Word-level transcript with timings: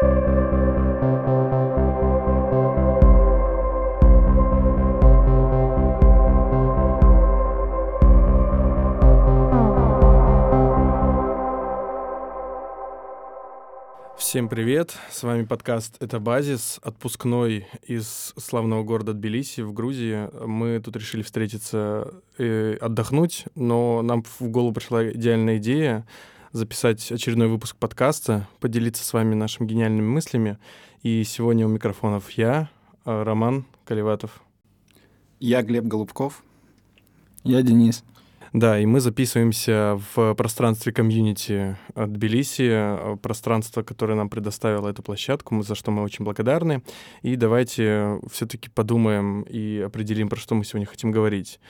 Всем 0.00 0.10
привет! 14.48 14.94
С 15.10 15.24
вами 15.24 15.44
подкаст 15.44 15.96
«Это 16.00 16.20
базис», 16.20 16.78
отпускной 16.84 17.66
из 17.82 18.34
славного 18.36 18.84
города 18.84 19.14
Тбилиси 19.14 19.62
в 19.62 19.72
Грузии. 19.72 20.30
Мы 20.46 20.78
тут 20.78 20.94
решили 20.94 21.22
встретиться 21.22 22.14
и 22.38 22.78
отдохнуть, 22.80 23.46
но 23.56 24.02
нам 24.02 24.22
в 24.22 24.42
голову 24.42 24.72
пришла 24.72 25.10
идеальная 25.10 25.56
идея 25.56 26.06
записать 26.52 27.10
очередной 27.12 27.48
выпуск 27.48 27.76
подкаста, 27.76 28.48
поделиться 28.60 29.04
с 29.04 29.12
вами 29.12 29.34
нашими 29.34 29.66
гениальными 29.66 30.06
мыслями. 30.06 30.58
И 31.02 31.22
сегодня 31.24 31.66
у 31.66 31.70
микрофонов 31.70 32.30
я, 32.32 32.70
а, 33.04 33.24
Роман 33.24 33.66
Каливатов. 33.84 34.42
Я 35.40 35.62
Глеб 35.62 35.84
Голубков. 35.84 36.42
Я 37.44 37.62
Денис. 37.62 38.04
Да, 38.52 38.78
и 38.78 38.86
мы 38.86 39.00
записываемся 39.00 40.00
в 40.14 40.34
пространстве 40.34 40.92
комьюнити 40.92 41.76
от 41.94 42.12
Тбилиси, 42.12 42.68
э, 42.70 43.16
пространство, 43.20 43.82
которое 43.82 44.14
нам 44.14 44.30
предоставило 44.30 44.88
эту 44.88 45.02
площадку, 45.02 45.62
за 45.62 45.74
что 45.74 45.90
мы 45.90 46.02
очень 46.02 46.24
благодарны. 46.24 46.82
И 47.20 47.36
давайте 47.36 48.18
все-таки 48.32 48.70
подумаем 48.70 49.42
и 49.42 49.80
определим, 49.80 50.30
про 50.30 50.38
что 50.38 50.54
мы 50.54 50.64
сегодня 50.64 50.86
хотим 50.86 51.10
говорить. 51.10 51.60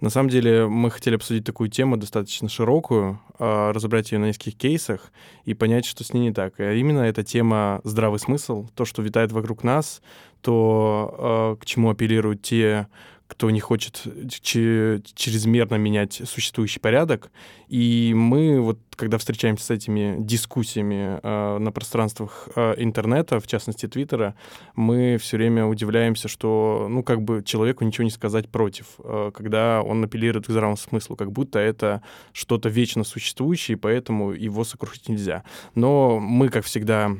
На 0.00 0.10
самом 0.10 0.28
деле 0.28 0.66
мы 0.66 0.90
хотели 0.90 1.14
обсудить 1.14 1.44
такую 1.44 1.70
тему 1.70 1.96
достаточно 1.96 2.48
широкую, 2.48 3.20
а, 3.38 3.72
разобрать 3.72 4.12
ее 4.12 4.18
на 4.18 4.26
нескольких 4.26 4.56
кейсах 4.56 5.12
и 5.44 5.54
понять, 5.54 5.86
что 5.86 6.04
с 6.04 6.12
ней 6.12 6.20
не 6.20 6.32
так. 6.32 6.60
А 6.60 6.72
именно 6.72 7.00
эта 7.00 7.24
тема 7.24 7.80
здравый 7.84 8.18
смысл, 8.18 8.68
то, 8.74 8.84
что 8.84 9.02
витает 9.02 9.32
вокруг 9.32 9.64
нас, 9.64 10.02
то, 10.42 11.14
а, 11.18 11.56
к 11.56 11.64
чему 11.64 11.90
апеллируют 11.90 12.42
те 12.42 12.88
кто 13.26 13.50
не 13.50 13.60
хочет 13.60 14.02
чрезмерно 14.30 15.74
менять 15.76 16.22
существующий 16.24 16.80
порядок. 16.80 17.30
И 17.68 18.12
мы 18.14 18.60
вот, 18.60 18.78
когда 18.94 19.18
встречаемся 19.18 19.64
с 19.66 19.70
этими 19.70 20.16
дискуссиями 20.20 21.18
э, 21.22 21.58
на 21.58 21.72
пространствах 21.72 22.48
э, 22.54 22.74
интернета, 22.78 23.40
в 23.40 23.46
частности 23.46 23.86
Твиттера, 23.86 24.36
мы 24.76 25.18
все 25.18 25.36
время 25.36 25.66
удивляемся, 25.66 26.28
что, 26.28 26.86
ну, 26.88 27.02
как 27.02 27.22
бы 27.22 27.42
человеку 27.44 27.84
ничего 27.84 28.04
не 28.04 28.10
сказать 28.10 28.48
против, 28.48 28.86
э, 29.00 29.32
когда 29.34 29.82
он 29.82 30.04
апеллирует 30.04 30.46
к 30.46 30.50
здравому 30.50 30.76
смыслу, 30.76 31.16
как 31.16 31.32
будто 31.32 31.58
это 31.58 32.02
что-то 32.32 32.68
вечно 32.68 33.02
существующее, 33.02 33.76
и 33.76 33.80
поэтому 33.80 34.30
его 34.30 34.62
сокрушить 34.62 35.08
нельзя. 35.08 35.42
Но 35.74 36.20
мы, 36.20 36.48
как 36.48 36.64
всегда, 36.64 37.16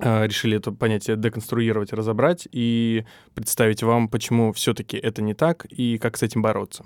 решили 0.00 0.56
это 0.56 0.72
понятие 0.72 1.16
деконструировать, 1.16 1.92
разобрать 1.92 2.48
и 2.52 3.04
представить 3.34 3.82
вам, 3.82 4.08
почему 4.08 4.52
все-таки 4.52 4.96
это 4.96 5.22
не 5.22 5.34
так 5.34 5.66
и 5.66 5.98
как 5.98 6.16
с 6.16 6.22
этим 6.22 6.42
бороться. 6.42 6.84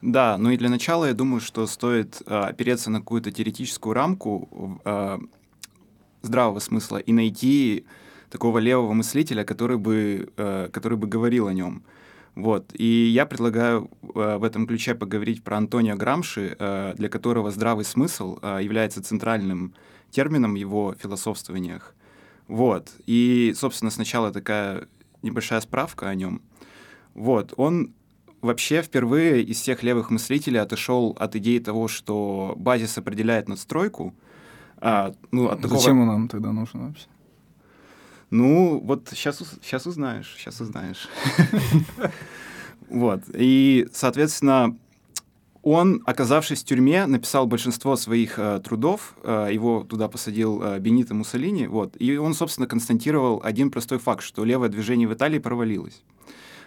Да, 0.00 0.38
ну 0.38 0.50
и 0.50 0.56
для 0.56 0.68
начала 0.68 1.06
я 1.06 1.14
думаю, 1.14 1.40
что 1.40 1.66
стоит 1.66 2.22
э, 2.24 2.32
опереться 2.32 2.88
на 2.88 3.00
какую-то 3.00 3.32
теоретическую 3.32 3.94
рамку 3.94 4.80
э, 4.84 5.18
здравого 6.22 6.60
смысла 6.60 6.98
и 6.98 7.12
найти 7.12 7.84
такого 8.30 8.58
левого 8.58 8.92
мыслителя, 8.92 9.42
который 9.42 9.78
бы, 9.78 10.28
который 10.36 10.98
бы 10.98 11.06
говорил 11.06 11.46
о 11.48 11.52
нем. 11.54 11.82
Вот. 12.34 12.70
И 12.74 12.84
я 12.84 13.24
предлагаю 13.24 13.90
в 14.02 14.44
этом 14.44 14.66
ключе 14.66 14.94
поговорить 14.94 15.42
про 15.42 15.56
Антонио 15.56 15.96
Грамши, 15.96 16.94
для 16.96 17.08
которого 17.08 17.50
здравый 17.50 17.86
смысл 17.86 18.38
является 18.60 19.02
центральным 19.02 19.72
термином 20.10 20.52
в 20.52 20.56
его 20.56 20.94
философствованиях. 21.00 21.94
Вот. 22.48 22.92
И, 23.06 23.54
собственно, 23.56 23.90
сначала 23.90 24.32
такая 24.32 24.88
небольшая 25.22 25.60
справка 25.60 26.08
о 26.08 26.14
нем. 26.14 26.42
Вот. 27.14 27.52
Он 27.56 27.94
вообще 28.40 28.82
впервые 28.82 29.42
из 29.42 29.60
всех 29.60 29.82
левых 29.82 30.10
мыслителей 30.10 30.60
отошел 30.60 31.16
от 31.18 31.36
идеи 31.36 31.58
того, 31.58 31.88
что 31.88 32.54
базис 32.56 32.96
определяет 32.98 33.48
надстройку. 33.48 34.14
А, 34.78 35.14
ну, 35.30 35.48
от 35.48 35.60
такого... 35.60 35.80
Зачем 35.80 36.00
он 36.00 36.06
нам 36.06 36.28
тогда 36.28 36.52
нужен 36.52 36.86
вообще? 36.86 37.06
Ну, 38.30 38.80
вот 38.80 39.08
сейчас, 39.10 39.42
сейчас 39.62 39.86
узнаешь, 39.86 40.34
сейчас 40.38 40.60
узнаешь. 40.60 41.08
Вот. 42.90 43.24
И, 43.34 43.86
соответственно, 43.92 44.74
он, 45.62 46.02
оказавшись 46.06 46.62
в 46.62 46.64
тюрьме, 46.64 47.06
написал 47.06 47.46
большинство 47.46 47.96
своих 47.96 48.38
э, 48.38 48.60
трудов. 48.64 49.14
Э, 49.22 49.48
его 49.52 49.84
туда 49.84 50.08
посадил 50.08 50.62
э, 50.62 50.78
Бенито 50.78 51.14
Муссолини. 51.14 51.66
Вот, 51.66 51.96
и 51.98 52.16
он, 52.16 52.34
собственно, 52.34 52.66
констатировал 52.66 53.40
один 53.44 53.70
простой 53.70 53.98
факт, 53.98 54.22
что 54.22 54.44
левое 54.44 54.68
движение 54.68 55.08
в 55.08 55.14
Италии 55.14 55.38
провалилось. 55.38 56.02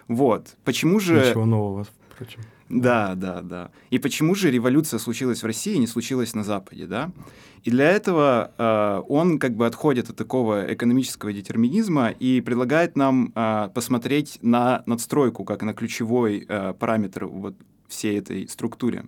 Вот. 0.08 0.56
Почему 0.64 1.00
же... 1.00 1.26
Ничего 1.28 1.46
нового, 1.46 1.86
впрочем. 2.10 2.40
Да, 2.68 3.14
да, 3.14 3.42
да. 3.42 3.70
И 3.90 3.98
почему 3.98 4.34
же 4.34 4.50
революция 4.50 4.98
случилась 4.98 5.42
в 5.42 5.46
России, 5.46 5.76
не 5.76 5.86
случилась 5.86 6.34
на 6.34 6.42
Западе, 6.42 6.86
да? 6.86 7.10
И 7.64 7.70
для 7.70 7.90
этого 7.90 8.50
э, 8.56 9.02
он 9.08 9.38
как 9.38 9.54
бы 9.56 9.66
отходит 9.66 10.10
от 10.10 10.16
такого 10.16 10.72
экономического 10.72 11.32
детерминизма 11.32 12.08
и 12.08 12.40
предлагает 12.40 12.96
нам 12.96 13.32
э, 13.34 13.68
посмотреть 13.74 14.38
на 14.42 14.82
надстройку 14.86 15.44
как 15.44 15.62
на 15.62 15.74
ключевой 15.74 16.44
э, 16.48 16.74
параметр 16.78 17.26
вот 17.26 17.56
всей 17.92 18.18
этой 18.18 18.48
структуре. 18.48 19.04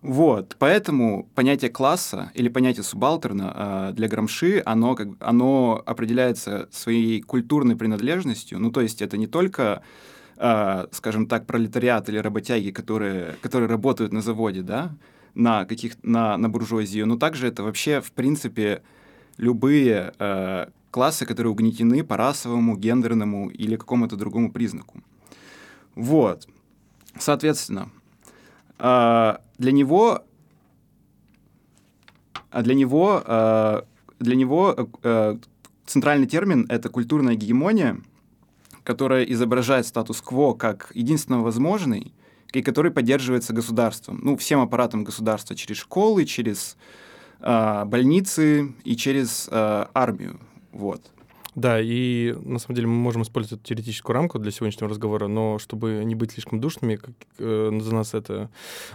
Вот, 0.00 0.54
поэтому 0.60 1.28
понятие 1.34 1.70
класса 1.70 2.30
или 2.34 2.48
понятие 2.48 2.84
субалтерна 2.84 3.90
э, 3.90 3.92
для 3.94 4.06
Грамши, 4.06 4.62
оно, 4.64 4.94
как, 4.94 5.08
оно 5.18 5.82
определяется 5.84 6.68
своей 6.70 7.20
культурной 7.20 7.74
принадлежностью. 7.74 8.60
Ну, 8.60 8.70
то 8.70 8.80
есть 8.80 9.02
это 9.02 9.16
не 9.16 9.26
только, 9.26 9.82
э, 10.36 10.86
скажем 10.92 11.26
так, 11.26 11.46
пролетариат 11.46 12.08
или 12.08 12.18
работяги, 12.18 12.70
которые, 12.70 13.34
которые 13.42 13.68
работают 13.68 14.12
на 14.12 14.22
заводе, 14.22 14.62
да, 14.62 14.92
на, 15.34 15.64
каких, 15.64 15.96
на, 16.04 16.36
на 16.36 16.48
буржуазию, 16.48 17.06
но 17.06 17.16
также 17.16 17.48
это 17.48 17.64
вообще, 17.64 18.00
в 18.00 18.12
принципе, 18.12 18.82
любые 19.36 20.12
э, 20.20 20.66
классы, 20.92 21.26
которые 21.26 21.50
угнетены 21.50 22.04
по 22.04 22.16
расовому, 22.16 22.76
гендерному 22.76 23.50
или 23.50 23.74
какому-то 23.74 24.16
другому 24.16 24.52
признаку. 24.52 25.02
Вот. 25.96 26.46
Соответственно, 27.18 27.90
а, 28.78 29.40
для 29.58 29.72
него, 29.72 30.24
а 32.50 32.62
для 32.62 32.74
него, 32.74 33.22
а, 33.24 33.84
для 34.18 34.36
него 34.36 34.76
центральный 35.86 36.26
термин— 36.26 36.66
это 36.68 36.88
культурная 36.88 37.34
гегемония, 37.34 38.00
которая 38.84 39.24
изображает 39.24 39.86
статус-кво 39.86 40.54
как 40.54 40.90
единственно 40.94 41.40
возможный, 41.40 42.12
и 42.52 42.62
который 42.62 42.90
поддерживается 42.90 43.52
государством, 43.52 44.20
ну, 44.22 44.36
всем 44.36 44.60
аппаратом 44.60 45.04
государства 45.04 45.54
через 45.54 45.76
школы, 45.78 46.24
через 46.24 46.76
э, 47.40 47.84
больницы 47.84 48.74
и 48.84 48.96
через 48.96 49.48
э, 49.50 49.86
армию. 49.92 50.40
Вот. 50.72 51.02
Да, 51.58 51.80
и 51.80 52.36
на 52.44 52.60
самом 52.60 52.76
деле 52.76 52.86
мы 52.86 52.94
можем 52.94 53.22
использовать 53.22 53.60
эту 53.60 53.68
теоретическую 53.68 54.14
рамку 54.14 54.38
для 54.38 54.52
сегодняшнего 54.52 54.88
разговора, 54.88 55.26
но 55.26 55.58
чтобы 55.58 56.02
не 56.04 56.14
быть 56.14 56.30
слишком 56.30 56.60
душными, 56.60 56.94
как 56.94 57.14
э, 57.38 57.76
за 57.82 57.94
нас 57.94 58.14
это 58.14 58.48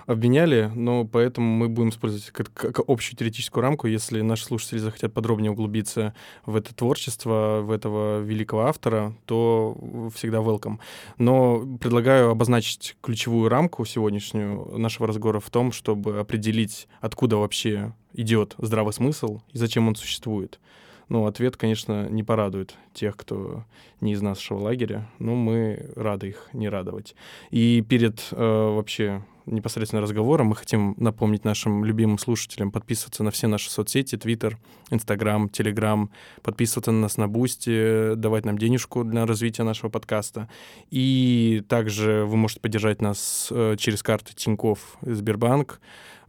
обвиняли, 0.05 0.71
но 0.73 1.03
поэтому 1.03 1.45
мы 1.45 1.67
будем 1.67 1.89
использовать 1.89 2.27
как, 2.27 2.53
как 2.53 2.79
общую 2.87 3.17
теоретическую 3.17 3.61
рамку, 3.61 3.87
если 3.87 4.21
наши 4.21 4.45
слушатели 4.45 4.77
захотят 4.77 5.13
подробнее 5.13 5.51
углубиться 5.51 6.13
в 6.45 6.55
это 6.55 6.73
творчество, 6.73 7.59
в 7.61 7.69
этого 7.69 8.21
великого 8.21 8.61
автора, 8.67 9.13
то 9.25 9.77
всегда 10.15 10.37
welcome. 10.37 10.79
Но 11.17 11.65
предлагаю 11.81 12.29
обозначить 12.29 12.95
ключевую 13.01 13.49
рамку 13.49 13.83
сегодняшнюю 13.83 14.77
нашего 14.77 15.05
разговора 15.05 15.41
в 15.41 15.49
том, 15.49 15.73
чтобы 15.73 16.17
определить, 16.17 16.87
откуда 17.01 17.35
вообще 17.35 17.93
идет 18.13 18.55
здравый 18.57 18.93
смысл 18.93 19.41
и 19.51 19.57
зачем 19.57 19.89
он 19.89 19.95
существует. 19.95 20.61
Ну, 21.09 21.25
ответ, 21.25 21.57
конечно, 21.57 22.07
не 22.09 22.23
порадует 22.23 22.75
тех, 22.93 23.15
кто 23.17 23.65
не 24.01 24.13
из 24.13 24.21
нашего 24.21 24.59
лагеря, 24.59 25.09
но 25.19 25.35
мы 25.35 25.91
рады 25.95 26.29
их 26.29 26.49
не 26.53 26.69
радовать. 26.69 27.15
И 27.51 27.83
перед 27.87 28.27
э, 28.31 28.35
вообще 28.35 29.23
непосредственно 29.45 30.01
разговором 30.01 30.47
мы 30.47 30.55
хотим 30.55 30.95
напомнить 30.97 31.43
нашим 31.43 31.83
любимым 31.85 32.17
слушателям 32.17 32.71
подписываться 32.71 33.23
на 33.23 33.31
все 33.31 33.47
наши 33.47 33.69
соцсети, 33.69 34.15
Twitter, 34.15 34.55
Instagram, 34.89 35.47
Telegram, 35.47 36.09
подписываться 36.41 36.91
на 36.91 37.01
нас 37.01 37.17
на 37.17 37.27
Бусти, 37.27 38.15
давать 38.15 38.45
нам 38.45 38.57
денежку 38.57 39.03
для 39.03 39.25
развития 39.25 39.63
нашего 39.63 39.89
подкаста. 39.89 40.49
И 40.89 41.63
также 41.67 42.25
вы 42.25 42.37
можете 42.37 42.61
поддержать 42.61 43.01
нас 43.01 43.49
э, 43.51 43.75
через 43.77 44.03
карты 44.03 44.33
Тинькофф 44.33 44.97
и 45.05 45.11
Сбербанк. 45.11 45.79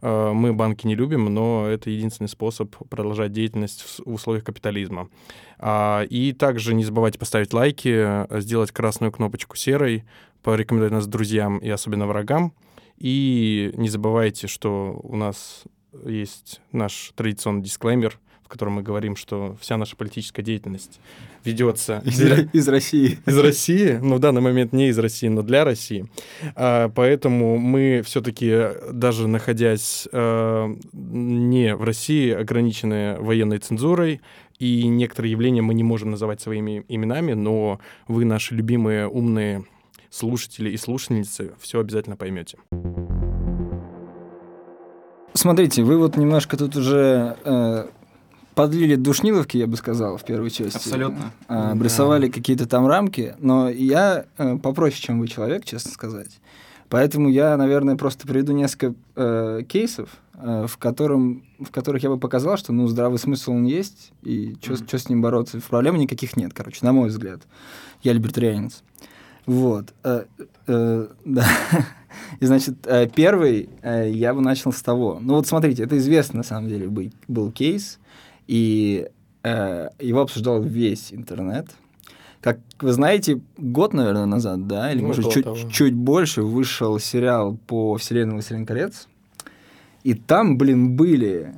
Э, 0.01 0.31
мы 0.33 0.53
банки 0.53 0.87
не 0.87 0.95
любим, 0.95 1.33
но 1.33 1.67
это 1.67 1.89
единственный 1.89 2.27
способ 2.27 2.75
продолжать 2.89 3.31
деятельность 3.31 3.81
в 4.05 4.13
условиях 4.13 4.43
капитализма. 4.43 5.09
А, 5.57 6.03
и 6.03 6.33
также 6.33 6.73
не 6.73 6.83
забывайте 6.83 7.17
поставить 7.17 7.53
лайки, 7.53 8.25
сделать 8.39 8.71
красную 8.71 9.11
кнопочку 9.11 9.55
серой, 9.55 10.03
порекомендовать 10.43 10.93
нас 10.93 11.07
друзьям 11.07 11.57
и 11.57 11.69
особенно 11.69 12.05
врагам. 12.05 12.53
И 12.97 13.71
не 13.75 13.89
забывайте, 13.89 14.47
что 14.47 14.99
у 15.03 15.15
нас 15.15 15.63
есть 16.05 16.61
наш 16.71 17.11
традиционный 17.15 17.61
дисклеймер 17.63 18.19
в 18.43 18.47
котором 18.47 18.73
мы 18.73 18.83
говорим, 18.83 19.15
что 19.15 19.57
вся 19.59 19.75
наша 19.75 19.95
политическая 19.95 20.43
деятельность 20.43 20.99
ведется 21.43 22.03
Из, 22.05 22.15
для- 22.19 22.47
из 22.53 22.67
России. 22.67 23.17
из 23.25 23.39
России, 23.39 23.93
но 23.99 24.17
в 24.17 24.19
данный 24.19 24.41
момент 24.41 24.71
не 24.71 24.89
из 24.89 24.99
России, 24.99 25.27
но 25.29 25.41
для 25.41 25.63
России. 25.65 26.05
А, 26.55 26.89
Поэтому 26.89 27.57
мы 27.57 28.03
все-таки, 28.05 28.55
даже 28.91 29.27
находясь 29.27 30.07
э, 30.11 30.75
не 30.93 31.75
в 31.75 31.83
России, 31.83 32.29
ограничены 32.29 33.17
военной 33.19 33.57
цензурой, 33.57 34.21
и 34.59 34.87
некоторые 34.87 35.31
явления 35.31 35.63
мы 35.63 35.73
не 35.73 35.83
можем 35.83 36.11
называть 36.11 36.39
своими 36.39 36.85
именами, 36.87 37.33
но 37.33 37.79
вы, 38.07 38.25
наши 38.25 38.53
любимые 38.53 39.07
умные 39.07 39.65
слушатели 40.15 40.69
и 40.69 40.77
слушательницы, 40.77 41.51
все 41.59 41.79
обязательно 41.79 42.15
поймете. 42.15 42.57
Смотрите, 45.33 45.83
вы 45.83 45.97
вот 45.97 46.15
немножко 46.15 46.55
тут 46.55 46.77
уже 46.77 47.35
э, 47.43 47.87
подлили 48.55 48.95
душниловки, 48.95 49.57
я 49.57 49.67
бы 49.67 49.75
сказал, 49.75 50.17
в 50.17 50.23
первой 50.23 50.49
части. 50.49 50.77
Абсолютно. 50.77 51.33
А, 51.49 51.71
обрисовали 51.71 52.29
какие-то 52.29 52.67
там 52.67 52.87
рамки, 52.87 53.35
но 53.39 53.69
я 53.69 54.25
э, 54.37 54.57
попроще, 54.57 55.01
чем 55.01 55.19
вы 55.19 55.27
человек, 55.27 55.65
честно 55.65 55.91
сказать. 55.91 56.39
Поэтому 56.87 57.29
я, 57.29 57.57
наверное, 57.57 57.97
просто 57.97 58.25
приведу 58.25 58.53
несколько 58.53 58.93
э, 59.15 59.63
кейсов, 59.67 60.09
э, 60.35 60.67
в, 60.69 60.77
котором, 60.77 61.43
в 61.59 61.71
которых 61.71 62.03
я 62.03 62.09
бы 62.09 62.17
показал, 62.17 62.57
что 62.57 62.71
ну, 62.71 62.87
здравый 62.87 63.19
смысл 63.19 63.51
он 63.51 63.65
есть, 63.65 64.13
и 64.21 64.55
что 64.61 64.73
Мгм. 64.73 64.87
с 64.87 65.09
ним 65.09 65.21
бороться. 65.21 65.59
Проблем 65.67 65.97
никаких 65.97 66.37
нет, 66.37 66.53
короче, 66.53 66.79
на 66.83 66.93
мой 66.93 67.09
взгляд. 67.09 67.41
Я 68.03 68.13
либертарианец. 68.13 68.83
Вот. 69.45 69.93
э, 70.03 70.25
э, 70.67 71.07
да. 71.25 71.45
И, 72.39 72.45
значит, 72.45 72.75
э, 72.85 73.07
первый 73.13 73.69
я 73.83 74.33
бы 74.33 74.41
начал 74.41 74.71
с 74.71 74.81
того. 74.81 75.19
Ну 75.21 75.35
вот 75.35 75.47
смотрите, 75.47 75.83
это 75.83 75.97
известный, 75.97 76.37
на 76.37 76.43
самом 76.43 76.69
деле, 76.69 76.87
бы- 76.87 77.11
был 77.27 77.51
кейс, 77.51 77.99
и 78.47 79.07
э, 79.43 79.89
его 79.99 80.21
обсуждал 80.21 80.61
весь 80.61 81.13
интернет. 81.13 81.67
Как 82.41 82.59
вы 82.79 82.91
знаете, 82.93 83.41
год, 83.57 83.93
наверное, 83.93 84.25
назад, 84.25 84.67
да, 84.67 84.91
или, 84.91 85.01
Ну, 85.01 85.07
может, 85.07 85.31
чуть, 85.31 85.43
того. 85.45 85.57
чуть 85.71 85.93
больше 85.95 86.43
вышел 86.43 86.99
сериал 86.99 87.57
по 87.67 87.97
вселенной 87.97 88.33
«Властелин 88.33 88.65
колец», 88.65 89.07
и 90.03 90.13
там, 90.13 90.57
блин, 90.57 90.95
были 90.95 91.53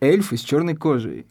эльфы 0.00 0.36
с 0.36 0.40
черной 0.42 0.76
кожей. 0.76 1.24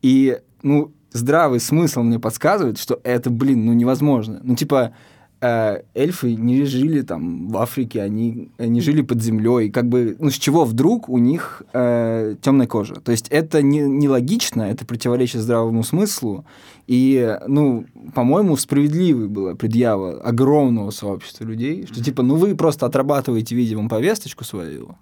И, 0.00 0.38
ну, 0.62 0.92
здравый 1.14 1.60
смысл 1.60 2.02
мне 2.02 2.18
подсказывает, 2.18 2.78
что 2.78 3.00
это, 3.04 3.30
блин, 3.30 3.64
ну, 3.64 3.72
невозможно. 3.72 4.40
Ну, 4.42 4.54
типа, 4.56 4.92
э, 5.40 5.82
эльфы 5.94 6.34
не 6.34 6.64
жили 6.64 7.02
там 7.02 7.48
в 7.48 7.56
Африке, 7.56 8.02
они, 8.02 8.50
они 8.58 8.80
жили 8.80 9.02
под 9.02 9.22
землей. 9.22 9.70
Как 9.70 9.88
бы, 9.88 10.16
ну, 10.18 10.30
с 10.30 10.34
чего 10.34 10.64
вдруг 10.64 11.08
у 11.08 11.18
них 11.18 11.62
э, 11.72 12.34
темная 12.42 12.66
кожа? 12.66 12.96
То 12.96 13.12
есть 13.12 13.28
это 13.28 13.62
не, 13.62 13.78
нелогично, 13.80 14.62
это 14.62 14.84
противоречит 14.84 15.40
здравому 15.40 15.84
смыслу. 15.84 16.44
И, 16.86 17.38
ну, 17.46 17.86
по-моему, 18.14 18.56
справедливой 18.56 19.28
была 19.28 19.54
предъява 19.54 20.20
огромного 20.20 20.90
сообщества 20.90 21.44
людей, 21.44 21.86
что, 21.90 22.02
типа, 22.02 22.22
ну, 22.22 22.34
вы 22.34 22.54
просто 22.54 22.86
отрабатываете, 22.86 23.54
видимо, 23.54 23.88
повесточку 23.88 24.44
свою, 24.44 24.96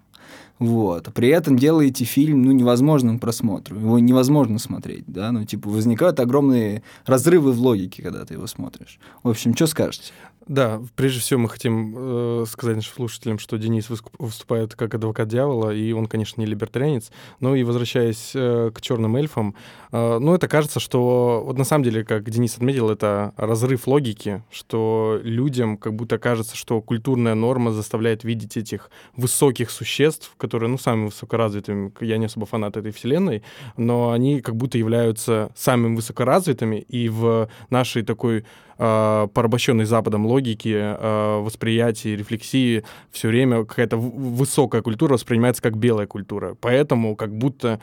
вот. 0.59 1.13
При 1.13 1.29
этом 1.29 1.57
делаете 1.57 2.05
фильм, 2.05 2.43
ну, 2.43 2.51
невозможным 2.51 3.19
просмотру. 3.19 3.77
Его 3.77 3.99
невозможно 3.99 4.59
смотреть, 4.59 5.05
да. 5.07 5.31
Ну, 5.31 5.43
типа, 5.45 5.69
возникают 5.69 6.19
огромные 6.19 6.83
разрывы 7.05 7.51
в 7.51 7.59
логике, 7.59 8.03
когда 8.03 8.25
ты 8.25 8.35
его 8.35 8.47
смотришь. 8.47 8.99
В 9.23 9.29
общем, 9.29 9.55
что 9.55 9.67
скажете? 9.67 10.13
Да, 10.47 10.81
прежде 10.95 11.21
всего 11.21 11.39
мы 11.39 11.49
хотим 11.49 11.93
э, 11.95 12.45
сказать 12.47 12.75
нашим 12.75 12.93
слушателям, 12.93 13.39
что 13.39 13.57
Денис 13.57 13.87
выступает 14.19 14.75
как 14.75 14.93
адвокат 14.93 15.29
дьявола, 15.29 15.73
и 15.73 15.93
он, 15.93 16.07
конечно, 16.07 16.41
не 16.41 16.47
либертарианец. 16.47 17.11
Но 17.39 17.55
и 17.55 17.63
возвращаясь 17.63 18.31
э, 18.35 18.71
к 18.73 18.81
черным 18.81 19.15
эльфам, 19.15 19.55
э, 19.91 20.17
ну, 20.19 20.33
это 20.33 20.49
кажется, 20.49 20.81
что 20.81 21.43
вот 21.45 21.57
на 21.57 21.63
самом 21.63 21.85
деле, 21.85 22.03
как 22.03 22.29
Денис 22.29 22.55
отметил, 22.55 22.89
это 22.89 23.33
разрыв 23.37 23.87
логики, 23.87 24.43
что 24.51 25.19
людям 25.23 25.77
как 25.77 25.93
будто 25.93 26.17
кажется, 26.17 26.57
что 26.57 26.81
культурная 26.81 27.35
норма 27.35 27.71
заставляет 27.71 28.25
видеть 28.25 28.57
этих 28.57 28.89
высоких 29.15 29.71
существ, 29.71 30.33
которые, 30.43 30.69
ну, 30.69 30.77
самыми 30.77 31.05
высокоразвитыми. 31.05 31.91
Я 32.01 32.17
не 32.17 32.25
особо 32.25 32.45
фанат 32.45 32.75
этой 32.75 32.91
вселенной, 32.91 33.43
но 33.77 34.11
они 34.11 34.41
как 34.41 34.55
будто 34.55 34.77
являются 34.77 35.49
самыми 35.55 35.95
высокоразвитыми, 35.95 36.85
и 36.91 37.07
в 37.07 37.47
нашей 37.69 38.03
такой 38.03 38.43
э, 38.77 39.27
порабощенной 39.33 39.85
Западом 39.85 40.25
логике, 40.25 40.97
э, 40.99 41.39
восприятии, 41.41 42.17
рефлексии 42.17 42.83
все 43.11 43.29
время 43.29 43.63
какая-то 43.63 43.95
высокая 43.95 44.81
культура 44.81 45.13
воспринимается 45.13 45.61
как 45.61 45.77
белая 45.77 46.07
культура. 46.07 46.57
Поэтому 46.59 47.15
как 47.15 47.31
будто 47.33 47.79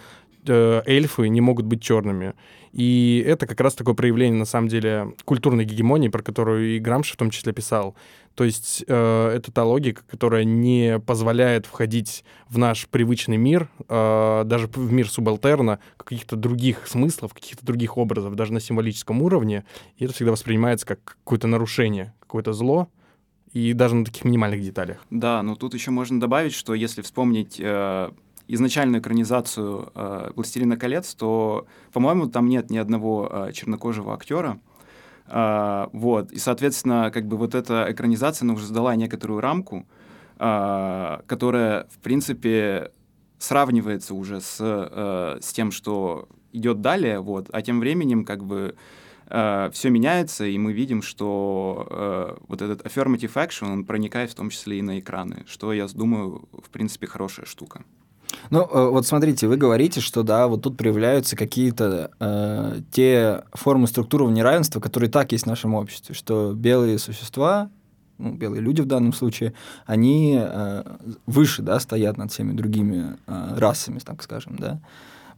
э, 0.47 0.83
эльфы 0.87 1.29
не 1.29 1.41
могут 1.41 1.65
быть 1.65 1.83
черными. 1.83 2.35
И 2.73 3.23
это 3.27 3.47
как 3.47 3.61
раз 3.61 3.75
такое 3.75 3.95
проявление, 3.95 4.39
на 4.39 4.45
самом 4.45 4.69
деле, 4.69 5.15
культурной 5.25 5.65
гегемонии, 5.65 6.09
про 6.09 6.23
которую 6.23 6.77
и 6.77 6.79
Грамши 6.79 7.15
в 7.15 7.17
том 7.17 7.31
числе 7.31 7.53
писал. 7.53 7.97
То 8.35 8.45
есть 8.45 8.85
э, 8.87 9.29
это 9.35 9.51
та 9.51 9.65
логика, 9.65 10.03
которая 10.09 10.45
не 10.45 11.01
позволяет 11.01 11.67
входить 11.67 12.25
в 12.49 12.59
наш 12.59 12.87
привычный 12.89 13.37
мир, 13.37 13.69
э, 13.89 14.43
даже 14.47 14.69
в 14.69 14.93
мир 14.93 15.09
субалтерна, 15.11 15.81
каких-то 15.97 16.37
других 16.37 16.87
смыслов, 16.87 17.35
каких-то 17.35 17.67
других 17.67 17.99
образов, 17.99 18.37
даже 18.37 18.53
на 18.53 18.61
символическом 18.61 19.21
уровне. 19.21 19.65
И 19.97 20.05
это 20.05 20.15
всегда 20.15 20.33
воспринимается 20.33 20.87
как 20.87 21.19
какое-то 21.25 21.49
нарушение, 21.49 22.15
какое-то 22.21 22.53
зло, 22.53 22.89
и 23.53 23.73
даже 23.73 23.97
на 23.97 24.05
таких 24.05 24.25
минимальных 24.25 24.63
деталях. 24.63 25.05
Да, 25.11 25.43
но 25.43 25.57
тут 25.57 25.75
еще 25.75 25.91
можно 25.91 26.21
добавить, 26.21 26.55
что 26.55 26.73
если 26.75 27.03
вспомнить 27.03 27.57
э, 27.59 28.11
изначальную 28.55 29.01
экранизацию 29.01 29.93
э, 29.95 30.31
«Властелина 30.35 30.77
колец», 30.77 31.15
то, 31.15 31.67
по-моему, 31.93 32.27
там 32.29 32.49
нет 32.49 32.71
ни 32.71 32.79
одного 32.79 33.29
э, 33.31 33.53
чернокожего 33.53 34.15
актера. 34.15 34.59
А, 35.33 35.89
вот, 35.93 36.33
и, 36.33 36.39
соответственно, 36.39 37.11
как 37.13 37.27
бы 37.27 37.37
вот 37.37 37.55
эта 37.55 37.87
экранизация, 37.89 38.45
она 38.45 38.55
уже 38.55 38.67
задала 38.67 38.97
некоторую 38.97 39.41
рамку, 39.41 39.87
а, 40.39 41.23
которая, 41.29 41.87
в 41.91 41.99
принципе, 41.99 42.91
сравнивается 43.39 44.15
уже 44.15 44.41
с, 44.41 44.59
э, 44.61 45.39
с 45.41 45.53
тем, 45.53 45.71
что 45.71 46.29
идет 46.53 46.81
далее, 46.81 47.21
вот, 47.21 47.49
а 47.53 47.63
тем 47.63 47.79
временем, 47.79 48.25
как 48.25 48.45
бы, 48.45 48.75
все 49.29 49.91
меняется, 49.91 50.45
и 50.45 50.59
мы 50.59 50.73
видим, 50.73 51.03
что 51.03 51.87
э, 51.89 52.37
вот 52.49 52.63
этот 52.63 52.85
affirmative 52.85 53.33
action, 53.35 53.73
он 53.73 53.85
проникает 53.85 54.33
в 54.33 54.35
том 54.35 54.51
числе 54.51 54.81
и 54.81 54.83
на 54.83 54.99
экраны, 54.99 55.45
что, 55.47 55.73
я 55.73 55.87
думаю, 55.87 56.49
в 56.51 56.69
принципе, 56.71 57.07
хорошая 57.07 57.47
штука. 57.47 57.85
Ну, 58.49 58.63
э, 58.63 58.89
вот 58.89 59.07
смотрите, 59.07 59.47
вы 59.47 59.57
говорите, 59.57 60.01
что 60.01 60.23
да, 60.23 60.49
вот 60.49 60.63
тут 60.63 60.77
проявляются 60.77 61.37
какие-то 61.37 62.11
э, 62.19 62.81
те 62.91 63.45
формы 63.53 63.87
структурного 63.87 64.31
неравенства, 64.31 64.81
которые 64.81 65.11
так 65.11 65.33
есть 65.33 65.45
в 65.45 65.49
нашем 65.49 65.75
обществе, 65.75 66.15
что 66.15 66.53
белые 66.55 66.99
существа, 66.99 67.71
ну, 68.19 68.33
белые 68.33 68.61
люди 68.61 68.81
в 68.81 68.87
данном 68.87 69.13
случае, 69.13 69.55
они 69.87 70.39
э, 70.41 70.85
выше, 71.27 71.63
да, 71.63 71.81
стоят 71.81 72.17
над 72.17 72.33
всеми 72.33 72.53
другими 72.53 73.17
э, 73.27 73.55
расами, 73.57 73.99
так 73.99 74.23
скажем, 74.23 74.57
да. 74.57 74.81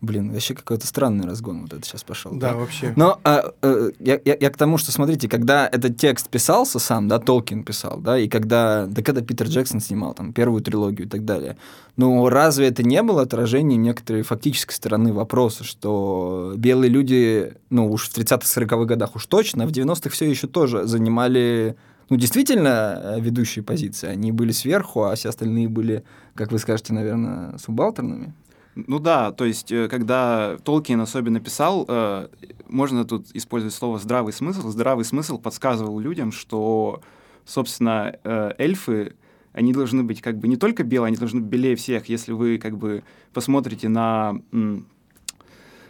Блин, 0.03 0.33
вообще 0.33 0.55
какой-то 0.55 0.85
странный 0.85 1.27
разгон 1.27 1.63
вот 1.63 1.73
это 1.73 1.87
сейчас 1.87 2.03
пошел. 2.03 2.33
вообще. 2.55 2.93
Но 2.97 3.21
а, 3.23 3.53
э, 3.63 3.93
я, 4.01 4.21
я, 4.25 4.37
я 4.39 4.51
к 4.51 4.57
тому, 4.57 4.77
что, 4.77 4.91
смотрите, 4.91 5.29
когда 5.29 5.69
этот 5.69 5.97
текст 5.97 6.29
писался 6.29 6.81
сам, 6.81 7.07
да, 7.07 7.21
Толкин 7.21 7.63
писал, 7.63 7.99
да, 7.99 8.19
и 8.19 8.29
когда, 8.29 8.87
да 8.87 9.01
когда 9.01 9.21
Питер 9.21 9.47
Джексон 9.47 9.79
снимал 9.79 10.13
там 10.13 10.33
первую 10.33 10.61
трилогию 10.61 11.07
и 11.07 11.09
так 11.09 11.25
далее, 11.25 11.57
ну, 11.97 12.29
разве 12.29 12.67
это 12.67 12.83
не 12.83 13.01
было 13.01 13.23
отражением 13.23 13.81
некоторой 13.83 14.23
фактической 14.23 14.73
стороны 14.73 15.13
вопроса, 15.13 15.63
что 15.63 16.55
белые 16.57 16.91
люди, 16.91 17.55
ну, 17.71 17.89
уж 17.89 18.09
в 18.09 18.19
30-40-х 18.19 18.85
годах 18.87 19.15
уж 19.15 19.27
точно, 19.27 19.63
а 19.63 19.67
в 19.69 19.71
90-х 19.71 20.11
все 20.11 20.29
еще 20.29 20.49
тоже 20.49 20.85
занимали 20.85 21.77
ну, 22.13 22.19
действительно 22.19 23.01
э, 23.03 23.21
ведущие 23.21 23.63
позиции. 23.65 24.09
Они 24.09 24.33
были 24.33 24.53
сверху, 24.53 25.05
а 25.05 25.15
все 25.15 25.31
остальные 25.31 25.69
были, 25.69 26.05
как 26.35 26.53
вы 26.53 26.59
скажете, 26.59 26.93
наверное, 26.93 27.57
субалтерными. 27.57 28.35
Ну 28.75 28.99
да, 28.99 29.33
то 29.33 29.45
есть, 29.45 29.71
э, 29.71 29.89
когда 29.89 30.57
Толкин 30.65 31.01
особенно 31.01 31.41
писал, 31.41 31.85
э, 31.87 32.29
можно 32.69 33.05
тут 33.05 33.27
использовать 33.35 33.75
слово 33.75 33.99
«здравый 33.99 34.33
смысл». 34.33 34.71
Здравый 34.71 35.05
смысл 35.05 35.39
подсказывал 35.39 35.99
людям, 35.99 36.33
что, 36.33 37.03
собственно, 37.45 38.17
э, 38.25 38.53
эльфы, 38.57 39.15
они 39.53 39.75
должны 39.75 40.03
быть 40.05 40.23
как 40.23 40.39
бы 40.39 40.49
не 40.49 40.57
только 40.57 40.85
белые, 40.85 41.09
они 41.09 41.17
должны 41.17 41.41
быть 41.41 41.51
белее 41.51 41.77
всех. 41.77 42.09
Если 42.09 42.33
вы 42.33 42.57
как 42.57 42.79
бы 42.79 43.05
посмотрите 43.35 43.91
на, 43.91 44.41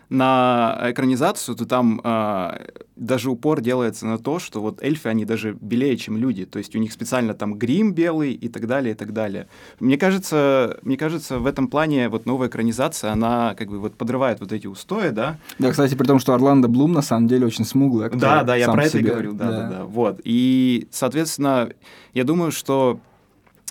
на 0.09 0.79
экранизацию, 0.83 1.57
то 1.57 1.65
там 1.65 2.01
э, 2.03 2.67
даже 2.97 3.31
упор 3.31 3.61
делается 3.61 4.07
на 4.07 4.19
то, 4.19 4.39
что 4.39 4.61
вот 4.61 4.83
эльфы, 4.83 5.09
они 5.09 5.25
даже 5.25 5.57
белее, 5.61 5.97
чем 5.97 6.17
люди. 6.17 6.45
То 6.45 6.59
есть 6.59 6.77
у 6.77 6.79
них 6.79 6.93
специально 6.93 7.35
там 7.35 7.55
грим 7.55 7.93
белый 7.93 8.33
и 8.33 8.49
так 8.49 8.67
далее, 8.67 8.93
и 8.93 8.97
так 8.97 9.13
далее. 9.13 9.49
Мне 9.81 9.97
кажется, 9.97 10.79
мне 10.83 10.97
кажется, 10.97 11.39
в 11.39 11.47
этом 11.47 11.69
плане 11.69 12.09
вот 12.09 12.27
новая 12.27 12.49
экранизация, 12.49 13.13
она 13.13 13.55
как 13.55 13.69
бы 13.69 13.79
вот 13.79 13.95
подрывает 13.95 14.41
вот 14.41 14.53
эти 14.53 14.67
устои, 14.67 15.11
да? 15.11 15.39
Да, 15.59 15.71
кстати, 15.71 15.95
при 15.95 16.07
том, 16.07 16.19
что 16.19 16.35
Орландо 16.35 16.69
Блум 16.69 16.93
на 16.93 17.03
самом 17.03 17.29
деле 17.29 17.47
очень 17.47 17.65
смуглый 17.65 18.07
актер. 18.07 18.21
Да, 18.21 18.43
да, 18.43 18.57
я 18.57 18.71
про 18.71 18.85
это 18.85 18.99
и 18.99 19.01
себе. 19.01 19.13
говорю, 19.13 19.33
да, 19.33 19.51
да, 19.51 19.69
да, 19.69 19.85
Вот. 19.85 20.21
И, 20.25 20.89
соответственно, 20.91 21.71
я 22.13 22.25
думаю, 22.25 22.53
что 22.53 23.01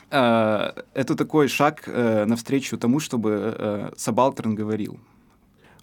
э, 0.09 0.71
это 0.93 1.15
такой 1.15 1.47
шаг 1.47 1.83
э, 1.85 2.25
навстречу 2.25 2.77
тому, 2.77 2.99
чтобы 2.99 3.55
э, 3.57 3.91
Сабалтерн 3.95 4.55
говорил. 4.55 4.99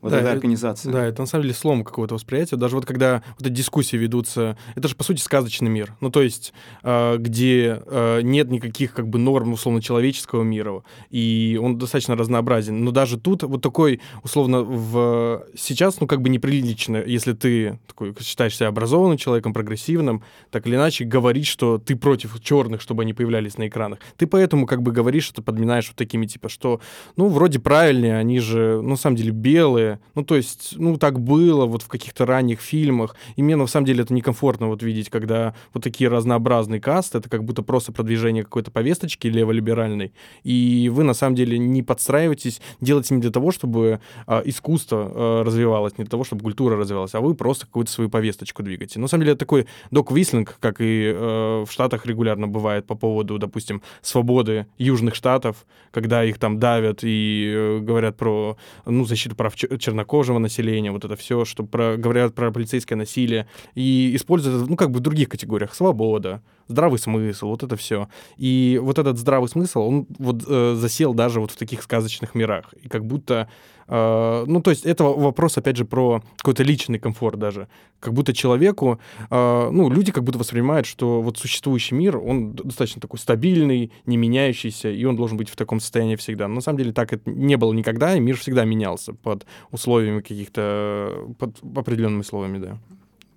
Вот 0.01 0.11
Да, 0.11 0.19
эта 0.19 0.27
это- 0.29 0.33
организация. 0.35 0.93
Да, 0.93 1.05
это 1.05 1.23
на 1.23 1.27
самом 1.27 1.43
деле 1.43 1.55
слом 1.55 1.85
какого-то 1.85 2.15
восприятия. 2.15 2.57
Даже 2.57 2.77
вот 2.77 2.87
когда 2.87 3.23
вот 3.39 3.47
эти 3.47 3.55
дискуссии 3.55 3.97
ведутся, 3.97 4.57
это 4.75 4.89
же, 4.89 4.95
по 4.95 5.05
сути, 5.05 5.21
сказочный 5.21 5.69
мир. 5.71 5.95
Ну, 6.01 6.11
то 6.11 6.23
есть, 6.23 6.53
э, 6.83 7.17
где 7.19 7.83
э, 7.87 8.21
нет 8.23 8.51
никаких, 8.51 8.93
как 8.93 9.09
бы, 9.09 9.19
норм, 9.19 9.53
условно, 9.53 9.81
человеческого 9.83 10.43
мира, 10.43 10.83
и 11.11 11.59
он 11.63 11.79
достаточно 11.79 12.17
разнообразен. 12.17 12.85
Но 12.85 12.91
даже 12.91 13.19
тут 13.19 13.43
вот 13.43 13.63
такой, 13.63 14.01
условно, 14.23 14.63
в... 14.63 15.45
сейчас, 15.57 16.01
ну, 16.01 16.07
как 16.07 16.21
бы 16.23 16.29
неприлично, 16.29 16.97
если 17.05 17.33
ты 17.33 17.79
такой, 17.87 18.15
считаешь 18.21 18.57
себя 18.57 18.69
образованным 18.69 19.17
человеком, 19.17 19.53
прогрессивным, 19.53 20.23
так 20.51 20.67
или 20.67 20.77
иначе 20.77 21.05
говорить, 21.05 21.47
что 21.47 21.79
ты 21.79 21.97
против 21.97 22.41
черных, 22.43 22.81
чтобы 22.81 23.03
они 23.03 23.15
появлялись 23.15 23.57
на 23.59 23.69
экранах. 23.69 23.99
Ты 24.17 24.27
поэтому, 24.27 24.67
как 24.67 24.83
бы, 24.83 24.93
говоришь, 24.93 25.25
что 25.25 25.43
подминаешь 25.43 25.89
вот 25.89 25.97
такими, 25.97 26.27
типа, 26.27 26.49
что, 26.49 26.81
ну, 27.17 27.29
вроде 27.29 27.59
правильные, 27.59 28.17
они 28.17 28.39
же, 28.41 28.81
ну, 28.83 28.91
на 28.91 28.97
самом 28.97 29.17
деле, 29.17 29.31
белые, 29.31 29.88
ну, 30.15 30.25
то 30.25 30.37
есть, 30.37 30.75
ну, 30.77 30.97
так 30.97 31.21
было 31.21 31.67
вот 31.67 31.83
в 31.83 31.89
каких-то 31.89 32.27
ранних 32.27 32.61
фильмах, 32.61 33.17
и 33.37 33.43
мне, 33.43 33.57
на 33.57 33.67
самом 33.67 33.87
деле, 33.87 34.03
это 34.03 34.15
некомфортно 34.15 34.69
вот 34.69 34.83
видеть, 34.83 35.11
когда 35.11 35.55
вот 35.73 35.83
такие 35.83 36.11
разнообразные 36.11 36.81
касты, 36.81 37.19
это 37.19 37.29
как 37.29 37.45
будто 37.45 37.63
просто 37.63 37.93
продвижение 37.93 38.43
какой-то 38.45 38.71
повесточки 38.71 39.27
леволиберальной, 39.27 40.13
и 40.45 40.91
вы, 40.93 41.05
на 41.05 41.15
самом 41.15 41.37
деле, 41.37 41.59
не 41.59 41.83
подстраиваетесь, 41.83 42.61
делаете 42.81 43.15
не 43.15 43.21
для 43.21 43.31
того, 43.31 43.51
чтобы 43.53 44.01
а, 44.27 44.43
искусство 44.45 45.11
а, 45.15 45.45
развивалось, 45.45 45.99
не 45.99 46.05
для 46.05 46.11
того, 46.11 46.25
чтобы 46.25 46.43
культура 46.43 46.77
развивалась, 46.77 47.15
а 47.15 47.21
вы 47.21 47.35
просто 47.35 47.67
какую-то 47.67 47.91
свою 47.91 48.11
повесточку 48.11 48.63
двигаете. 48.63 49.01
На 49.01 49.09
самом 49.09 49.23
деле, 49.23 49.33
это 49.33 49.41
такой 49.41 49.67
док-вислинг, 49.91 50.57
как 50.61 50.81
и 50.81 51.13
э, 51.15 51.65
в 51.67 51.71
Штатах 51.71 52.07
регулярно 52.07 52.49
бывает 52.49 52.87
по 52.87 52.95
поводу, 52.95 53.39
допустим, 53.39 53.83
свободы 54.03 54.67
южных 54.79 55.15
штатов, 55.15 55.67
когда 55.91 56.25
их 56.25 56.39
там 56.39 56.59
давят 56.59 57.01
и 57.03 57.53
э, 57.55 57.79
говорят 57.79 58.17
про 58.17 58.57
ну, 58.87 59.05
защиту 59.05 59.37
прав 59.37 59.55
чернокожего 59.79 60.39
населения, 60.39 60.91
вот 60.91 61.05
это 61.05 61.17
все, 61.17 61.45
что 61.45 61.65
про, 61.65 61.97
говорят 61.97 62.35
про 62.35 62.51
полицейское 62.51 62.97
насилие, 62.97 63.47
и 63.75 64.13
используют 64.15 64.69
ну, 64.69 64.77
как 64.77 64.91
бы 64.91 64.99
в 64.99 65.03
других 65.03 65.29
категориях. 65.29 65.75
Свобода, 65.75 66.43
здравый 66.69 66.99
смысл, 66.99 67.49
вот 67.49 67.63
это 67.63 67.77
все. 67.77 68.09
И 68.37 68.79
вот 68.83 68.99
этот 68.99 69.19
здравый 69.19 69.49
смысл, 69.49 69.81
он 69.81 70.07
вот 70.19 70.45
э, 70.47 70.75
засел 70.77 71.15
даже 71.15 71.41
вот 71.41 71.51
в 71.51 71.57
таких 71.57 71.83
сказочных 71.83 72.35
мирах. 72.35 72.73
И 72.83 72.89
как 72.89 73.05
будто, 73.05 73.49
ну, 73.89 74.61
то 74.63 74.71
есть 74.71 74.85
это 74.85 75.05
вопрос, 75.05 75.57
опять 75.57 75.77
же, 75.77 75.85
про 75.85 76.23
какой-то 76.37 76.63
личный 76.63 76.99
комфорт 76.99 77.39
даже. 77.39 77.69
Как 78.01 78.13
будто 78.13 78.35
человеку, 78.35 79.01
э, 79.31 79.71
ну, 79.73 79.89
люди 79.91 80.13
как 80.13 80.25
будто 80.25 80.39
воспринимают, 80.39 80.87
что 80.87 81.23
вот 81.23 81.39
существующий 81.39 81.95
мир, 81.95 82.19
он 82.19 82.53
достаточно 82.53 83.01
такой 83.01 83.19
стабильный, 83.19 83.91
не 84.07 84.17
меняющийся, 84.17 84.91
и 84.91 85.05
он 85.05 85.17
должен 85.17 85.39
быть 85.39 85.49
в 85.49 85.57
таком 85.57 85.81
состоянии 85.81 86.17
всегда. 86.17 86.49
Но 86.49 86.57
на 86.57 86.61
самом 86.61 86.79
деле 86.79 86.93
так 86.93 87.13
это 87.13 87.31
не 87.31 87.57
было 87.57 87.73
никогда, 87.73 88.15
и 88.15 88.21
мир 88.21 88.37
всегда 88.37 88.65
менялся 88.65 89.15
под 89.15 89.47
условиями 89.71 90.21
каких-то, 90.21 91.35
под 91.39 91.57
определенными 91.77 92.21
условиями, 92.21 92.59
да. 92.59 92.79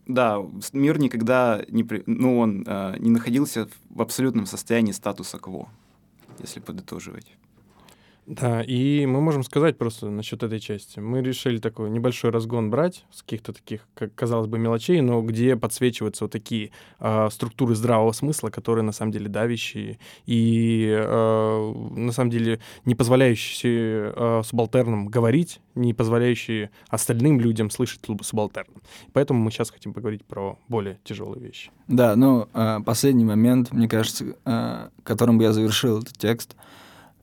Да, 0.07 0.39
мир 0.73 0.99
никогда 0.99 1.61
не, 1.69 1.85
ну, 2.05 2.39
он 2.39 2.65
э, 2.67 2.95
не 2.99 3.11
находился 3.11 3.69
в 3.89 4.01
абсолютном 4.01 4.45
состоянии 4.45 4.91
статуса 4.91 5.37
кво, 5.37 5.69
если 6.39 6.59
подытоживать. 6.59 7.37
Да, 8.31 8.61
и 8.61 9.05
мы 9.05 9.19
можем 9.19 9.43
сказать 9.43 9.77
просто 9.77 10.09
насчет 10.09 10.41
этой 10.41 10.61
части. 10.61 10.99
Мы 11.01 11.21
решили 11.21 11.57
такой 11.57 11.89
небольшой 11.89 12.31
разгон 12.31 12.69
брать 12.69 13.03
с 13.11 13.23
каких-то 13.23 13.51
таких, 13.51 13.85
как 13.93 14.15
казалось 14.15 14.47
бы, 14.47 14.57
мелочей, 14.57 15.01
но 15.01 15.21
где 15.21 15.57
подсвечиваются 15.57 16.23
вот 16.23 16.31
такие 16.31 16.71
а, 16.97 17.29
структуры 17.29 17.75
здравого 17.75 18.13
смысла, 18.13 18.49
которые 18.49 18.83
на 18.83 18.93
самом 18.93 19.11
деле 19.11 19.27
давящие 19.27 19.99
и 20.25 20.89
а, 20.97 21.73
на 21.73 22.13
самом 22.13 22.29
деле 22.29 22.61
не 22.85 22.95
позволяющие 22.95 24.13
а, 24.15 24.41
субалтернам 24.45 25.07
говорить, 25.07 25.59
не 25.75 25.93
позволяющие 25.93 26.71
остальным 26.87 27.41
людям 27.41 27.69
слышать 27.69 27.99
субалтерном. 28.21 28.81
Поэтому 29.11 29.41
мы 29.41 29.51
сейчас 29.51 29.71
хотим 29.71 29.91
поговорить 29.91 30.23
про 30.23 30.57
более 30.69 30.99
тяжелые 31.03 31.43
вещи. 31.43 31.69
Да, 31.89 32.15
ну, 32.15 32.47
а, 32.53 32.79
последний 32.79 33.25
момент, 33.25 33.73
мне 33.73 33.89
кажется, 33.89 34.37
а, 34.45 34.89
которым 35.03 35.37
бы 35.37 35.43
я 35.43 35.51
завершил 35.51 35.99
этот 35.99 36.17
текст. 36.17 36.55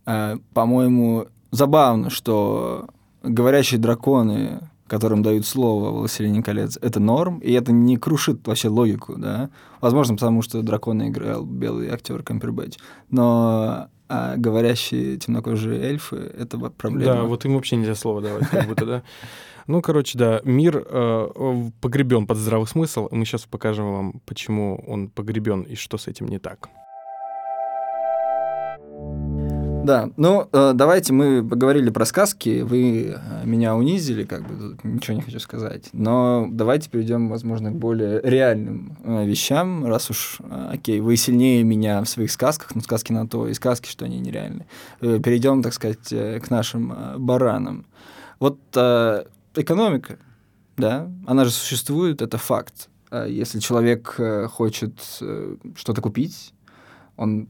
А, 0.09 0.39
По-моему, 0.55 1.27
забавно, 1.51 2.09
что 2.09 2.87
говорящие 3.23 3.79
драконы, 3.79 4.61
которым 4.87 5.23
дают 5.23 5.47
слово 5.47 5.91
«Властелине 5.91 6.43
колец», 6.43 6.79
это 6.81 6.99
норм, 6.99 7.41
и 7.41 7.53
это 7.53 7.73
не 7.73 7.99
крушит 7.99 8.47
вообще 8.47 8.69
логику, 8.69 9.17
да. 9.19 9.51
Возможно, 9.83 10.15
потому 10.15 10.41
что 10.41 10.63
дракона 10.63 11.11
играл 11.11 11.45
белый 11.45 11.91
актер 11.91 12.23
Кампербэтч. 12.23 12.79
Но 13.11 13.89
а 14.09 14.37
говорящие 14.39 15.19
темнокожие 15.19 15.83
эльфы— 15.83 16.17
это 16.39 16.59
проблема. 16.71 17.13
Да, 17.13 17.23
вот 17.25 17.45
им 17.45 17.57
вообще 17.57 17.77
нельзя 17.77 17.95
слова 17.95 18.23
давать, 18.23 18.49
как 18.49 18.67
будто, 18.67 18.87
да. 18.87 19.03
Ну, 19.67 19.83
короче, 19.83 20.17
да, 20.17 20.41
мир 20.45 20.83
э, 20.83 21.71
погребен 21.83 22.27
под 22.27 22.39
здравый 22.39 22.67
смысл, 22.67 23.09
и 23.09 23.15
мы 23.15 23.27
сейчас 23.27 23.43
покажем 23.43 23.93
вам, 23.93 24.23
почему 24.25 24.83
он 24.89 25.11
погребен 25.11 25.61
и 25.61 25.75
что 25.75 25.99
с 25.99 26.09
этим 26.09 26.29
не 26.29 26.39
так. 26.39 26.71
Да, 29.89 30.11
ну 30.19 30.47
э, 30.53 30.73
давайте 30.75 31.15
мы 31.15 31.43
поговорили 31.43 31.89
про 31.89 32.05
сказки, 32.05 32.61
вы 32.61 33.17
э, 33.17 33.47
меня 33.47 33.75
унизили, 33.75 34.25
как 34.25 34.47
бы 34.47 34.77
ничего 34.85 35.17
не 35.17 35.23
хочу 35.23 35.41
сказать, 35.41 35.89
но 35.95 36.47
давайте 36.51 36.91
перейдем, 36.91 37.31
возможно, 37.31 37.71
к 37.71 37.75
более 37.75 38.21
реальным 38.23 38.99
э, 39.03 39.25
вещам, 39.25 39.87
раз 39.87 40.11
уж, 40.11 40.41
окей, 40.71 41.01
вы 41.01 41.17
сильнее 41.17 41.63
меня 41.63 42.03
в 42.03 42.07
своих 42.07 42.31
сказках, 42.31 42.75
но 42.75 42.83
сказки 42.83 43.13
на 43.13 43.27
то 43.27 43.49
и 43.49 43.55
сказки, 43.55 43.89
что 43.89 44.05
они 44.05 44.21
нереальны. 44.21 44.67
Перейдем, 45.01 45.63
так 45.63 45.73
сказать, 45.73 46.11
к 46.11 46.51
нашим 46.51 46.93
баранам. 47.17 47.87
Вот 48.41 48.59
экономика, 49.55 50.19
да, 50.77 51.11
она 51.27 51.47
же 51.47 51.51
существует, 51.51 52.21
это 52.21 52.37
факт. 52.37 52.91
Если 53.11 53.59
человек 53.59 54.21
хочет 54.53 55.01
что-то 55.77 56.03
купить, 56.03 56.53
он 57.17 57.49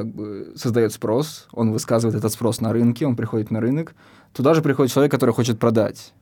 как 0.00 0.14
бы 0.14 0.52
создает 0.56 0.92
спрос, 0.92 1.48
он 1.52 1.72
высказывает 1.72 2.16
этот 2.16 2.32
спрос 2.32 2.60
на 2.60 2.72
рынке, 2.72 3.06
он 3.06 3.16
приходит 3.16 3.50
на 3.50 3.60
рынок, 3.60 3.94
туда 4.32 4.54
же 4.54 4.62
приходит 4.62 4.92
человек, 4.92 5.12
который 5.12 5.34
хочет 5.34 5.58
продать. 5.58 6.14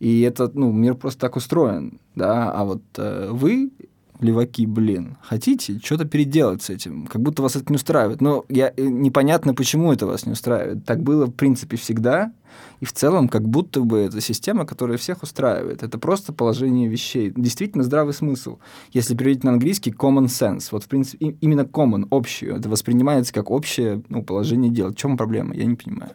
И 0.00 0.22
это, 0.22 0.50
ну, 0.54 0.72
мир 0.72 0.94
просто 0.94 1.20
так 1.20 1.36
устроен, 1.36 2.00
да, 2.16 2.50
а 2.50 2.64
вот 2.64 2.82
э, 2.96 3.28
вы, 3.30 3.70
леваки, 4.20 4.66
блин, 4.66 5.16
хотите 5.22 5.78
что-то 5.82 6.04
переделать 6.04 6.62
с 6.62 6.70
этим, 6.70 7.06
как 7.06 7.22
будто 7.22 7.42
вас 7.42 7.56
это 7.56 7.66
не 7.72 7.76
устраивает. 7.76 8.20
Но 8.20 8.44
я, 8.48 8.72
э, 8.76 8.82
непонятно, 8.82 9.54
почему 9.54 9.92
это 9.92 10.06
вас 10.06 10.26
не 10.26 10.32
устраивает. 10.32 10.84
Так 10.84 11.02
было, 11.02 11.26
в 11.26 11.32
принципе, 11.32 11.76
всегда, 11.76 12.32
и 12.80 12.84
в 12.84 12.92
целом, 12.92 13.28
как 13.28 13.48
будто 13.48 13.80
бы 13.80 13.98
это 13.98 14.20
система, 14.20 14.66
которая 14.66 14.98
всех 14.98 15.22
устраивает. 15.22 15.82
Это 15.82 15.98
просто 15.98 16.32
положение 16.32 16.88
вещей. 16.88 17.32
Действительно 17.34 17.84
здравый 17.84 18.14
смысл. 18.14 18.58
Если 18.92 19.14
переводить 19.14 19.44
на 19.44 19.52
английский, 19.52 19.90
common 19.90 20.26
sense. 20.26 20.68
Вот, 20.72 20.84
в 20.84 20.88
принципе, 20.88 21.36
именно 21.40 21.62
common, 21.62 22.06
общий. 22.10 22.46
Это 22.46 22.68
воспринимается 22.68 23.32
как 23.32 23.50
общее 23.50 24.02
ну, 24.08 24.22
положение 24.22 24.70
дел. 24.70 24.90
В 24.90 24.96
чем 24.96 25.16
проблема? 25.16 25.54
Я 25.54 25.64
не 25.64 25.76
понимаю. 25.76 26.12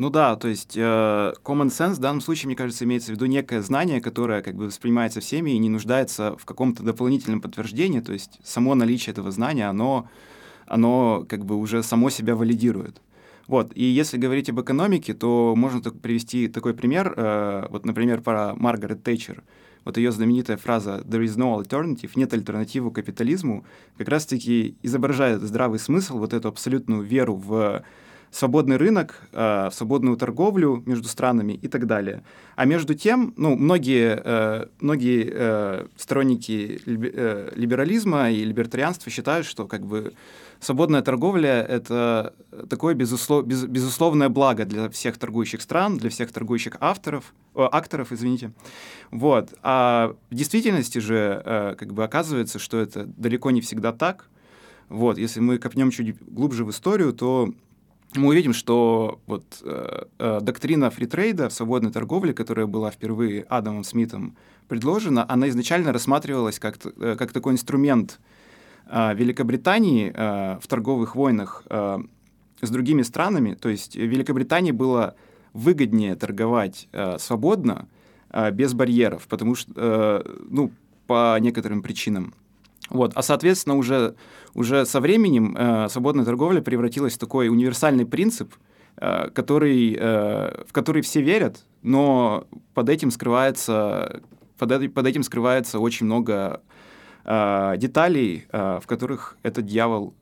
Ну 0.00 0.08
да, 0.08 0.34
то 0.34 0.48
есть 0.48 0.78
э, 0.78 0.80
common 1.44 1.66
sense 1.66 1.96
в 1.96 1.98
данном 1.98 2.22
случае, 2.22 2.46
мне 2.46 2.56
кажется, 2.56 2.86
имеется 2.86 3.12
в 3.12 3.16
виду 3.16 3.26
некое 3.26 3.60
знание, 3.60 4.00
которое 4.00 4.40
как 4.40 4.54
бы 4.54 4.64
воспринимается 4.64 5.20
всеми 5.20 5.50
и 5.50 5.58
не 5.58 5.68
нуждается 5.68 6.38
в 6.38 6.46
каком-то 6.46 6.82
дополнительном 6.82 7.42
подтверждении, 7.42 8.00
то 8.00 8.14
есть 8.14 8.40
само 8.42 8.74
наличие 8.74 9.12
этого 9.12 9.30
знания, 9.30 9.68
оно, 9.68 10.08
оно 10.64 11.26
как 11.28 11.44
бы 11.44 11.54
уже 11.54 11.82
само 11.82 12.08
себя 12.08 12.34
валидирует. 12.34 13.02
Вот, 13.46 13.72
и 13.74 13.84
если 13.84 14.16
говорить 14.16 14.48
об 14.48 14.58
экономике, 14.62 15.12
то 15.12 15.52
можно 15.54 15.82
так 15.82 16.00
привести 16.00 16.48
такой 16.48 16.72
пример, 16.72 17.12
э, 17.14 17.66
вот, 17.68 17.84
например, 17.84 18.22
про 18.22 18.54
Маргарет 18.54 19.02
Тэтчер. 19.02 19.42
Вот 19.84 19.98
ее 19.98 20.12
знаменитая 20.12 20.56
фраза 20.56 21.02
«there 21.06 21.22
is 21.22 21.36
no 21.36 21.62
alternative», 21.62 22.12
«нет 22.14 22.32
альтернативы 22.32 22.90
капитализму», 22.90 23.66
как 23.98 24.08
раз-таки 24.08 24.76
изображает 24.82 25.42
здравый 25.42 25.78
смысл, 25.78 26.16
вот 26.16 26.32
эту 26.32 26.48
абсолютную 26.48 27.02
веру 27.02 27.34
в 27.34 27.84
свободный 28.30 28.76
рынок, 28.76 29.20
э, 29.32 29.70
свободную 29.72 30.16
торговлю 30.16 30.82
между 30.86 31.08
странами 31.08 31.54
и 31.54 31.68
так 31.68 31.86
далее. 31.86 32.22
А 32.54 32.64
между 32.64 32.94
тем, 32.94 33.34
ну, 33.36 33.56
многие, 33.56 34.20
э, 34.24 34.66
многие 34.80 35.28
э, 35.32 35.86
сторонники 35.96 36.80
либе- 36.86 37.52
либерализма 37.56 38.30
и 38.30 38.44
либертарианства 38.44 39.10
считают, 39.10 39.46
что 39.46 39.66
как 39.66 39.84
бы 39.84 40.12
свободная 40.60 41.02
торговля— 41.02 41.62
это 41.68 42.34
такое 42.68 42.94
безуслов- 42.94 43.46
без- 43.46 43.64
безусловное 43.64 44.28
благо 44.28 44.64
для 44.64 44.88
всех 44.90 45.18
торгующих 45.18 45.60
стран, 45.60 45.96
для 45.96 46.10
всех 46.10 46.30
торгующих 46.30 46.76
авторов, 46.80 47.34
о, 47.54 47.68
акторов, 47.72 48.12
извините. 48.12 48.52
Вот. 49.10 49.54
А 49.62 50.14
в 50.30 50.34
действительности 50.34 50.98
же 50.98 51.74
как 51.78 51.92
бы 51.92 52.04
оказывается, 52.04 52.58
что 52.60 52.78
это 52.78 53.06
далеко 53.06 53.50
не 53.50 53.60
всегда 53.60 53.92
так. 53.92 54.28
Вот. 54.88 55.18
Если 55.18 55.40
мы 55.40 55.58
копнем 55.58 55.90
чуть 55.90 56.16
глубже 56.22 56.64
в 56.64 56.70
историю, 56.70 57.12
то 57.12 57.52
мы 58.14 58.28
увидим, 58.28 58.52
что 58.52 59.20
вот 59.26 59.44
э, 59.62 60.04
э, 60.18 60.38
доктрина 60.40 60.90
фритрейда 60.90 61.50
свободной 61.50 61.92
торговле, 61.92 62.34
которая 62.34 62.66
была 62.66 62.90
впервые 62.90 63.42
Адамом 63.42 63.84
Смитом 63.84 64.36
предложена, 64.68 65.24
она 65.28 65.48
изначально 65.48 65.92
рассматривалась 65.92 66.58
как, 66.58 66.78
э, 66.84 67.16
как 67.16 67.32
такой 67.32 67.52
инструмент 67.52 68.20
э, 68.86 69.14
Великобритании 69.14 70.12
э, 70.14 70.58
в 70.60 70.66
торговых 70.66 71.14
войнах 71.14 71.62
э, 71.68 71.98
с 72.60 72.70
другими 72.70 73.02
странами. 73.02 73.54
То 73.54 73.68
есть 73.68 73.96
Великобритании 73.96 74.72
было 74.72 75.14
выгоднее 75.52 76.16
торговать 76.16 76.88
э, 76.92 77.18
свободно, 77.18 77.88
э, 78.30 78.50
без 78.50 78.74
барьеров, 78.74 79.26
потому 79.28 79.54
что, 79.54 79.72
э, 79.76 80.22
ну, 80.48 80.72
по 81.06 81.36
некоторым 81.40 81.82
причинам. 81.82 82.34
Вот. 82.90 83.12
А, 83.14 83.22
соответственно, 83.22 83.76
уже, 83.76 84.14
уже 84.54 84.84
со 84.84 85.00
временем 85.00 85.56
э, 85.56 85.88
свободная 85.88 86.24
торговля 86.24 86.60
превратилась 86.60 87.14
в 87.14 87.18
такой 87.18 87.48
универсальный 87.48 88.04
принцип, 88.04 88.52
э, 88.96 89.30
который, 89.30 89.96
э, 89.98 90.64
в 90.68 90.72
который 90.72 91.02
все 91.02 91.22
верят, 91.22 91.64
но 91.82 92.46
под 92.74 92.88
этим 92.88 93.10
скрывается, 93.10 94.20
под, 94.58 94.92
под 94.92 95.06
этим 95.06 95.22
скрывается 95.22 95.78
очень 95.78 96.06
много 96.06 96.60
э, 97.24 97.74
деталей, 97.78 98.46
э, 98.50 98.80
в 98.82 98.86
которых 98.86 99.36
этот 99.42 99.66
дьявол 99.66 100.14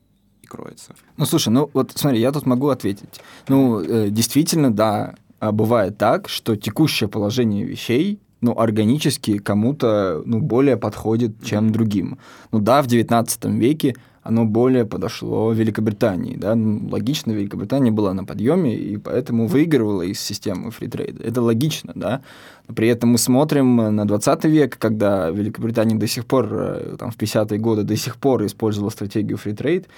и 0.42 0.46
кроется. 0.46 0.94
Ну, 1.16 1.24
слушай, 1.24 1.48
ну 1.48 1.70
вот 1.72 1.92
смотри, 1.94 2.20
я 2.20 2.30
тут 2.30 2.46
могу 2.46 2.68
ответить. 2.68 3.20
Ну, 3.48 3.80
э, 3.80 4.10
действительно, 4.10 4.70
да, 4.70 5.14
а 5.40 5.52
бывает 5.52 5.96
так, 5.98 6.28
что 6.28 6.56
текущее 6.56 7.08
положение 7.08 7.64
вещей 7.64 8.20
ну, 8.40 8.58
органически 8.58 9.38
кому-то 9.38 10.22
ну, 10.24 10.40
более 10.40 10.76
подходит, 10.76 11.44
чем 11.44 11.70
другим. 11.72 12.18
Ну 12.52 12.60
да, 12.60 12.82
в 12.82 12.86
XIX 12.86 13.26
веке 13.58 13.94
оно 14.22 14.44
более 14.44 14.84
подошло 14.84 15.52
Великобритании. 15.52 16.36
Да? 16.36 16.54
Ну, 16.54 16.88
логично, 16.90 17.32
Великобритания 17.32 17.90
была 17.90 18.12
на 18.12 18.24
подъеме, 18.24 18.76
и 18.76 18.98
поэтому 18.98 19.46
выигрывала 19.46 20.02
из 20.02 20.20
системы 20.20 20.70
фритрейда. 20.70 21.24
Это 21.24 21.40
логично, 21.40 21.92
да. 21.94 22.20
Но 22.68 22.74
при 22.74 22.88
этом 22.88 23.10
мы 23.10 23.18
смотрим 23.18 23.76
на 23.76 24.06
20 24.06 24.44
век, 24.44 24.76
когда 24.78 25.30
Великобритания 25.30 25.96
до 25.96 26.06
сих 26.06 26.26
пор, 26.26 26.48
э, 26.52 26.96
там, 26.98 27.10
в 27.10 27.16
50-е 27.16 27.58
годы 27.58 27.84
до 27.84 27.96
сих 27.96 28.16
пор 28.16 28.44
использовала 28.44 28.90
стратегию 28.90 29.38
фритрейд, 29.38 29.88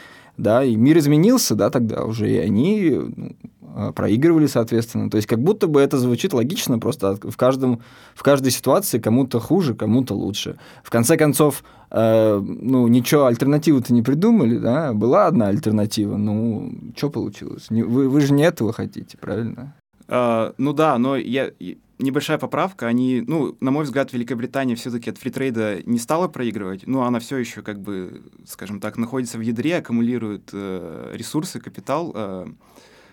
да, 0.40 0.64
и 0.64 0.76
мир 0.76 0.98
изменился, 0.98 1.54
да, 1.54 1.70
тогда 1.70 2.04
уже, 2.04 2.30
и 2.30 2.38
они 2.38 2.90
ну, 2.90 3.32
а, 3.74 3.92
проигрывали, 3.92 4.46
соответственно. 4.46 5.10
То 5.10 5.16
есть 5.16 5.28
как 5.28 5.40
будто 5.40 5.66
бы 5.66 5.80
это 5.80 5.98
звучит 5.98 6.32
логично, 6.32 6.78
просто 6.78 7.16
в, 7.16 7.36
каждом, 7.36 7.80
в 8.14 8.22
каждой 8.22 8.50
ситуации 8.50 8.98
кому-то 8.98 9.38
хуже, 9.38 9.74
кому-то 9.74 10.14
лучше. 10.14 10.58
В 10.82 10.90
конце 10.90 11.16
концов, 11.16 11.62
э, 11.90 12.40
ну, 12.40 12.88
ничего, 12.88 13.26
альтернативы-то 13.26 13.92
не 13.92 14.02
придумали, 14.02 14.58
да, 14.58 14.92
была 14.92 15.26
одна 15.26 15.48
альтернатива, 15.48 16.16
ну, 16.16 16.72
что 16.96 17.10
получилось? 17.10 17.70
Не, 17.70 17.82
вы, 17.82 18.08
вы 18.08 18.20
же 18.20 18.32
не 18.32 18.42
этого 18.42 18.72
хотите, 18.72 19.16
правильно? 19.18 19.74
Uh, 20.08 20.52
ну 20.58 20.72
да, 20.72 20.98
но 20.98 21.14
я, 21.14 21.52
небольшая 22.00 22.38
поправка, 22.38 22.86
они, 22.86 23.22
ну, 23.26 23.56
на 23.60 23.70
мой 23.70 23.84
взгляд, 23.84 24.12
Великобритания 24.12 24.74
все-таки 24.74 25.10
от 25.10 25.18
фритрейда 25.18 25.82
не 25.84 25.98
стала 25.98 26.28
проигрывать, 26.28 26.86
но 26.86 27.04
она 27.04 27.20
все 27.20 27.36
еще, 27.36 27.62
как 27.62 27.80
бы, 27.80 28.22
скажем 28.46 28.80
так, 28.80 28.96
находится 28.96 29.38
в 29.38 29.40
ядре, 29.40 29.76
аккумулирует 29.76 30.50
э, 30.52 31.12
ресурсы, 31.14 31.60
капитал, 31.60 32.12
э, 32.14 32.46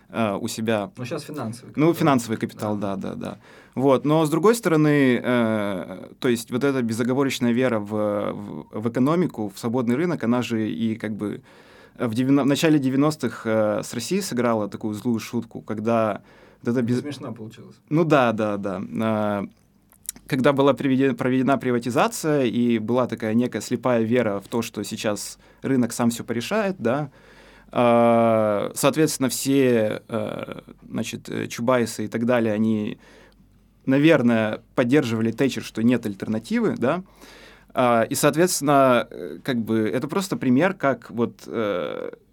э, 0.10 0.38
у 0.40 0.48
себя. 0.48 0.92
Ну, 0.98 1.06
сейчас 1.06 1.24
финансовый 1.24 1.68
капитал. 1.70 1.84
Ну, 1.88 1.94
финансовый 1.94 2.38
капитал, 2.38 2.76
да, 2.78 2.96
да, 2.96 3.14
да. 3.14 3.16
да. 3.16 3.38
Вот. 3.76 4.06
Но, 4.06 4.26
с 4.26 4.30
другой 4.30 4.56
стороны, 4.56 5.22
э, 5.24 6.10
то 6.20 6.28
есть 6.28 6.52
вот 6.52 6.64
эта 6.64 6.82
безоговорочная 6.82 7.52
вера 7.52 7.80
в, 7.80 7.92
в, 7.92 8.82
в 8.82 8.90
экономику, 8.90 9.52
в 9.54 9.60
свободный 9.60 9.96
рынок, 9.96 10.24
она 10.24 10.42
же 10.42 10.70
и 10.70 10.96
как 10.96 11.16
бы 11.16 11.42
в, 11.98 12.14
90, 12.14 12.44
в 12.44 12.46
начале 12.48 12.80
90-х 12.80 13.42
э, 13.46 13.84
с 13.84 13.94
Россией 13.94 14.22
сыграла 14.22 14.68
такую 14.68 14.94
злую 14.94 15.20
шутку, 15.20 15.62
когда... 15.62 16.22
Вот 16.62 16.72
это 16.72 16.82
без... 16.82 17.00
Смешно 17.00 17.34
получилось. 17.34 17.76
Ну 17.90 18.04
да, 18.04 18.32
да, 18.32 18.58
да. 18.58 18.82
Э, 18.82 19.48
когда 20.28 20.54
была 20.54 20.74
проведена, 20.74 21.16
проведена 21.16 21.58
приватизация, 21.58 22.44
и 22.44 22.80
была 22.80 23.08
такая 23.08 23.34
некая 23.34 23.62
слепая 23.62 24.04
вера 24.04 24.40
в 24.40 24.48
то, 24.48 24.62
что 24.62 24.84
сейчас 24.84 25.40
рынок 25.62 25.94
сам 25.94 26.10
все 26.10 26.24
порешает, 26.24 26.76
да, 26.80 27.12
а, 27.72 28.72
соответственно, 28.76 29.30
все 29.30 30.02
э, 30.08 30.60
значит, 30.88 31.30
э, 31.30 31.48
Чубайсы 31.48 32.06
и 32.06 32.08
так 32.08 32.26
далее, 32.26 32.54
они, 32.54 32.98
наверное, 33.86 34.62
поддерживали 34.76 35.32
Тэтчер, 35.32 35.64
что 35.64 35.84
нет 35.84 36.06
альтернативы, 36.06 36.76
да, 36.78 37.04
а, 37.74 38.04
и, 38.04 38.16
соответственно, 38.16 39.08
э, 39.10 39.40
как 39.44 39.58
бы 39.58 39.80
это 39.80 40.08
просто 40.08 40.38
пример, 40.38 40.74
как 40.74 41.12
вот 41.12 41.48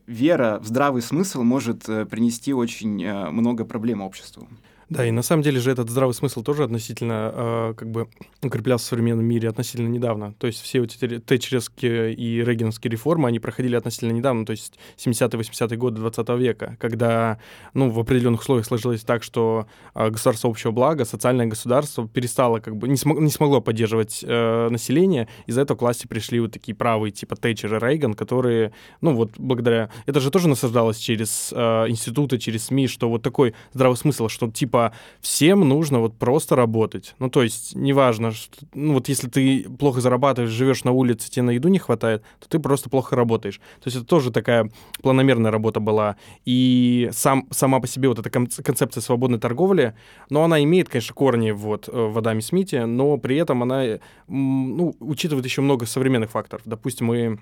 вера 0.07 0.59
в 0.61 0.67
здравый 0.67 1.03
смысл 1.03 1.43
может 1.43 1.85
принести 1.85 2.53
очень 2.53 3.07
много 3.31 3.65
проблем 3.65 4.03
обществу. 4.03 4.49
Да, 4.95 5.05
и 5.05 5.11
на 5.11 5.23
самом 5.23 5.43
деле 5.43 5.59
же 5.59 5.73
этот 5.73 5.91
здравый 5.91 6.15
смысл 6.15 6.45
тоже 6.45 6.63
относительно, 6.63 7.33
э, 7.35 7.75
как 7.77 7.91
бы, 7.91 8.07
укреплялся 8.45 8.85
в 8.85 8.89
современном 8.91 9.25
мире 9.25 9.49
относительно 9.49 9.89
недавно. 9.89 10.35
То 10.35 10.47
есть 10.47 10.63
все 10.63 10.81
вот 10.81 10.95
эти 10.95 11.19
тэтчеровские 11.19 12.15
и 12.15 12.45
регенские 12.45 12.93
реформы, 12.93 13.27
они 13.27 13.41
проходили 13.41 13.75
относительно 13.75 14.13
недавно, 14.13 14.47
то 14.47 14.53
есть 14.53 14.79
70-80-е 14.97 15.77
годы 15.77 16.01
20 16.01 16.29
века, 16.39 16.77
когда, 16.79 17.41
ну, 17.73 17.91
в 17.91 17.99
определенных 17.99 18.43
условиях 18.43 18.67
сложилось 18.67 19.03
так, 19.03 19.25
что 19.25 19.67
э, 19.97 20.11
государство 20.11 20.49
общего 20.49 20.71
блага, 20.71 21.05
социальное 21.05 21.47
государство 21.47 22.07
перестало, 22.07 22.61
как 22.61 22.77
бы, 22.77 22.87
не, 22.87 22.97
смог, 22.97 23.19
не 23.19 23.31
смогло 23.31 23.61
поддерживать 23.61 24.21
э, 24.23 24.69
население, 24.69 25.27
из-за 25.47 25.63
этого 25.63 25.77
к 25.77 25.83
власти 25.83 26.07
пришли 26.07 26.39
вот 26.39 26.53
такие 26.53 26.77
правые, 26.77 27.11
типа 27.11 27.35
Тэтчер 27.35 27.75
и 27.75 27.81
Рейган, 27.81 28.15
которые, 28.15 28.71
ну, 29.01 29.13
вот 29.17 29.33
благодаря... 29.39 29.91
Это 30.07 30.21
же 30.21 30.31
тоже 30.31 30.49
насаждалось 30.49 30.99
через 30.99 31.53
э, 31.53 31.87
институты, 31.89 32.39
через 32.39 32.67
СМИ, 32.67 32.87
что 32.87 33.11
вот 33.11 33.23
такой 33.23 33.55
здравый 33.73 33.97
смысл, 33.97 34.29
что, 34.29 34.49
типа, 34.49 34.84
типа 34.85 34.97
всем 35.21 35.61
нужно 35.69 36.01
вот 36.01 36.19
просто 36.19 36.57
работать. 36.57 37.15
Ну, 37.19 37.31
то 37.31 37.43
есть, 37.43 37.75
неважно, 37.75 38.33
что, 38.33 38.67
ну, 38.75 38.95
вот 38.95 39.09
если 39.09 39.29
ты 39.29 39.67
плохо 39.79 40.01
зарабатываешь, 40.01 40.51
живешь 40.51 40.85
на 40.85 40.93
улице, 40.93 41.31
тебе 41.31 41.43
на 41.43 41.51
еду 41.51 41.69
не 41.69 41.79
хватает, 41.79 42.23
то 42.41 42.49
ты 42.49 42.59
просто 42.59 42.91
плохо 42.91 43.17
работаешь. 43.17 43.59
То 43.81 43.87
есть 43.87 43.97
это 43.97 44.07
тоже 44.07 44.31
такая 44.31 44.71
планомерная 45.03 45.51
работа 45.51 45.81
была. 45.81 46.17
И 46.45 47.09
сам, 47.13 47.47
сама 47.51 47.81
по 47.81 47.87
себе 47.87 48.09
вот 48.09 48.19
эта 48.19 48.31
концепция 48.31 49.01
свободной 49.01 49.39
торговли, 49.39 49.95
но 50.31 50.45
она 50.45 50.63
имеет, 50.63 50.89
конечно, 50.89 51.15
корни 51.15 51.53
вот 51.53 51.89
э, 51.89 51.93
в 51.93 52.19
Адаме 52.19 52.43
Смите, 52.43 52.87
но 52.87 53.17
при 53.17 53.37
этом 53.37 53.63
она 53.63 53.99
ну, 54.29 54.95
учитывает 55.01 55.45
еще 55.45 55.63
много 55.63 55.87
современных 55.87 56.31
факторов. 56.31 56.63
Допустим, 56.65 57.07
мы 57.07 57.39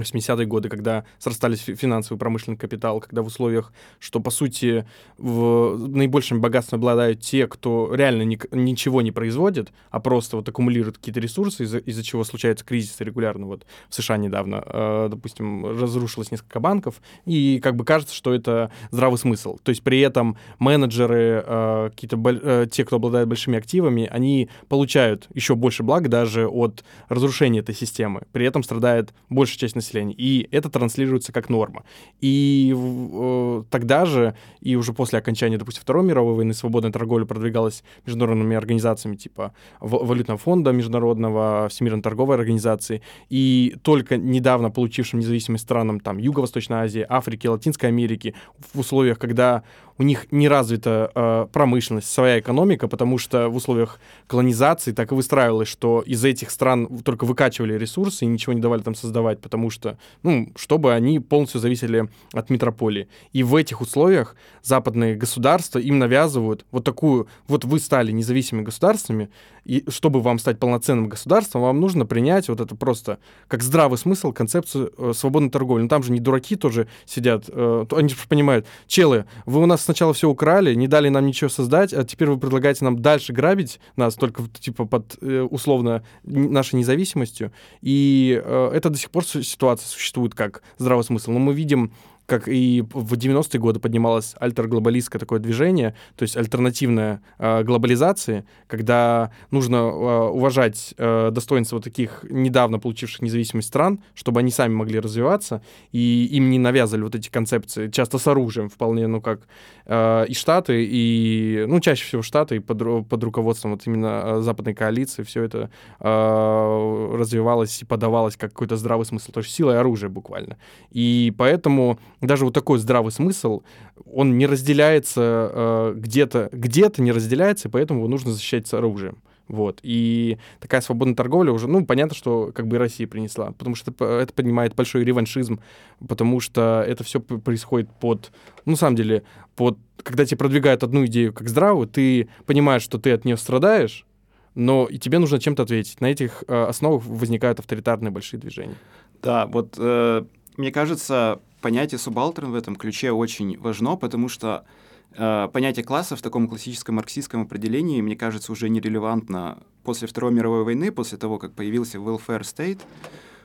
80-е 0.00 0.46
годы, 0.46 0.68
когда 0.68 1.04
срастались 1.18 1.60
финансовый 1.60 2.18
промышленный 2.18 2.56
капитал, 2.56 3.00
когда 3.00 3.22
в 3.22 3.26
условиях, 3.26 3.72
что, 3.98 4.20
по 4.20 4.30
сути, 4.30 4.86
в 5.18 5.76
наибольшим 5.88 6.40
богатством 6.40 6.78
обладают 6.78 7.20
те, 7.20 7.46
кто 7.46 7.94
реально 7.94 8.22
ни, 8.22 8.38
ничего 8.52 9.02
не 9.02 9.12
производит, 9.12 9.72
а 9.90 10.00
просто 10.00 10.36
вот 10.36 10.48
аккумулирует 10.48 10.98
какие-то 10.98 11.20
ресурсы, 11.20 11.64
из-за, 11.64 11.78
из 11.78 12.00
чего 12.02 12.24
случаются 12.24 12.64
кризисы 12.64 13.04
регулярно. 13.04 13.46
Вот 13.46 13.66
в 13.88 13.94
США 13.94 14.16
недавно, 14.16 14.62
э, 14.64 15.08
допустим, 15.10 15.78
разрушилось 15.80 16.30
несколько 16.30 16.60
банков, 16.60 17.00
и 17.24 17.60
как 17.62 17.76
бы 17.76 17.84
кажется, 17.84 18.14
что 18.14 18.34
это 18.34 18.70
здравый 18.90 19.18
смысл. 19.18 19.58
То 19.62 19.70
есть 19.70 19.82
при 19.82 20.00
этом 20.00 20.36
менеджеры, 20.58 21.44
э, 21.46 21.90
какие-то 21.90 22.18
э, 22.24 22.66
те, 22.70 22.84
кто 22.84 22.96
обладает 22.96 23.28
большими 23.28 23.58
активами, 23.58 24.08
они 24.10 24.48
получают 24.68 25.28
еще 25.34 25.54
больше 25.54 25.82
благ 25.82 26.08
даже 26.08 26.48
от 26.48 26.84
разрушения 27.08 27.60
этой 27.60 27.74
системы. 27.74 28.22
При 28.32 28.46
этом 28.46 28.62
страдает 28.62 29.12
большая 29.28 29.58
часть 29.58 29.76
населения, 29.82 30.14
и 30.14 30.48
это 30.50 30.70
транслируется 30.70 31.32
как 31.32 31.48
норма. 31.48 31.84
И 32.20 32.74
э, 32.74 33.62
тогда 33.70 34.04
же, 34.06 34.34
и 34.60 34.76
уже 34.76 34.92
после 34.92 35.18
окончания, 35.18 35.58
допустим, 35.58 35.82
Второй 35.82 36.04
мировой 36.04 36.34
войны, 36.34 36.54
свободная 36.54 36.92
торговля 36.92 37.24
продвигалась 37.24 37.84
международными 38.06 38.56
организациями 38.56 39.16
типа 39.16 39.52
Валютного 39.80 40.38
фонда 40.38 40.72
Международного, 40.72 41.68
Всемирной 41.68 42.02
торговой 42.02 42.36
организации, 42.36 43.02
и 43.28 43.76
только 43.82 44.16
недавно 44.16 44.70
получившим 44.70 45.20
независимость 45.20 45.64
странам 45.64 46.00
там 46.00 46.18
Юго-Восточной 46.18 46.78
Азии, 46.78 47.06
Африки, 47.08 47.46
Латинской 47.46 47.88
Америки 47.88 48.34
в 48.72 48.78
условиях, 48.78 49.18
когда 49.18 49.62
у 50.02 50.04
них 50.04 50.26
не 50.32 50.48
развита 50.48 51.12
э, 51.14 51.46
промышленность, 51.52 52.10
своя 52.10 52.40
экономика, 52.40 52.88
потому 52.88 53.18
что 53.18 53.48
в 53.48 53.54
условиях 53.54 54.00
колонизации 54.26 54.90
так 54.90 55.12
и 55.12 55.14
выстраивалось, 55.14 55.68
что 55.68 56.02
из 56.04 56.24
этих 56.24 56.50
стран 56.50 56.98
только 57.04 57.24
выкачивали 57.24 57.74
ресурсы 57.74 58.24
и 58.24 58.28
ничего 58.28 58.52
не 58.52 58.60
давали 58.60 58.82
там 58.82 58.96
создавать, 58.96 59.40
потому 59.40 59.70
что, 59.70 59.96
ну, 60.24 60.48
чтобы 60.56 60.92
они 60.92 61.20
полностью 61.20 61.60
зависели 61.60 62.08
от 62.32 62.50
метрополии. 62.50 63.08
И 63.32 63.44
в 63.44 63.54
этих 63.54 63.80
условиях 63.80 64.34
западные 64.64 65.14
государства 65.14 65.78
им 65.78 66.00
навязывают 66.00 66.66
вот 66.72 66.82
такую, 66.82 67.28
вот 67.46 67.64
вы 67.64 67.78
стали 67.78 68.10
независимыми 68.10 68.64
государствами, 68.64 69.30
и 69.64 69.84
чтобы 69.88 70.20
вам 70.20 70.38
стать 70.38 70.58
полноценным 70.58 71.08
государством, 71.08 71.62
вам 71.62 71.80
нужно 71.80 72.06
принять 72.06 72.48
вот 72.48 72.60
это 72.60 72.74
просто 72.74 73.18
как 73.48 73.62
здравый 73.62 73.98
смысл 73.98 74.32
концепцию 74.32 74.92
э, 74.96 75.12
свободной 75.14 75.50
торговли. 75.50 75.82
Но 75.82 75.88
там 75.88 76.02
же 76.02 76.12
не 76.12 76.20
дураки 76.20 76.56
тоже 76.56 76.88
сидят, 77.04 77.44
э, 77.48 77.86
они 77.92 78.08
же 78.08 78.16
понимают, 78.28 78.66
челы, 78.86 79.26
вы 79.46 79.62
у 79.62 79.66
нас 79.66 79.82
сначала 79.82 80.12
все 80.14 80.28
украли, 80.28 80.74
не 80.74 80.88
дали 80.88 81.08
нам 81.08 81.26
ничего 81.26 81.48
создать, 81.48 81.92
а 81.92 82.04
теперь 82.04 82.28
вы 82.28 82.38
предлагаете 82.38 82.84
нам 82.84 83.00
дальше 83.00 83.32
грабить 83.32 83.80
нас 83.96 84.14
только 84.14 84.44
типа 84.48 84.84
под 84.84 85.16
э, 85.20 85.40
условно 85.42 86.02
нашей 86.24 86.76
независимостью. 86.76 87.52
И 87.80 88.40
э, 88.42 88.70
это 88.74 88.90
до 88.90 88.98
сих 88.98 89.10
пор 89.10 89.24
ситуация 89.24 89.86
существует 89.86 90.34
как 90.34 90.62
здравый 90.78 91.04
смысл. 91.04 91.30
Но 91.30 91.38
мы 91.38 91.54
видим 91.54 91.92
как 92.32 92.48
и 92.48 92.82
в 92.94 93.12
90-е 93.12 93.60
годы 93.60 93.78
поднималось 93.78 94.34
альтерглобалистское 94.40 95.20
такое 95.20 95.38
движение, 95.38 95.94
то 96.16 96.22
есть 96.22 96.34
альтернативная 96.34 97.20
э, 97.38 97.62
глобализации, 97.62 98.46
когда 98.68 99.30
нужно 99.50 99.76
э, 99.76 100.28
уважать 100.30 100.94
э, 100.96 101.30
достоинство 101.30 101.76
вот 101.76 101.84
таких 101.84 102.24
недавно 102.30 102.78
получивших 102.78 103.20
независимость 103.20 103.68
стран, 103.68 104.02
чтобы 104.14 104.40
они 104.40 104.50
сами 104.50 104.72
могли 104.72 104.98
развиваться, 104.98 105.60
и 105.90 106.26
им 106.32 106.48
не 106.48 106.58
навязывали 106.58 107.02
вот 107.02 107.14
эти 107.14 107.28
концепции, 107.28 107.90
часто 107.90 108.16
с 108.16 108.26
оружием 108.26 108.70
вполне, 108.70 109.06
ну 109.08 109.20
как 109.20 109.40
э, 109.84 110.24
и 110.28 110.32
Штаты, 110.32 110.86
и, 110.90 111.66
ну, 111.68 111.80
чаще 111.80 112.04
всего 112.04 112.22
Штаты, 112.22 112.56
и 112.56 112.58
под, 112.60 113.08
под 113.08 113.24
руководством 113.24 113.72
вот 113.72 113.82
именно 113.86 114.40
западной 114.40 114.72
коалиции 114.72 115.22
все 115.22 115.42
это 115.42 115.68
э, 116.00 117.16
развивалось 117.18 117.82
и 117.82 117.84
подавалось 117.84 118.38
как 118.38 118.52
какой-то 118.52 118.76
здравый 118.76 119.04
смысл, 119.04 119.32
то 119.32 119.40
есть 119.40 119.52
сила 119.52 119.72
и 119.72 119.76
оружие 119.76 120.08
буквально. 120.08 120.56
И 120.90 121.34
поэтому 121.36 121.98
даже 122.22 122.44
вот 122.44 122.54
такой 122.54 122.78
здравый 122.78 123.12
смысл, 123.12 123.62
он 124.06 124.38
не 124.38 124.46
разделяется 124.46 125.50
э, 125.52 125.94
где-то, 125.96 126.48
где-то 126.52 127.02
не 127.02 127.12
разделяется, 127.12 127.68
и 127.68 127.70
поэтому 127.70 128.00
его 128.00 128.08
нужно 128.08 128.32
защищать 128.32 128.66
с 128.66 128.74
оружием. 128.74 129.18
Вот. 129.48 129.80
И 129.82 130.38
такая 130.60 130.80
свободная 130.80 131.16
торговля 131.16 131.52
уже, 131.52 131.68
ну, 131.68 131.84
понятно, 131.84 132.14
что 132.14 132.52
как 132.54 132.68
бы 132.68 132.76
и 132.76 132.78
Россия 132.78 133.06
принесла, 133.06 133.50
потому 133.52 133.74
что 133.74 133.90
это, 133.90 134.04
это 134.04 134.32
поднимает 134.32 134.74
большой 134.74 135.04
реваншизм, 135.04 135.60
потому 136.06 136.40
что 136.40 136.84
это 136.86 137.04
все 137.04 137.20
происходит 137.20 137.90
под, 138.00 138.30
ну, 138.64 138.72
на 138.72 138.78
самом 138.78 138.96
деле, 138.96 139.24
под, 139.56 139.78
когда 140.02 140.24
тебе 140.24 140.38
продвигают 140.38 140.82
одну 140.84 141.04
идею 141.06 141.32
как 141.32 141.48
здравую, 141.48 141.88
ты 141.88 142.28
понимаешь, 142.46 142.82
что 142.82 142.98
ты 142.98 143.12
от 143.12 143.24
нее 143.24 143.36
страдаешь, 143.36 144.06
но 144.54 144.86
и 144.86 144.98
тебе 144.98 145.18
нужно 145.18 145.40
чем-то 145.40 145.64
ответить. 145.64 146.00
На 146.00 146.06
этих 146.06 146.44
э, 146.46 146.64
основах 146.64 147.04
возникают 147.04 147.58
авторитарные 147.58 148.10
большие 148.10 148.38
движения. 148.38 148.76
Да, 149.22 149.46
вот 149.46 149.74
э, 149.76 150.24
мне 150.56 150.72
кажется, 150.72 151.40
понятие 151.62 151.98
субалтерн 151.98 152.50
в 152.50 152.54
этом 152.54 152.76
ключе 152.76 153.12
очень 153.12 153.58
важно, 153.58 153.96
потому 153.96 154.28
что 154.28 154.64
э, 155.12 155.48
понятие 155.52 155.84
класса 155.84 156.16
в 156.16 156.22
таком 156.22 156.48
классическом 156.48 156.96
марксистском 156.96 157.42
определении, 157.42 158.02
мне 158.02 158.16
кажется, 158.16 158.52
уже 158.52 158.68
нерелевантно 158.68 159.62
после 159.84 160.06
Второй 160.06 160.32
мировой 160.32 160.64
войны, 160.64 160.92
после 160.92 161.16
того, 161.16 161.38
как 161.38 161.54
появился 161.54 161.98
welfare 161.98 162.42
state. 162.42 162.80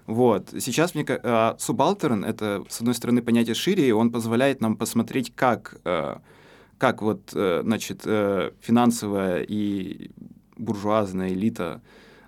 Вот. 0.07 0.49
Сейчас 0.59 0.95
мне 0.95 1.05
э, 1.07 1.53
это, 2.25 2.63
с 2.69 2.79
одной 2.79 2.95
стороны, 2.95 3.21
понятие 3.21 3.55
шире, 3.55 3.87
и 3.87 3.91
он 3.91 4.11
позволяет 4.11 4.61
нам 4.61 4.75
посмотреть, 4.75 5.33
как, 5.35 5.77
э, 5.85 6.17
как 6.77 7.01
вот, 7.01 7.31
э, 7.33 7.61
значит, 7.63 8.01
э, 8.05 8.51
финансовая 8.61 9.43
и 9.43 10.11
буржуазная 10.57 11.29
элита 11.29 11.81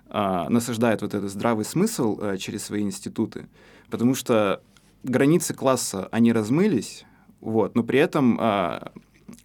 э, 0.08 0.46
насаждает 0.48 1.02
вот 1.02 1.14
этот 1.14 1.30
здравый 1.30 1.64
смысл 1.64 2.18
э, 2.20 2.36
через 2.38 2.64
свои 2.64 2.82
институты, 2.82 3.48
потому 3.90 4.14
что 4.14 4.62
границы 5.02 5.54
класса, 5.54 6.08
они 6.10 6.32
размылись, 6.32 7.04
вот, 7.40 7.74
но 7.74 7.82
при 7.82 7.98
этом 7.98 8.38
uh, 8.38 8.92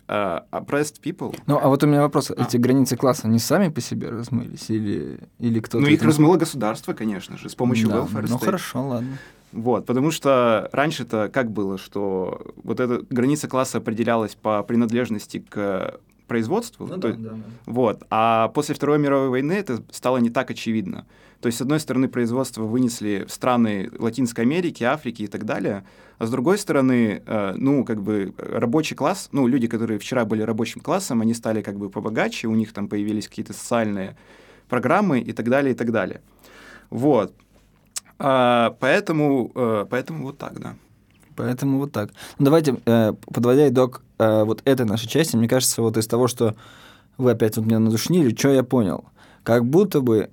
uh, 0.07 0.43
oppressed 0.51 1.01
people... 1.01 1.37
Ну, 1.47 1.59
а 1.61 1.67
вот 1.67 1.83
у 1.83 1.87
меня 1.87 2.01
вопрос. 2.01 2.31
А. 2.31 2.43
Эти 2.43 2.57
границы 2.57 2.95
класса, 2.97 3.27
они 3.27 3.39
сами 3.39 3.69
по 3.69 3.81
себе 3.81 4.09
размылись 4.09 4.69
или, 4.69 5.19
или 5.39 5.59
кто-то... 5.59 5.83
Ну, 5.83 5.87
их 5.87 5.99
этим... 5.99 6.07
размыло 6.07 6.37
государство, 6.37 6.93
конечно 6.93 7.37
же, 7.37 7.49
с 7.49 7.55
помощью 7.55 7.89
да, 7.89 7.99
welfare 7.99 8.27
Ну, 8.29 8.37
хорошо, 8.37 8.87
ладно. 8.87 9.17
Вот, 9.51 9.85
потому 9.85 10.11
что 10.11 10.69
раньше-то 10.73 11.29
как 11.31 11.51
было, 11.51 11.77
что 11.77 12.53
вот 12.63 12.81
эта 12.81 13.05
граница 13.09 13.47
класса 13.47 13.77
определялась 13.77 14.35
по 14.35 14.61
принадлежности 14.63 15.39
к 15.47 15.99
производству. 16.27 16.87
Ну, 16.87 16.95
то, 16.95 17.13
да, 17.13 17.13
да, 17.13 17.29
да. 17.29 17.35
Вот. 17.65 18.03
А 18.09 18.49
после 18.49 18.75
Второй 18.75 18.99
мировой 18.99 19.29
войны 19.29 19.53
это 19.53 19.81
стало 19.91 20.17
не 20.17 20.29
так 20.29 20.51
очевидно. 20.51 21.05
То 21.45 21.49
есть, 21.49 21.59
с 21.59 21.61
одной 21.61 21.79
стороны, 21.79 22.07
производство 22.07 22.63
вынесли 22.63 23.23
в 23.27 23.31
страны 23.31 23.91
Латинской 23.99 24.45
Америки, 24.45 24.83
Африки 24.83 25.21
и 25.21 25.27
так 25.27 25.45
далее, 25.45 25.85
а 26.17 26.25
с 26.25 26.31
другой 26.31 26.57
стороны, 26.57 27.21
э, 27.23 27.53
ну, 27.55 27.85
как 27.85 28.01
бы 28.01 28.33
рабочий 28.39 28.95
класс, 28.95 29.29
ну, 29.31 29.45
люди, 29.45 29.67
которые 29.67 29.99
вчера 29.99 30.25
были 30.25 30.41
рабочим 30.41 30.81
классом, 30.81 31.21
они 31.21 31.35
стали 31.35 31.61
как 31.61 31.77
бы 31.77 31.91
побогаче, 31.91 32.47
у 32.47 32.55
них 32.55 32.73
там 32.73 32.87
появились 32.87 33.27
какие-то 33.27 33.53
социальные 33.53 34.17
программы 34.69 35.19
и 35.19 35.33
так 35.33 35.47
далее, 35.47 35.75
и 35.75 35.77
так 35.77 35.91
далее. 35.91 36.21
Вот. 36.89 37.35
А, 38.17 38.75
поэтому, 38.79 39.51
э, 39.53 39.85
поэтому 39.87 40.23
вот 40.23 40.39
так, 40.39 40.59
да. 40.59 40.73
Поэтому 41.35 41.77
вот 41.77 41.91
так. 41.91 42.09
Ну, 42.39 42.45
давайте, 42.45 42.77
э, 42.87 43.13
подводя 43.31 43.69
итог 43.69 44.01
вот 44.17 44.63
этой 44.65 44.87
нашей 44.87 45.07
части, 45.07 45.35
мне 45.35 45.47
кажется, 45.47 45.83
вот 45.83 45.95
из 45.95 46.07
того, 46.07 46.27
что 46.27 46.55
вы 47.17 47.29
опять 47.29 47.55
вот 47.57 47.67
меня 47.67 47.77
надушнили, 47.77 48.33
что 48.35 48.49
я 48.49 48.63
понял? 48.63 49.05
Как 49.43 49.63
будто 49.63 50.01
бы 50.01 50.31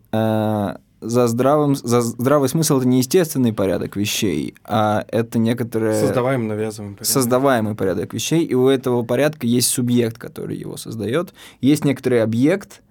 за, 1.02 1.26
здравым, 1.26 1.74
за 1.74 2.00
здравый 2.00 2.48
смысл 2.48 2.78
это 2.78 2.88
не 2.88 2.98
естественный 2.98 3.52
порядок 3.52 3.96
вещей, 3.96 4.54
а 4.64 5.04
это 5.08 5.38
некоторое... 5.38 6.00
Создаваемый, 6.00 6.48
навязываемый 6.48 6.96
порядок. 6.96 7.12
Создаваемый 7.12 7.74
порядок 7.74 8.14
вещей, 8.14 8.44
и 8.44 8.54
у 8.54 8.68
этого 8.68 9.02
порядка 9.02 9.46
есть 9.46 9.68
субъект, 9.68 10.18
который 10.18 10.56
его 10.56 10.76
создает, 10.76 11.34
есть 11.60 11.84
некоторый 11.84 12.22
объект, 12.22 12.82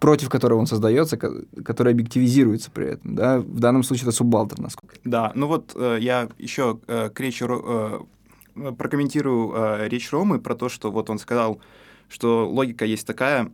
против 0.00 0.28
которого 0.28 0.58
он 0.58 0.66
создается, 0.66 1.16
который 1.16 1.92
объективизируется 1.92 2.70
при 2.70 2.92
этом. 2.92 3.14
Да? 3.14 3.38
В 3.40 3.60
данном 3.60 3.82
случае 3.82 4.08
это 4.08 4.16
суббалтер, 4.16 4.58
насколько. 4.58 4.96
Да, 5.04 5.30
ну 5.34 5.46
вот 5.46 5.72
э, 5.74 5.98
я 6.00 6.28
еще 6.38 6.80
э, 6.86 7.10
к 7.10 7.20
речи, 7.20 7.44
э, 7.46 8.72
прокомментирую 8.72 9.52
э, 9.54 9.88
речь 9.88 10.10
Ромы 10.10 10.40
про 10.40 10.54
то, 10.54 10.68
что 10.68 10.90
вот 10.90 11.10
он 11.10 11.18
сказал, 11.18 11.60
что 12.08 12.48
логика 12.48 12.84
есть 12.84 13.06
такая, 13.06 13.52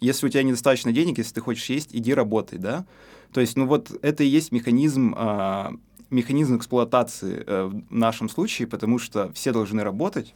если 0.00 0.26
у 0.26 0.28
тебя 0.28 0.44
недостаточно 0.44 0.92
денег, 0.92 1.18
если 1.18 1.34
ты 1.34 1.40
хочешь 1.40 1.68
есть, 1.68 1.88
иди 1.92 2.14
работай, 2.14 2.58
да? 2.58 2.86
То 3.32 3.40
есть, 3.40 3.56
ну 3.56 3.66
вот 3.66 3.90
это 4.02 4.24
и 4.24 4.26
есть 4.26 4.52
механизм, 4.52 5.14
э, 5.16 5.70
механизм 6.10 6.56
эксплуатации 6.56 7.42
э, 7.46 7.64
в 7.66 7.94
нашем 7.94 8.28
случае, 8.28 8.68
потому 8.68 8.98
что 8.98 9.32
все 9.32 9.52
должны 9.52 9.82
работать, 9.82 10.34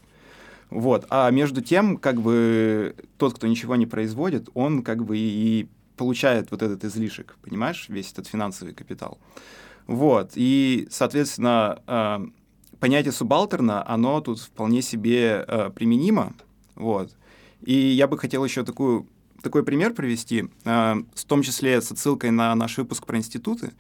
вот. 0.73 1.05
А 1.11 1.31
между 1.31 1.61
тем, 1.61 1.99
как 1.99 2.21
бы 2.21 2.97
тот, 3.19 3.35
кто 3.35 3.47
ничего 3.47 3.77
не 3.77 3.87
производит, 3.87 4.49
он 4.55 4.83
как 4.83 5.05
бы 5.05 5.19
и 5.19 5.69
получает 5.99 6.51
вот 6.51 6.63
этот 6.63 6.83
излишек, 6.85 7.37
понимаешь, 7.43 7.87
весь 7.89 8.11
этот 8.11 8.27
финансовый 8.27 8.73
капитал. 8.73 9.19
Вот. 9.87 10.33
И, 10.35 10.89
соответственно, 10.91 11.83
э, 11.87 12.27
понятие 12.81 13.13
субалтерна, 13.13 13.87
оно 13.87 14.21
тут 14.23 14.41
вполне 14.41 14.81
себе 14.81 15.45
э, 15.47 15.71
применимо. 15.75 16.33
Вот. 16.75 17.15
И 17.61 17.75
я 17.75 18.09
бы 18.09 18.17
хотел 18.17 18.43
еще 18.43 18.65
такую 18.65 19.07
такой 19.43 19.65
пример 19.65 19.93
привести, 19.93 20.45
э, 20.65 20.95
в 21.15 21.25
том 21.25 21.43
числе 21.43 21.81
с 21.81 21.93
отсылкой 21.93 22.31
на 22.31 22.55
наш 22.55 22.79
выпуск 22.79 23.07
про 23.07 23.19
институты. 23.19 23.73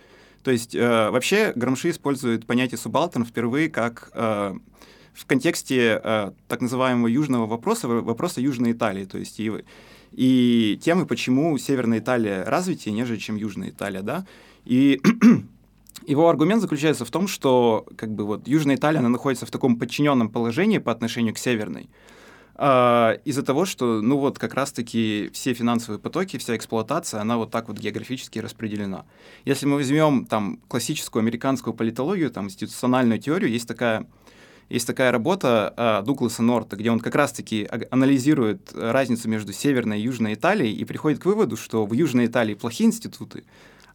То 0.42 0.50
есть 0.50 0.74
э, 0.74 1.10
вообще 1.10 1.52
Грамши 1.54 1.90
использует 1.90 2.46
понятие 2.46 2.78
субалтерн 2.78 3.24
впервые 3.24 3.70
как 3.70 4.10
э, 4.14 4.54
в 5.14 5.26
контексте 5.26 6.00
э, 6.02 6.32
так 6.48 6.60
называемого 6.60 7.06
южного 7.06 7.46
вопроса, 7.46 7.86
вопроса 7.88 8.40
Южной 8.40 8.72
Италии. 8.72 9.04
То 9.04 9.18
есть 9.18 9.38
и, 9.38 9.52
и 10.12 10.78
темы, 10.82 11.06
почему 11.06 11.56
Северная 11.58 12.00
Италия 12.00 12.44
развитие, 12.44 12.94
нежели 12.94 13.18
чем 13.18 13.36
Южная 13.36 13.70
Италия. 13.70 14.02
Да? 14.02 14.26
И 14.64 15.00
его 16.06 16.28
аргумент 16.28 16.60
заключается 16.60 17.04
в 17.04 17.10
том, 17.10 17.28
что 17.28 17.86
как 17.96 18.10
бы, 18.10 18.24
вот, 18.24 18.48
Южная 18.48 18.76
Италия 18.76 18.98
она 18.98 19.08
находится 19.08 19.46
в 19.46 19.50
таком 19.50 19.76
подчиненном 19.78 20.28
положении 20.28 20.78
по 20.78 20.90
отношению 20.90 21.34
к 21.34 21.38
Северной. 21.38 21.88
Uh, 22.62 23.20
из-за 23.24 23.42
того, 23.42 23.64
что, 23.64 24.00
ну 24.02 24.18
вот, 24.18 24.38
как 24.38 24.54
раз-таки 24.54 25.30
все 25.32 25.52
финансовые 25.52 25.98
потоки, 25.98 26.36
вся 26.36 26.54
эксплуатация, 26.54 27.20
она 27.20 27.36
вот 27.36 27.50
так 27.50 27.66
вот 27.66 27.76
географически 27.76 28.38
распределена. 28.38 29.04
Если 29.44 29.66
мы 29.66 29.74
возьмем 29.74 30.26
там 30.26 30.60
классическую 30.68 31.22
американскую 31.22 31.74
политологию, 31.74 32.30
там 32.30 32.44
институциональную 32.44 33.18
теорию, 33.18 33.50
есть 33.50 33.66
такая, 33.66 34.06
есть 34.68 34.86
такая 34.86 35.10
работа 35.10 35.74
uh, 35.76 36.04
Дугласа 36.04 36.44
Норта, 36.44 36.76
где 36.76 36.92
он 36.92 37.00
как 37.00 37.16
раз-таки 37.16 37.68
анализирует 37.90 38.72
разницу 38.72 39.28
между 39.28 39.52
Северной 39.52 39.98
и 39.98 40.02
Южной 40.04 40.34
Италией 40.34 40.72
и 40.72 40.84
приходит 40.84 41.18
к 41.18 41.24
выводу, 41.24 41.56
что 41.56 41.84
в 41.84 41.92
Южной 41.92 42.26
Италии 42.26 42.54
плохие 42.54 42.86
институты, 42.86 43.42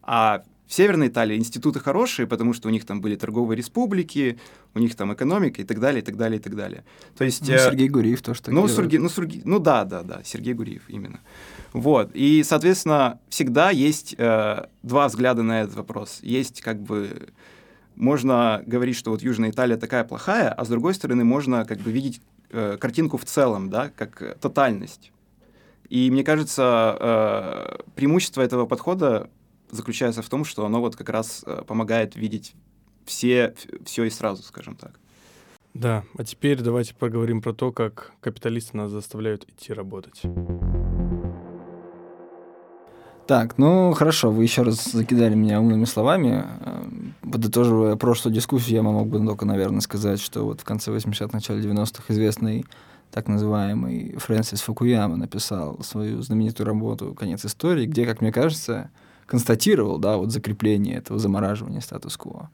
а 0.01 0.43
в 0.67 0.73
Северной 0.73 1.07
Италии 1.07 1.37
институты 1.37 1.79
хорошие, 1.79 2.27
потому 2.27 2.53
что 2.53 2.67
у 2.67 2.71
них 2.71 2.85
там 2.85 2.99
были 2.99 3.15
торговые 3.15 3.57
республики, 3.57 4.37
у 4.73 4.79
них 4.79 4.95
там 4.95 5.13
экономика 5.13 5.61
и 5.61 5.65
так 5.65 5.79
далее, 5.79 6.01
и 6.01 6.05
так 6.05 6.17
далее, 6.17 6.39
и 6.39 6.41
так 6.41 6.55
далее. 6.55 6.83
То 7.17 7.23
есть... 7.23 7.47
Ну, 7.47 7.55
э, 7.55 7.59
Сергей 7.59 7.87
Гуриев 7.87 8.21
тоже 8.21 8.41
так 8.41 8.53
ну, 8.53 8.67
Сергей, 8.67 8.99
ну, 8.99 9.09
Сергей, 9.09 9.41
ну 9.45 9.59
да, 9.59 9.85
да, 9.85 10.03
да, 10.03 10.21
Сергей 10.25 10.53
Гуриев 10.53 10.83
именно. 10.89 11.21
Вот. 11.71 12.11
И, 12.13 12.43
соответственно, 12.43 13.19
всегда 13.29 13.71
есть 13.71 14.15
э, 14.17 14.65
два 14.83 15.07
взгляда 15.07 15.41
на 15.41 15.61
этот 15.61 15.75
вопрос. 15.75 16.19
Есть 16.21 16.61
как 16.61 16.81
бы... 16.81 17.29
Можно 17.95 18.61
говорить, 18.67 18.95
что 18.95 19.09
вот 19.09 19.23
Южная 19.23 19.49
Италия 19.49 19.77
такая 19.77 20.03
плохая, 20.03 20.49
а 20.49 20.65
с 20.65 20.67
другой 20.67 20.93
стороны 20.93 21.23
можно 21.23 21.65
как 21.65 21.79
бы 21.79 21.91
видеть 21.91 22.21
э, 22.51 22.77
картинку 22.79 23.17
в 23.17 23.25
целом, 23.25 23.69
да, 23.69 23.89
как 23.95 24.37
тотальность. 24.39 25.11
И 25.89 26.11
мне 26.11 26.23
кажется, 26.23 26.97
э, 26.99 27.77
преимущество 27.95 28.41
этого 28.41 28.65
подхода 28.65 29.29
заключается 29.69 30.21
в 30.21 30.29
том, 30.29 30.45
что 30.45 30.65
оно 30.65 30.79
вот 30.79 30.95
как 30.95 31.09
раз 31.09 31.43
э, 31.45 31.63
помогает 31.65 32.15
видеть 32.15 32.53
все, 33.05 33.53
все 33.85 34.03
и 34.05 34.09
сразу, 34.09 34.43
скажем 34.43 34.75
так. 34.75 34.99
Да, 35.73 36.03
а 36.17 36.23
теперь 36.23 36.61
давайте 36.61 36.95
поговорим 36.95 37.41
про 37.41 37.53
то, 37.53 37.71
как 37.71 38.13
капиталисты 38.19 38.75
нас 38.77 38.91
заставляют 38.91 39.47
идти 39.47 39.73
работать. 39.73 40.23
Так, 43.27 43.57
ну 43.57 43.91
хорошо, 43.91 44.31
вы 44.31 44.43
еще 44.43 44.61
раз 44.61 44.85
закидали 44.85 45.35
меня 45.35 45.59
умными 45.59 45.83
словами. 45.83 46.45
Э, 46.61 46.85
подытоживая 47.21 47.97
прошлую 47.97 48.33
дискуссию, 48.33 48.75
я 48.75 48.83
мог 48.83 49.07
бы 49.07 49.19
только, 49.25 49.45
наверное, 49.45 49.81
сказать, 49.81 50.21
что 50.21 50.45
вот 50.45 50.61
в 50.61 50.63
конце 50.63 50.91
80-х, 50.91 51.29
начале 51.33 51.61
90-х 51.61 52.13
известный 52.13 52.65
так 53.11 53.27
называемый 53.27 54.15
Фрэнсис 54.17 54.61
Фукуяма 54.61 55.17
написал 55.17 55.81
свою 55.83 56.21
знаменитую 56.21 56.67
работу 56.67 57.13
«Конец 57.13 57.45
истории», 57.45 57.85
где, 57.85 58.05
как 58.05 58.21
мне 58.21 58.31
кажется, 58.31 58.89
констатировал, 59.27 59.99
да, 59.99 60.17
вот 60.17 60.31
закрепление 60.31 60.95
этого 60.95 61.19
замораживания 61.19 61.81
статус-кво. 61.81 62.49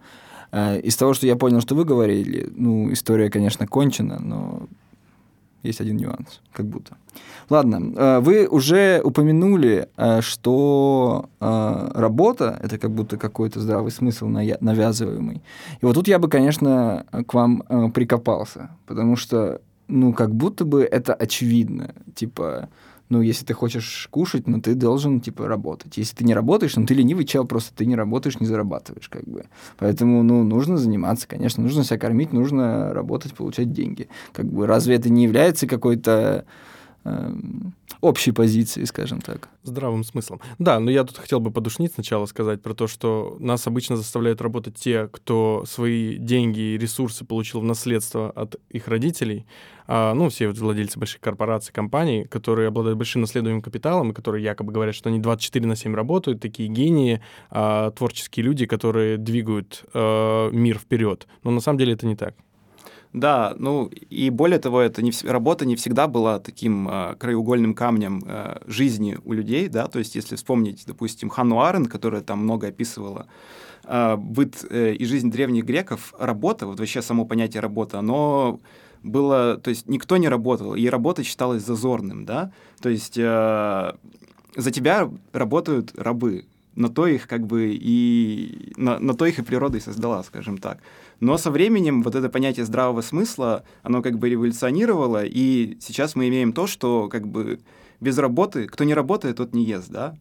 Э, 0.51 0.79
из 0.79 0.95
того, 0.95 1.13
что 1.13 1.25
я 1.27 1.35
понял, 1.35 1.61
что 1.61 1.75
вы 1.75 1.85
говорили, 1.85 2.51
ну, 2.55 2.91
история, 2.91 3.29
конечно, 3.29 3.67
кончена, 3.67 4.19
но 4.19 4.67
есть 5.63 5.81
один 5.81 5.97
нюанс, 5.97 6.41
как 6.51 6.65
будто. 6.65 6.97
Ладно, 7.49 7.93
э, 7.95 8.19
вы 8.19 8.47
уже 8.47 9.01
упомянули, 9.03 9.87
э, 9.97 10.21
что 10.21 11.29
работа— 11.39 12.59
это 12.63 12.77
как 12.77 12.91
будто 12.91 13.17
какой-то 13.17 13.59
здравый 13.59 13.91
смысл 13.91 14.27
навязываемый. 14.27 15.41
И 15.81 15.85
вот 15.85 15.93
тут 15.93 16.07
я 16.07 16.19
бы, 16.19 16.27
конечно, 16.27 17.05
к 17.27 17.33
вам 17.33 17.91
прикопался, 17.93 18.69
потому 18.85 19.15
что, 19.15 19.61
ну, 19.87 20.13
как 20.13 20.33
будто 20.35 20.65
бы 20.65 20.83
это 20.83 21.13
очевидно. 21.13 21.93
Типа, 22.15 22.69
ну, 23.13 23.21
если 23.21 23.45
ты 23.45 23.53
хочешь 23.53 24.07
кушать, 24.09 24.47
ну, 24.47 24.59
ты 24.59 24.73
должен, 24.73 25.21
типа, 25.21 25.47
работать. 25.47 25.97
Если 25.97 26.15
ты 26.15 26.23
не 26.23 26.33
работаешь, 26.33 26.75
ну, 26.75 26.85
ты 26.85 26.95
ленивый 26.95 27.25
чел, 27.25 27.45
просто 27.45 27.73
ты 27.75 27.85
не 27.85 27.95
работаешь, 27.95 28.39
не 28.39 28.47
зарабатываешь, 28.47 29.07
как 29.07 29.23
бы. 29.25 29.45
Поэтому, 29.77 30.23
ну, 30.23 30.43
нужно 30.43 30.77
заниматься, 30.77 31.27
конечно, 31.27 31.61
нужно 31.61 31.83
себя 31.83 31.99
кормить, 31.99 32.33
нужно 32.33 32.91
работать, 32.91 33.35
получать 33.35 33.71
деньги. 33.71 34.09
Как 34.31 34.45
бы, 34.45 34.65
разве 34.65 34.95
это 34.95 35.09
не 35.09 35.23
является 35.23 35.67
какой-то 35.67 36.45
общей 38.01 38.31
позиции, 38.31 38.83
скажем 38.83 39.21
так. 39.21 39.49
Здравым 39.63 40.03
смыслом. 40.03 40.41
Да, 40.59 40.79
но 40.79 40.91
я 40.91 41.03
тут 41.03 41.17
хотел 41.17 41.39
бы 41.39 41.51
подушнить 41.51 41.93
сначала 41.93 42.25
сказать 42.25 42.61
про 42.61 42.73
то, 42.73 42.87
что 42.87 43.37
нас 43.39 43.65
обычно 43.65 43.95
заставляют 43.95 44.41
работать 44.41 44.75
те, 44.75 45.07
кто 45.07 45.63
свои 45.65 46.17
деньги 46.17 46.59
и 46.59 46.77
ресурсы 46.77 47.23
получил 47.23 47.61
в 47.61 47.63
наследство 47.63 48.29
от 48.31 48.55
их 48.69 48.87
родителей. 48.87 49.45
А, 49.87 50.13
ну, 50.13 50.29
все 50.29 50.49
владельцы 50.49 50.99
больших 50.99 51.21
корпораций, 51.21 51.73
компаний, 51.73 52.25
которые 52.25 52.67
обладают 52.67 52.97
большим 52.97 53.21
наследуемым 53.21 53.61
капиталом, 53.61 54.11
и 54.11 54.13
которые 54.13 54.43
якобы 54.43 54.71
говорят, 54.71 54.95
что 54.95 55.09
они 55.09 55.19
24 55.19 55.65
на 55.65 55.75
7 55.75 55.95
работают, 55.95 56.41
такие 56.41 56.69
гении, 56.69 57.21
а, 57.49 57.91
творческие 57.91 58.45
люди, 58.45 58.65
которые 58.65 59.17
двигают 59.17 59.85
а, 59.93 60.49
мир 60.51 60.77
вперед. 60.77 61.27
Но 61.43 61.51
на 61.51 61.59
самом 61.59 61.79
деле 61.79 61.93
это 61.93 62.05
не 62.05 62.15
так. 62.15 62.35
Да, 63.13 63.53
ну 63.59 63.91
и 64.09 64.31
более 64.31 64.57
того, 64.57 64.81
это 64.81 65.03
не, 65.03 65.11
работа 65.23 65.65
не 65.67 65.75
всегда 65.75 66.07
была 66.07 66.39
таким 66.39 66.89
э, 66.89 67.15
краеугольным 67.19 67.75
камнем 67.75 68.23
э, 68.25 68.57
жизни 68.65 69.19
у 69.23 69.33
людей, 69.33 69.67
да, 69.67 69.85
то 69.85 69.99
есть 69.99 70.15
если 70.15 70.35
вспомнить, 70.35 70.83
допустим, 70.87 71.29
Ханну 71.29 71.61
Арен, 71.61 71.85
которая 71.85 72.21
там 72.21 72.39
много 72.39 72.67
описывала 72.67 73.27
э, 73.83 74.15
быт 74.17 74.65
э, 74.67 74.93
и 74.93 75.05
жизнь 75.05 75.29
древних 75.29 75.63
греков, 75.63 76.15
работа, 76.17 76.65
вот 76.65 76.79
вообще 76.79 77.03
само 77.03 77.25
понятие 77.25 77.61
работа, 77.61 77.99
оно 77.99 78.59
было, 79.03 79.57
то 79.57 79.69
есть 79.69 79.87
никто 79.87 80.17
не 80.17 80.27
работал, 80.27 80.73
и 80.73 80.87
работа 80.87 81.23
считалась 81.23 81.63
зазорным, 81.63 82.25
да, 82.25 82.51
то 82.81 82.89
есть 82.89 83.17
э, 83.19 83.93
за 84.55 84.71
тебя 84.71 85.07
работают 85.33 85.93
рабы, 85.95 86.45
на 86.75 86.89
то 86.89 87.07
их 87.07 87.27
как 87.27 87.45
бы 87.45 87.71
и 87.73 88.73
на, 88.77 88.99
на 88.99 89.13
то 89.13 89.25
их 89.25 89.39
и 89.39 89.43
природа 89.43 89.77
и 89.77 89.81
создала, 89.81 90.23
скажем 90.23 90.57
так. 90.57 90.79
Но 91.19 91.37
со 91.37 91.51
временем 91.51 92.03
вот 92.03 92.15
это 92.15 92.29
понятие 92.29 92.65
здравого 92.65 93.01
смысла, 93.01 93.63
оно 93.81 94.01
как 94.01 94.17
бы 94.17 94.29
революционировало, 94.29 95.23
и 95.23 95.77
сейчас 95.79 96.15
мы 96.15 96.27
имеем 96.27 96.53
то, 96.53 96.67
что 96.67 97.07
как 97.09 97.27
бы 97.27 97.59
без 97.99 98.17
работы, 98.17 98.67
кто 98.67 98.83
не 98.83 98.93
работает, 98.93 99.37
тот 99.37 99.53
не 99.53 99.63
ест, 99.63 99.89
да? 99.89 100.15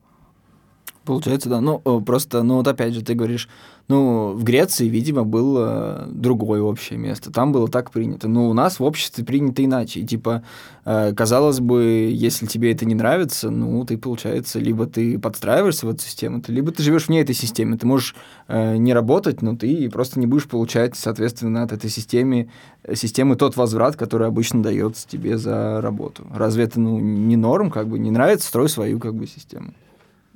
Получается, 1.05 1.49
да. 1.49 1.61
Ну, 1.61 1.79
просто, 2.03 2.43
ну 2.43 2.57
вот 2.57 2.69
опять 2.69 2.95
же, 2.95 3.03
ты 3.03 3.15
говоришь, 3.15 3.49
ну, 3.89 4.33
в 4.33 4.45
Греции, 4.45 4.89
видимо, 4.89 5.25
было 5.25 6.07
другое 6.09 6.63
общее 6.63 6.99
место. 6.99 7.33
Там 7.33 7.53
было 7.53 7.69
так 7.69 7.91
принято. 7.91 8.29
Но 8.29 8.49
у 8.49 8.53
нас 8.53 8.79
в 8.79 8.85
обществе 8.85 9.25
принято 9.25 9.65
иначе. 9.65 10.01
И, 10.01 10.07
типа, 10.07 10.45
э, 10.85 11.13
казалось 11.15 11.61
бы, 11.61 12.11
если 12.15 12.47
тебе 12.47 12.73
это 12.73 12.85
не 12.85 12.95
нравится, 12.95 13.51
ну, 13.51 13.85
ты, 13.85 13.99
получается, 13.99 14.61
либо 14.61 14.87
ты 14.87 15.19
подстраиваешься 15.19 15.87
в 15.87 15.91
эту 15.91 16.03
систему, 16.03 16.43
либо 16.47 16.71
ты 16.71 16.83
живешь 16.83 17.09
вне 17.09 17.21
этой 17.21 17.35
системы. 17.35 17.77
Ты 17.77 17.87
можешь 17.87 18.15
э, 18.47 18.77
не 18.77 18.95
работать, 18.95 19.43
но 19.43 19.57
ты 19.57 19.91
просто 19.91 20.21
не 20.21 20.27
будешь 20.27 20.47
получать, 20.47 20.97
соответственно, 20.97 21.65
от 21.65 21.73
этой 21.73 21.91
системы, 21.91 22.49
системы 22.95 23.35
тот 23.37 23.57
возврат, 23.57 23.97
который 23.97 24.29
обычно 24.29 24.63
дается 24.63 25.09
тебе 25.09 25.39
за 25.39 25.81
работу. 25.81 26.25
Разве 26.33 26.65
это, 26.65 26.81
ну, 26.81 27.01
не 27.01 27.37
норм, 27.37 27.71
как 27.71 27.89
бы, 27.89 27.99
не 27.99 28.13
нравится, 28.13 28.47
строй 28.47 28.69
свою, 28.69 29.01
как 29.01 29.15
бы, 29.15 29.27
систему. 29.27 29.73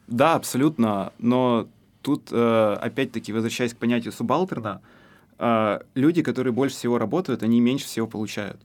Да, 0.07 0.35
абсолютно. 0.35 1.13
Но 1.19 1.69
тут, 2.03 2.29
э, 2.31 2.77
опять-таки, 2.81 3.33
возвращаясь 3.33 3.75
к 3.75 3.79
понятию 3.79 4.13
субалтерна, 4.13 4.81
э, 5.39 5.81
люди, 5.95 6.23
которые 6.23 6.53
больше 6.53 6.77
всего 6.77 6.99
работают, 6.99 7.43
они 7.43 7.61
меньше 7.61 7.87
всего 7.87 8.07
получают. 8.07 8.61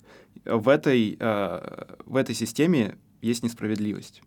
В 0.45 0.69
этой, 0.69 1.17
э, 1.19 1.85
в 2.05 2.15
этой 2.15 2.35
системе 2.35 2.97
есть 3.21 3.43
несправедливость. 3.43 4.21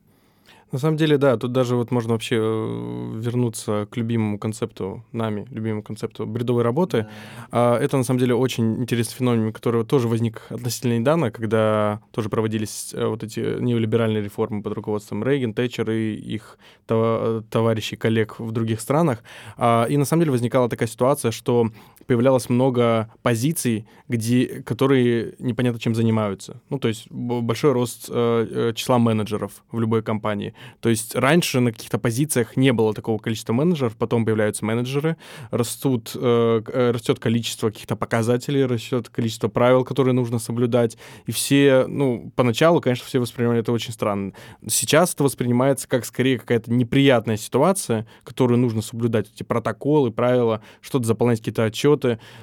На 0.73 0.79
самом 0.79 0.97
деле, 0.97 1.19
да, 1.19 1.37
тут 1.37 1.53
даже 1.53 1.77
вот 1.77 1.91
можно 1.91 2.13
вообще 2.13 2.37
э, 2.37 3.13
вернуться 3.17 3.87
к 3.91 3.97
любимому 3.97 4.39
концепту 4.39 5.05
нами, 5.13 5.47
любимому 5.51 5.83
концепту 5.83 6.27
бредовой 6.27 6.63
работы. 6.63 7.07
Да. 7.51 7.79
Это, 7.79 7.97
на 7.97 8.05
самом 8.05 8.21
деле, 8.21 8.35
очень 8.35 8.83
интересный 8.83 9.15
феномен, 9.17 9.53
который 9.53 9.85
тоже 9.85 10.09
возник 10.09 10.43
относительно 10.51 10.99
недавно, 10.99 11.31
когда 11.31 12.01
тоже 12.11 12.29
проводились 12.29 12.93
э, 12.95 13.07
вот 13.07 13.23
эти 13.23 13.61
неолиберальные 13.61 14.23
реформы 14.23 14.63
под 14.63 14.73
руководством 14.73 15.23
Рейген, 15.23 15.55
Тэтчер 15.55 15.91
и 15.91 16.15
их 16.15 16.59
товарищей, 16.87 17.97
коллег 17.97 18.39
в 18.39 18.53
других 18.53 18.81
странах. 18.81 19.23
А, 19.57 19.87
и, 19.89 19.97
на 19.97 20.05
самом 20.05 20.23
деле, 20.23 20.33
возникала 20.33 20.69
такая 20.69 20.89
ситуация, 20.89 21.31
что 21.31 21.71
появлялось 22.07 22.49
много 22.49 23.11
позиций, 23.23 23.87
где, 24.09 24.63
которые 24.63 25.35
непонятно 25.39 25.81
чем 25.81 25.95
занимаются. 25.95 26.61
Ну, 26.71 26.79
то 26.79 26.89
есть 26.89 27.11
большой 27.11 27.73
рост 27.73 28.07
э, 28.09 28.73
числа 28.75 28.99
менеджеров 28.99 29.65
в 29.71 29.81
любой 29.81 30.03
компании. 30.03 30.55
То 30.81 30.89
есть 30.89 31.15
раньше 31.15 31.61
на 31.61 31.73
каких-то 31.73 31.99
позициях 31.99 32.57
не 32.57 32.73
было 32.73 32.95
такого 32.95 33.19
количества 33.19 33.53
менеджеров, 33.53 33.97
потом 33.97 34.25
появляются 34.25 34.65
менеджеры, 34.65 35.17
растут, 35.51 36.13
э, 36.15 36.63
э, 36.67 36.91
растет 36.91 37.19
количество 37.19 37.71
каких-то 37.71 37.97
показателей, 37.97 38.65
растет 38.65 39.09
количество 39.09 39.49
правил, 39.49 39.85
которые 39.85 40.13
нужно 40.15 40.39
соблюдать. 40.39 40.99
И 41.27 41.33
все, 41.33 41.87
ну, 41.87 42.33
поначалу, 42.37 42.81
конечно, 42.81 43.07
все 43.07 43.19
воспринимали 43.19 43.61
это 43.61 43.73
очень 43.73 43.93
странно. 43.93 44.33
Сейчас 44.69 45.15
это 45.15 45.25
воспринимается 45.25 45.89
как 45.89 46.05
скорее 46.05 46.39
какая-то 46.39 46.73
неприятная 46.73 47.37
ситуация, 47.37 48.07
которую 48.23 48.59
нужно 48.59 48.83
соблюдать, 48.83 49.31
эти 49.35 49.43
протоколы, 49.43 50.11
правила, 50.11 50.61
что-то 50.81 51.07
заполнять 51.07 51.39
какие-то 51.39 51.65
отчеты, 51.65 51.94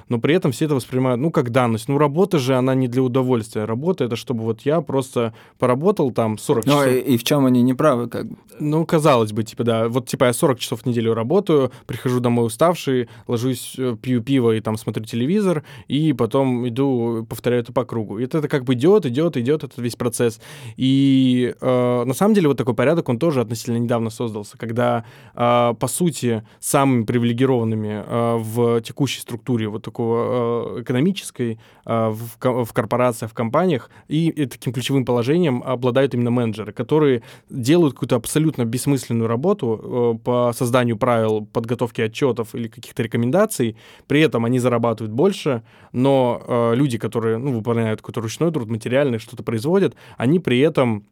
но 0.10 0.20
при 0.20 0.36
этом 0.36 0.52
все 0.52 0.66
это 0.66 0.76
воспринимают, 0.76 1.20
ну, 1.22 1.32
как 1.32 1.50
данность. 1.52 1.88
Ну, 1.88 1.98
работа 1.98 2.40
же, 2.40 2.56
она 2.56 2.76
не 2.76 2.88
для 2.88 3.02
удовольствия. 3.02 3.66
Работа— 3.66 4.04
это 4.06 4.16
чтобы 4.16 4.44
вот 4.44 4.62
я 4.62 4.82
просто 4.82 5.34
поработал 5.60 6.12
там 6.12 6.38
40 6.38 6.66
часов. 6.66 6.86
Ну, 6.86 6.92
и, 6.92 7.00
и 7.00 7.18
в 7.18 7.24
чем 7.24 7.46
они 7.46 7.62
не 7.62 7.74
правы? 7.74 8.08
как 8.08 8.28
бы. 8.28 8.36
Ну, 8.60 8.86
казалось 8.86 9.32
бы, 9.32 9.44
типа, 9.44 9.64
да. 9.64 9.88
Вот, 9.88 10.08
типа, 10.08 10.26
я 10.26 10.34
40 10.34 10.60
часов 10.60 10.82
в 10.82 10.86
неделю 10.86 11.14
работаю, 11.14 11.72
прихожу 11.88 12.20
домой 12.20 12.46
уставший, 12.46 13.10
ложусь, 13.28 13.76
э, 13.78 13.96
пью 14.02 14.22
пиво 14.22 14.52
и 14.52 14.62
там 14.62 14.78
смотрю 14.78 15.06
телевизор, 15.06 15.64
и 15.88 16.14
потом 16.14 16.68
иду, 16.68 17.26
повторяю 17.28 17.64
это 17.64 17.74
по 17.74 17.86
кругу. 17.86 18.20
И 18.20 18.26
это 18.26 18.48
как 18.48 18.64
бы 18.64 18.74
идет, 18.74 19.06
идет, 19.06 19.38
идет 19.38 19.64
этот 19.64 19.78
весь 19.78 19.96
процесс. 19.96 20.40
И 20.78 21.56
э, 21.60 22.04
на 22.06 22.14
самом 22.14 22.34
деле 22.34 22.48
вот 22.48 22.58
такой 22.58 22.76
порядок, 22.76 23.10
он 23.10 23.20
тоже 23.20 23.42
относительно 23.42 23.78
недавно 23.78 24.10
создался, 24.10 24.58
когда, 24.58 25.06
э, 25.34 25.74
по 25.80 25.88
сути, 25.88 26.44
самыми 26.60 27.04
привилегированными 27.04 28.04
э, 28.06 28.38
в 28.38 28.82
текущей 28.82 29.22
структуре 29.22 29.41
вот 29.70 29.84
такого 29.84 30.78
э, 30.78 30.82
экономической 30.82 31.60
э, 31.86 32.10
в, 32.10 32.74
корпорациях, 32.74 33.32
в 33.32 33.34
компаниях, 33.34 33.90
и, 34.08 34.30
и 34.30 34.46
таким 34.46 34.74
ключевым 34.74 35.06
положением 35.06 35.64
обладают 35.64 36.14
именно 36.14 36.32
менеджеры, 36.32 36.74
которые 36.74 37.24
делают 37.50 37.94
какую-то 37.94 38.16
абсолютно 38.16 38.66
бессмысленную 38.66 39.28
работу 39.28 40.16
э, 40.16 40.24
по 40.24 40.54
созданию 40.56 40.98
правил 40.98 41.46
подготовки 41.46 42.02
отчетов 42.02 42.56
или 42.56 42.68
каких-то 42.68 43.04
рекомендаций, 43.04 43.76
при 44.08 44.22
этом 44.22 44.46
они 44.46 44.60
зарабатывают 44.60 45.14
больше, 45.14 45.64
но 45.92 46.42
э, 46.46 46.76
люди, 46.76 46.98
которые 46.98 47.38
ну, 47.38 47.54
выполняют 47.54 48.02
какой-то 48.02 48.22
ручной 48.22 48.52
труд, 48.52 48.70
материальный, 48.70 49.20
что-то 49.20 49.44
производят, 49.44 49.96
они 50.18 50.40
при 50.40 50.60
этом 50.60 51.06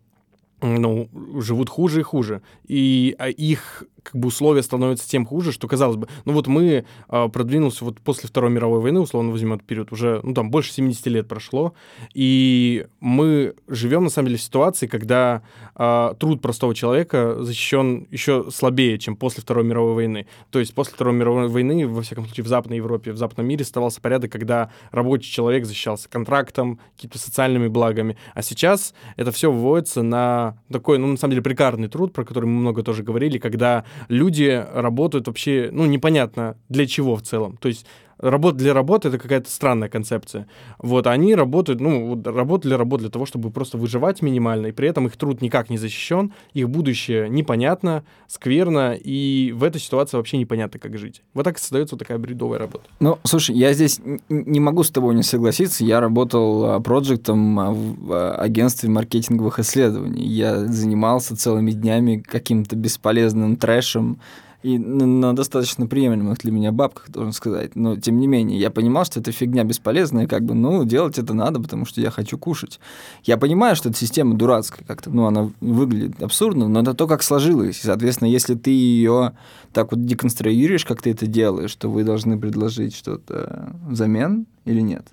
ну, 0.62 1.10
живут 1.40 1.70
хуже 1.70 2.02
и 2.02 2.04
хуже. 2.04 2.42
И 2.68 3.16
а 3.18 3.30
их 3.30 3.84
как 4.04 4.16
бы 4.16 4.28
условия 4.28 4.64
становятся 4.64 5.08
тем 5.08 5.26
хуже, 5.26 5.52
что, 5.52 5.68
казалось 5.68 5.98
бы, 5.98 6.08
ну 6.26 6.34
вот 6.34 6.48
мы 6.48 6.86
э, 7.10 7.30
продвинулся 7.30 7.86
вот 7.86 8.00
после 8.00 8.30
Второй 8.30 8.50
мировой 8.50 8.80
войны, 8.80 9.00
условно 9.00 9.32
возьмем 9.32 9.54
этот 9.54 9.68
период, 9.68 9.92
уже, 9.92 10.20
ну 10.24 10.34
там, 10.34 10.52
больше 10.52 10.72
70 10.72 11.06
лет 11.08 11.28
прошло, 11.28 11.74
и 12.14 12.88
мы 13.00 13.56
живем, 13.68 14.04
на 14.04 14.10
самом 14.10 14.28
деле, 14.28 14.40
в 14.40 14.42
ситуации, 14.42 14.88
когда 14.88 15.44
э, 15.76 16.14
труд 16.20 16.42
простого 16.42 16.74
человека 16.74 17.44
защищен 17.44 18.08
еще 18.10 18.50
слабее, 18.52 18.98
чем 19.00 19.16
после 19.16 19.42
Второй 19.42 19.64
мировой 19.64 19.94
войны. 19.94 20.28
То 20.50 20.60
есть 20.60 20.74
после 20.74 20.94
Второй 20.94 21.14
мировой 21.14 21.48
войны, 21.48 21.88
во 21.88 22.02
всяком 22.02 22.26
случае, 22.26 22.46
в 22.46 22.48
Западной 22.48 22.78
Европе, 22.78 23.12
в 23.12 23.18
западном 23.18 23.48
мире 23.48 23.64
оставался 23.64 24.02
порядок, 24.02 24.32
когда 24.32 24.72
рабочий 24.92 25.32
человек 25.32 25.66
защищался 25.66 26.10
контрактом, 26.10 26.80
какими-то 26.96 27.20
социальными 27.20 27.68
благами, 27.68 28.18
а 28.34 28.42
сейчас 28.42 28.94
это 29.18 29.32
все 29.32 29.52
выводится 29.52 30.02
на 30.02 30.49
такой, 30.72 30.98
ну, 30.98 31.08
на 31.08 31.18
самом 31.18 31.32
деле, 31.32 31.42
прикарный 31.42 31.88
труд, 31.88 32.14
про 32.14 32.24
который 32.24 32.46
мы 32.46 32.60
много 32.60 32.84
тоже 32.84 33.04
говорили, 33.04 33.38
когда 33.38 33.86
люди 34.08 34.66
работают 34.74 35.28
вообще, 35.28 35.70
ну, 35.72 35.86
непонятно 35.86 36.56
для 36.70 36.86
чего 36.86 37.16
в 37.16 37.22
целом. 37.22 37.58
То 37.58 37.68
есть 37.68 37.86
работа 38.20 38.58
для 38.58 38.74
работы 38.74 39.10
это 39.10 39.18
какая-то 39.18 39.50
странная 39.50 39.90
концепция. 39.90 40.48
Вот 40.80 41.08
они 41.08 41.36
работают, 41.36 41.80
ну, 41.80 42.22
работа 42.24 42.68
для 42.68 42.78
работы 42.78 43.04
для 43.04 43.12
того, 43.12 43.26
чтобы 43.26 43.52
просто 43.52 43.78
выживать 43.78 44.22
минимально, 44.22 44.68
и 44.68 44.72
при 44.72 44.90
этом 44.90 45.08
их 45.08 45.18
труд 45.18 45.42
никак 45.42 45.70
не 45.70 45.78
защищен, 45.78 46.34
их 46.54 46.70
будущее 46.70 47.30
непонятно, 47.30 48.04
скверно, 48.28 48.94
и 48.96 49.52
в 49.56 49.64
этой 49.64 49.80
ситуации 49.80 50.18
вообще 50.18 50.38
непонятно, 50.38 50.80
как 50.80 50.98
жить. 50.98 51.22
Вот 51.34 51.44
так 51.44 51.58
и 51.58 51.60
создается 51.60 51.96
вот 51.96 52.00
такая 52.00 52.18
бредовая 52.18 52.60
работа. 52.60 52.86
Ну, 53.00 53.18
слушай, 53.24 53.56
я 53.56 53.74
здесь 53.74 54.00
не 54.30 54.60
могу 54.60 54.84
с 54.84 54.90
тобой 54.90 55.16
не 55.16 55.24
согласиться. 55.24 55.84
Я 55.84 56.00
работал 56.00 56.66
а, 56.66 56.80
проектом 56.80 57.60
а, 57.60 57.72
в 57.72 58.12
а, 58.12 58.36
агентстве 58.36 58.90
маркетинговых 58.90 59.60
исследований. 59.60 60.26
Я 60.26 60.66
занимался 60.66 61.36
целыми 61.36 61.72
днями 61.72 62.18
каким-то 62.18 62.76
бесполезным 62.76 63.56
трэшем, 63.56 64.20
и 64.62 64.78
на 64.78 65.34
достаточно 65.36 65.88
приемлемых 65.88 66.40
для 66.40 66.52
меня 66.52 66.72
бабках, 66.72 67.10
должен 67.10 67.32
сказать. 67.32 67.76
Но, 67.76 67.96
тем 67.96 68.20
не 68.20 68.28
менее, 68.28 68.60
я 68.60 68.70
понимал, 68.70 69.06
что 69.06 69.22
это 69.22 69.32
фигня 69.32 69.64
бесполезная, 69.64 70.28
как 70.28 70.44
бы, 70.44 70.54
ну, 70.54 70.84
делать 70.84 71.18
это 71.18 71.34
надо, 71.34 71.62
потому 71.62 71.86
что 71.86 72.02
я 72.02 72.12
хочу 72.12 72.38
кушать. 72.38 72.80
Я 73.24 73.38
понимаю, 73.38 73.78
что 73.78 73.90
эта 73.90 73.98
система 73.98 74.36
дурацкая 74.36 74.86
как-то, 74.86 75.12
ну, 75.12 75.26
она 75.26 75.50
выглядит 75.62 76.22
абсурдно, 76.22 76.68
но 76.68 76.82
это 76.82 76.94
то, 76.94 77.08
как 77.08 77.24
сложилось. 77.24 77.80
И, 77.80 77.86
соответственно, 77.86 78.28
если 78.28 78.56
ты 78.56 78.72
ее 78.72 79.34
так 79.72 79.92
вот 79.92 80.06
деконструируешь, 80.06 80.84
как 80.84 81.02
ты 81.02 81.12
это 81.12 81.26
делаешь, 81.26 81.74
то 81.76 81.90
вы 81.90 82.04
должны 82.04 82.38
предложить 82.38 82.96
что-то 82.96 83.74
взамен 83.88 84.46
или 84.66 84.82
нет? 84.82 85.08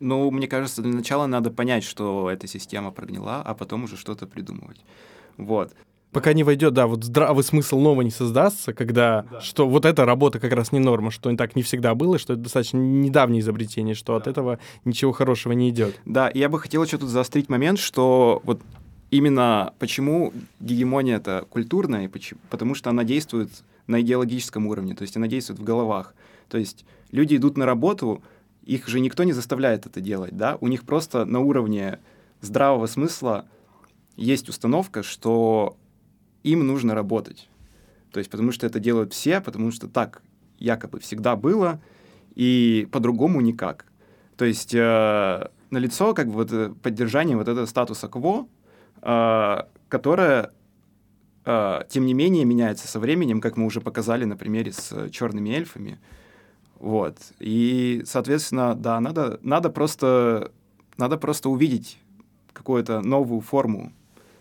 Ну, 0.00 0.30
мне 0.30 0.48
кажется, 0.48 0.82
для 0.82 0.92
начала 0.92 1.26
надо 1.26 1.50
понять, 1.50 1.84
что 1.84 2.30
эта 2.30 2.46
система 2.46 2.90
прогнила, 2.90 3.42
а 3.42 3.54
потом 3.54 3.84
уже 3.84 3.96
что-то 3.96 4.26
придумывать. 4.26 4.80
Вот 5.36 5.72
пока 6.12 6.32
не 6.32 6.44
войдет, 6.44 6.74
да, 6.74 6.86
вот 6.86 7.04
здравый 7.04 7.44
смысл 7.44 7.78
нового 7.78 8.02
не 8.02 8.10
создастся, 8.10 8.72
когда, 8.72 9.26
да. 9.30 9.40
что 9.40 9.68
вот 9.68 9.84
эта 9.84 10.04
работа 10.04 10.40
как 10.40 10.52
раз 10.52 10.72
не 10.72 10.78
норма, 10.78 11.10
что 11.10 11.34
так 11.36 11.56
не 11.56 11.62
всегда 11.62 11.94
было, 11.94 12.18
что 12.18 12.34
это 12.34 12.42
достаточно 12.42 12.78
недавнее 12.78 13.40
изобретение, 13.40 13.94
что 13.94 14.14
да. 14.14 14.18
от 14.18 14.26
этого 14.26 14.58
ничего 14.84 15.12
хорошего 15.12 15.52
не 15.52 15.70
идет. 15.70 16.00
Да, 16.04 16.30
я 16.32 16.48
бы 16.48 16.58
хотел 16.58 16.84
еще 16.84 16.98
тут 16.98 17.08
заострить 17.08 17.48
момент, 17.48 17.78
что 17.78 18.42
вот 18.44 18.60
именно 19.10 19.72
почему 19.78 20.32
гегемония 20.58 21.16
это 21.16 21.46
культурная, 21.48 22.08
почему, 22.08 22.40
потому 22.50 22.74
что 22.74 22.90
она 22.90 23.04
действует 23.04 23.50
на 23.86 24.00
идеологическом 24.00 24.66
уровне, 24.66 24.94
то 24.94 25.02
есть 25.02 25.16
она 25.16 25.26
действует 25.26 25.60
в 25.60 25.64
головах. 25.64 26.14
То 26.48 26.58
есть 26.58 26.84
люди 27.10 27.36
идут 27.36 27.56
на 27.56 27.66
работу, 27.66 28.22
их 28.64 28.88
же 28.88 29.00
никто 29.00 29.24
не 29.24 29.32
заставляет 29.32 29.86
это 29.86 30.00
делать, 30.00 30.36
да, 30.36 30.58
у 30.60 30.68
них 30.68 30.84
просто 30.84 31.24
на 31.24 31.40
уровне 31.40 31.98
здравого 32.40 32.86
смысла 32.86 33.46
есть 34.16 34.48
установка, 34.48 35.02
что 35.02 35.76
им 36.42 36.66
нужно 36.66 36.94
работать. 36.94 37.48
То 38.12 38.18
есть 38.18 38.30
потому 38.30 38.52
что 38.52 38.66
это 38.66 38.80
делают 38.80 39.12
все, 39.12 39.40
потому 39.40 39.70
что 39.70 39.88
так 39.88 40.22
якобы 40.58 41.00
всегда 41.00 41.36
было, 41.36 41.80
и 42.34 42.88
по-другому 42.90 43.40
никак. 43.40 43.86
То 44.36 44.44
есть 44.44 44.74
э, 44.74 45.48
налицо 45.70 46.14
как 46.14 46.28
бы 46.28 46.44
вот 46.44 46.80
поддержание 46.80 47.36
вот 47.36 47.48
этого 47.48 47.66
статуса 47.66 48.08
кво, 48.08 48.48
э, 49.02 49.56
которое, 49.88 50.50
э, 51.44 51.80
тем 51.88 52.06
не 52.06 52.14
менее, 52.14 52.44
меняется 52.44 52.88
со 52.88 53.00
временем, 53.00 53.40
как 53.40 53.56
мы 53.56 53.66
уже 53.66 53.80
показали 53.80 54.24
на 54.24 54.36
примере 54.36 54.72
с 54.72 55.10
черными 55.10 55.50
эльфами. 55.50 55.98
Вот. 56.78 57.18
И, 57.38 58.02
соответственно, 58.06 58.74
да, 58.74 59.00
надо, 59.00 59.38
надо, 59.42 59.68
просто, 59.68 60.52
надо 60.96 61.18
просто 61.18 61.50
увидеть 61.50 61.98
какую-то 62.52 63.02
новую 63.02 63.42
форму 63.42 63.92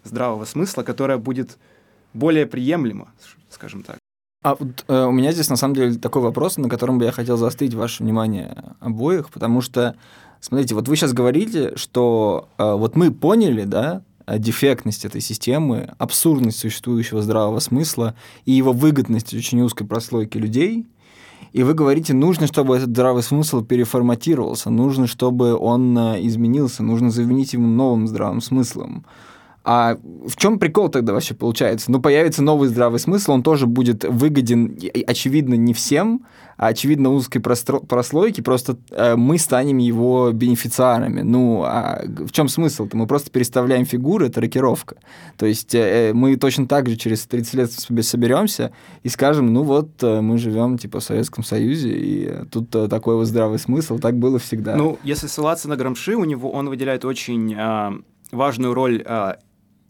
здравого 0.04 0.46
смысла, 0.46 0.84
которая 0.84 1.18
будет 1.18 1.58
более 2.14 2.46
приемлемо, 2.46 3.12
скажем 3.50 3.84
так. 3.84 3.98
А 4.42 4.56
вот 4.56 4.86
э, 4.88 5.06
у 5.06 5.12
меня 5.12 5.32
здесь 5.34 5.50
на 5.50 5.58
самом 5.58 5.76
деле 5.76 5.96
такой 5.96 6.22
вопрос, 6.22 6.58
на 6.58 6.70
котором 6.70 6.98
бы 6.98 7.06
я 7.06 7.12
хотел 7.12 7.36
заострить 7.36 7.74
ваше 7.74 8.04
внимание 8.04 8.76
обоих, 8.80 9.30
потому 9.32 9.60
что, 9.60 9.96
смотрите, 10.40 10.76
вот 10.76 10.88
вы 10.88 10.96
сейчас 10.96 11.12
говорите, 11.12 11.76
что 11.76 12.48
э, 12.58 12.74
вот 12.74 12.96
мы 12.96 13.12
поняли, 13.12 13.66
да, 13.66 14.02
дефектность 14.38 15.06
этой 15.06 15.22
системы, 15.22 15.94
абсурдность 15.98 16.60
существующего 16.60 17.22
здравого 17.22 17.60
смысла 17.60 18.16
и 18.46 18.52
его 18.52 18.72
выгодность 18.72 19.34
очень 19.34 19.62
узкой 19.62 19.88
прослойки 19.88 20.38
людей, 20.38 20.86
и 21.52 21.64
вы 21.64 21.74
говорите, 21.74 22.14
нужно, 22.14 22.48
чтобы 22.48 22.78
этот 22.78 22.90
здравый 22.90 23.24
смысл 23.24 23.64
переформатировался, 23.64 24.70
нужно, 24.70 25.08
чтобы 25.08 25.56
он 25.56 25.98
э, 25.98 26.26
изменился, 26.26 26.84
нужно 26.84 27.10
заменить 27.10 27.54
ему 27.54 27.68
новым 27.68 28.08
здравым 28.08 28.42
смыслом. 28.42 29.06
А 29.72 30.00
в 30.26 30.36
чем 30.36 30.58
прикол 30.58 30.90
тогда 30.90 31.14
вообще 31.14 31.36
получается? 31.36 31.92
Ну, 31.92 32.02
появится 32.02 32.42
новый 32.42 32.70
здравый 32.70 33.00
смысл, 33.00 33.34
он 33.34 33.44
тоже 33.44 33.68
будет 33.68 34.04
выгоден, 34.04 34.76
очевидно, 35.06 35.54
не 35.54 35.76
всем, 35.76 36.26
а 36.58 36.70
очевидно 36.70 37.12
узкой 37.12 37.38
прослойке, 37.38 38.42
просто 38.42 38.78
э, 38.90 39.16
мы 39.16 39.38
станем 39.38 39.78
его 39.78 40.32
бенефициарами. 40.32 41.22
Ну, 41.22 41.62
а 41.64 42.02
в 42.04 42.32
чем 42.32 42.48
смысл-то? 42.48 42.98
Мы 42.98 43.06
просто 43.06 43.30
переставляем 43.30 43.86
фигуры, 43.86 44.26
это 44.26 44.42
рокировка. 44.42 44.96
То 45.38 45.46
есть 45.46 45.76
э, 45.76 46.14
мы 46.16 46.36
точно 46.38 46.68
так 46.68 46.90
же 46.90 46.96
через 46.96 47.28
30 47.28 47.54
лет 47.54 47.72
соберемся 47.72 48.72
и 49.04 49.10
скажем, 49.10 49.54
ну 49.54 49.62
вот, 49.62 50.02
э, 50.02 50.22
мы 50.22 50.40
живем 50.40 50.80
типа 50.80 51.00
в 51.00 51.04
Советском 51.04 51.44
Союзе, 51.44 51.92
и 51.92 52.46
тут 52.50 52.76
э, 52.76 52.88
такой 52.88 53.18
вот 53.18 53.26
здравый 53.26 53.60
смысл, 53.60 54.00
так 54.00 54.18
было 54.18 54.40
всегда. 54.40 54.76
Ну, 54.76 54.98
если 55.04 55.28
ссылаться 55.28 55.70
на 55.70 55.76
Грамши, 55.76 56.16
у 56.16 56.26
него 56.26 56.50
он 56.50 56.70
выделяет 56.70 57.06
очень 57.06 57.54
э, 57.54 57.92
важную 58.32 58.74
роль 58.74 59.04
э, 59.06 59.34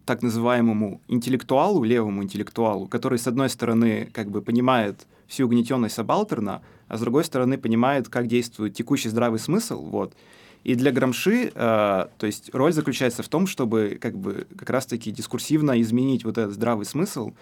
так 0.10 0.24
называемому 0.24 1.02
интеллектуалу, 1.08 1.84
левому 1.84 2.24
интеллектуалу, 2.24 2.88
который, 2.88 3.20
с 3.20 3.28
одной 3.28 3.48
стороны, 3.48 4.10
как 4.12 4.32
бы 4.32 4.42
понимает 4.42 5.06
всю 5.28 5.46
угнетенность 5.46 5.94
сабалтерна, 5.94 6.64
а 6.88 6.98
с 6.98 7.02
другой 7.02 7.24
стороны 7.24 7.60
понимает, 7.60 8.10
как 8.10 8.26
действует 8.26 8.74
текущий 8.74 9.10
здравый 9.10 9.40
смысл, 9.40 9.86
вот. 9.86 10.16
И 10.64 10.74
для 10.74 10.92
Грамши, 10.92 11.52
э, 11.54 11.54
то 11.54 12.26
есть 12.26 12.50
роль 12.56 12.74
заключается 12.74 13.22
в 13.22 13.28
том, 13.28 13.46
чтобы 13.46 14.00
как 14.02 14.18
бы 14.18 14.48
как 14.58 14.72
раз-таки 14.72 15.12
дискурсивно 15.12 15.80
изменить 15.80 16.26
вот 16.26 16.40
этот 16.40 16.56
здравый 16.56 16.88
смысл, 16.88 17.34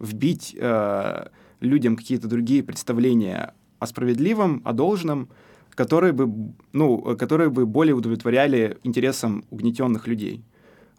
вбить 0.00 0.56
э, 0.58 1.26
людям 1.60 1.94
какие-то 1.94 2.26
другие 2.26 2.62
представления 2.62 3.52
о 3.80 3.86
справедливом, 3.86 4.62
о 4.64 4.72
должном, 4.72 5.28
которые 5.74 6.14
бы, 6.14 6.54
ну, 6.72 7.18
которые 7.18 7.50
бы 7.50 7.66
более 7.66 7.94
удовлетворяли 7.94 8.78
интересам 8.82 9.44
угнетенных 9.50 10.06
людей. 10.06 10.42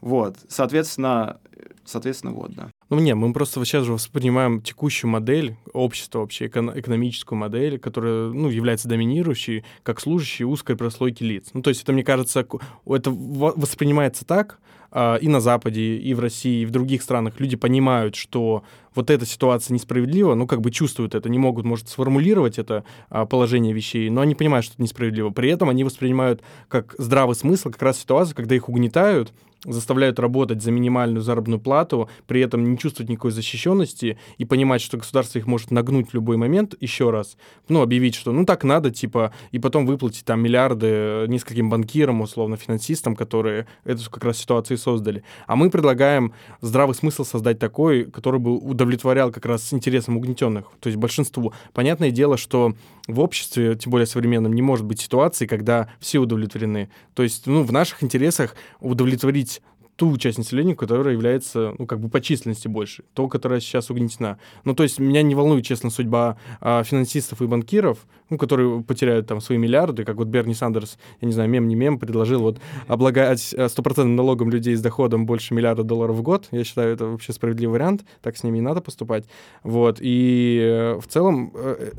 Вот, 0.05 0.35
соответственно, 0.49 1.39
соответственно, 1.83 2.33
вот, 2.33 2.51
да. 2.53 2.69
Ну, 2.91 2.99
не, 2.99 3.15
мы 3.15 3.33
просто 3.33 3.65
сейчас 3.65 3.85
же 3.85 3.93
воспринимаем 3.93 4.61
текущую 4.61 5.09
модель 5.09 5.57
общества, 5.73 6.19
вообще 6.19 6.45
эко- 6.45 6.73
экономическую 6.75 7.39
модель, 7.39 7.79
которая, 7.79 8.29
ну, 8.29 8.49
является 8.49 8.87
доминирующей, 8.87 9.65
как 9.81 9.99
служащей 9.99 10.45
узкой 10.45 10.75
прослойки 10.75 11.23
лиц. 11.23 11.49
Ну, 11.53 11.63
то 11.63 11.71
есть 11.71 11.81
это, 11.81 11.91
мне 11.91 12.03
кажется, 12.03 12.45
это 12.85 13.11
воспринимается 13.11 14.25
так, 14.25 14.59
э, 14.91 15.17
и 15.21 15.27
на 15.27 15.39
Западе, 15.39 15.97
и 15.97 16.13
в 16.13 16.19
России, 16.19 16.61
и 16.61 16.65
в 16.67 16.69
других 16.69 17.01
странах 17.01 17.39
люди 17.39 17.55
понимают, 17.55 18.15
что 18.15 18.63
вот 18.93 19.09
эта 19.09 19.25
ситуация 19.25 19.73
несправедлива, 19.73 20.35
ну, 20.35 20.45
как 20.45 20.61
бы 20.61 20.69
чувствуют 20.69 21.15
это, 21.15 21.29
не 21.29 21.39
могут, 21.39 21.65
может, 21.65 21.89
сформулировать 21.89 22.59
это 22.59 22.83
э, 23.09 23.25
положение 23.25 23.73
вещей, 23.73 24.11
но 24.11 24.21
они 24.21 24.35
понимают, 24.35 24.65
что 24.67 24.75
это 24.75 24.83
несправедливо. 24.83 25.31
При 25.31 25.49
этом 25.49 25.69
они 25.69 25.83
воспринимают 25.83 26.43
как 26.67 26.93
здравый 26.99 27.35
смысл 27.35 27.71
как 27.71 27.81
раз 27.81 27.97
ситуацию, 27.97 28.35
когда 28.35 28.53
их 28.53 28.69
угнетают, 28.69 29.33
заставляют 29.65 30.19
работать 30.19 30.61
за 30.61 30.71
минимальную 30.71 31.21
заработную 31.21 31.59
плату, 31.59 32.09
при 32.27 32.41
этом 32.41 32.63
не 32.63 32.77
чувствовать 32.77 33.09
никакой 33.09 33.31
защищенности 33.31 34.17
и 34.37 34.45
понимать, 34.45 34.81
что 34.81 34.97
государство 34.97 35.39
их 35.39 35.47
может 35.47 35.71
нагнуть 35.71 36.09
в 36.09 36.13
любой 36.13 36.37
момент 36.37 36.75
еще 36.79 37.09
раз, 37.09 37.37
ну, 37.67 37.81
объявить, 37.81 38.15
что 38.15 38.31
ну 38.31 38.45
так 38.45 38.63
надо, 38.63 38.91
типа, 38.91 39.33
и 39.51 39.59
потом 39.59 39.85
выплатить 39.85 40.25
там 40.25 40.41
миллиарды 40.41 41.25
нескольким 41.27 41.69
банкирам, 41.69 42.21
условно, 42.21 42.57
финансистам, 42.57 43.15
которые 43.15 43.67
эту 43.83 44.09
как 44.09 44.23
раз 44.23 44.37
ситуацию 44.37 44.77
создали. 44.77 45.23
А 45.47 45.55
мы 45.55 45.69
предлагаем 45.69 46.33
здравый 46.61 46.95
смысл 46.95 47.23
создать 47.23 47.59
такой, 47.59 48.05
который 48.05 48.39
бы 48.39 48.55
удовлетворял 48.57 49.31
как 49.31 49.45
раз 49.45 49.73
интересам 49.73 50.17
угнетенных, 50.17 50.65
то 50.79 50.87
есть 50.87 50.97
большинству. 50.97 51.53
Понятное 51.73 52.11
дело, 52.11 52.37
что 52.37 52.75
в 53.07 53.19
обществе, 53.19 53.75
тем 53.75 53.91
более 53.91 54.07
современном, 54.07 54.53
не 54.53 54.61
может 54.61 54.85
быть 54.85 54.99
ситуации, 54.99 55.45
когда 55.45 55.89
все 55.99 56.19
удовлетворены. 56.19 56.89
То 57.13 57.23
есть, 57.23 57.45
ну, 57.45 57.63
в 57.63 57.71
наших 57.71 58.03
интересах 58.03 58.55
удовлетворить 58.79 59.54
ту 59.95 60.17
часть 60.17 60.37
населения, 60.37 60.75
которая 60.75 61.13
является, 61.13 61.73
ну, 61.77 61.85
как 61.85 61.99
бы 61.99 62.09
по 62.09 62.19
численности 62.21 62.67
больше, 62.67 63.03
то, 63.13 63.27
которая 63.27 63.59
сейчас 63.59 63.89
угнетена. 63.89 64.37
Ну, 64.63 64.75
то 64.75 64.83
есть 64.83 64.99
меня 64.99 65.21
не 65.21 65.35
волнует, 65.35 65.65
честно, 65.65 65.89
судьба 65.89 66.37
а, 66.59 66.83
финансистов 66.83 67.41
и 67.41 67.45
банкиров, 67.45 68.05
ну, 68.29 68.37
которые 68.37 68.81
потеряют 68.83 69.27
там 69.27 69.39
свои 69.39 69.57
миллиарды, 69.57 70.03
как 70.03 70.17
вот 70.17 70.27
Берни 70.27 70.53
Сандерс, 70.53 70.97
я 71.21 71.27
не 71.27 71.33
знаю, 71.33 71.49
мем 71.49 71.67
не 71.67 71.75
мем, 71.75 71.99
предложил 71.99 72.41
вот 72.41 72.59
облагать 72.87 73.53
э, 73.53 73.69
стопроцентным 73.69 74.15
налогом 74.15 74.49
людей 74.49 74.75
с 74.75 74.81
доходом 74.81 75.25
больше 75.25 75.53
миллиарда 75.53 75.83
долларов 75.83 76.15
в 76.17 76.21
год. 76.21 76.47
Я 76.51 76.63
считаю, 76.63 76.93
это 76.93 77.05
вообще 77.05 77.33
справедливый 77.33 77.73
вариант, 77.73 78.03
так 78.21 78.35
с 78.37 78.43
ними 78.43 78.57
и 78.57 78.61
надо 78.61 78.81
поступать. 78.81 79.25
Вот, 79.63 79.99
и 80.01 80.59
э, 80.61 80.99
в 80.99 81.07
целом, 81.07 81.51
э, 81.55 81.91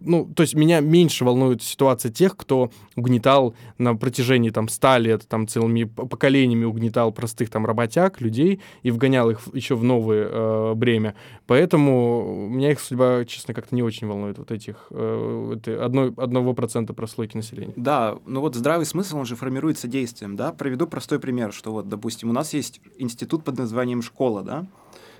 ну, 0.00 0.26
то 0.34 0.42
есть 0.42 0.54
меня 0.54 0.80
меньше 0.80 1.24
волнует 1.24 1.62
ситуация 1.62 2.10
тех, 2.10 2.36
кто 2.36 2.70
угнетал 2.96 3.54
на 3.78 3.94
протяжении 3.94 4.50
там 4.50 4.68
100 4.68 4.96
лет, 4.98 5.28
там 5.28 5.46
целыми 5.46 5.84
поколениями 5.84 6.64
угнетал 6.64 7.12
простых 7.12 7.43
простых 7.44 7.50
там 7.50 7.66
работяг, 7.66 8.20
людей 8.20 8.60
и 8.84 8.90
вгонял 8.90 9.30
их 9.30 9.40
еще 9.54 9.74
в 9.74 9.84
новое 9.84 10.28
э, 10.30 10.74
бремя. 10.74 11.14
Поэтому 11.46 12.48
меня 12.50 12.70
их 12.70 12.80
судьба, 12.80 13.24
честно, 13.24 13.54
как-то 13.54 13.74
не 13.74 13.82
очень 13.82 14.06
волнует, 14.06 14.38
вот 14.38 14.50
этих 14.50 14.86
э, 14.90 15.56
одной, 15.80 16.12
одного 16.16 16.54
процента 16.54 16.94
прослойки 16.94 17.36
населения. 17.36 17.74
Да, 17.76 18.16
ну 18.26 18.40
вот 18.40 18.54
здравый 18.54 18.86
смысл, 18.86 19.18
он 19.18 19.26
же 19.26 19.36
формируется 19.36 19.88
действием, 19.88 20.36
да. 20.36 20.52
Приведу 20.52 20.86
простой 20.86 21.18
пример, 21.18 21.52
что 21.52 21.72
вот, 21.72 21.88
допустим, 21.88 22.30
у 22.30 22.32
нас 22.32 22.54
есть 22.54 22.80
институт 22.98 23.44
под 23.44 23.58
названием 23.58 24.02
«Школа», 24.02 24.42
да, 24.42 24.66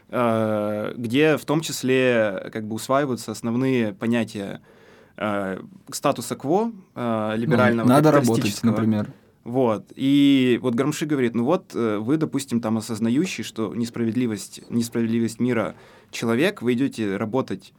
э, 0.09 0.95
где 0.97 1.37
в 1.37 1.45
том 1.45 1.61
числе 1.61 2.51
как 2.53 2.65
бы 2.65 2.75
усваиваются 2.75 3.33
основные 3.33 3.93
понятия 3.93 4.61
э, 5.17 5.59
статуса 5.91 6.37
кво, 6.37 6.73
э, 6.95 7.37
либерального, 7.37 7.87
ну, 7.87 7.95
Надо 7.95 8.11
работать, 8.11 8.63
например. 8.63 9.13
Вот. 9.45 9.93
И 9.95 10.59
вот 10.63 10.75
Грамши 10.75 11.05
говорит, 11.05 11.35
ну 11.35 11.45
вот 11.45 11.75
э, 11.75 11.99
вы, 11.99 12.17
допустим, 12.17 12.61
там 12.61 12.79
осознающий, 12.79 13.45
что 13.45 13.75
несправедливость, 13.75 14.63
несправедливость 14.71 15.39
мира 15.39 15.75
человек, 16.11 16.63
вы 16.63 16.73
идете 16.73 17.19
работать 17.19 17.75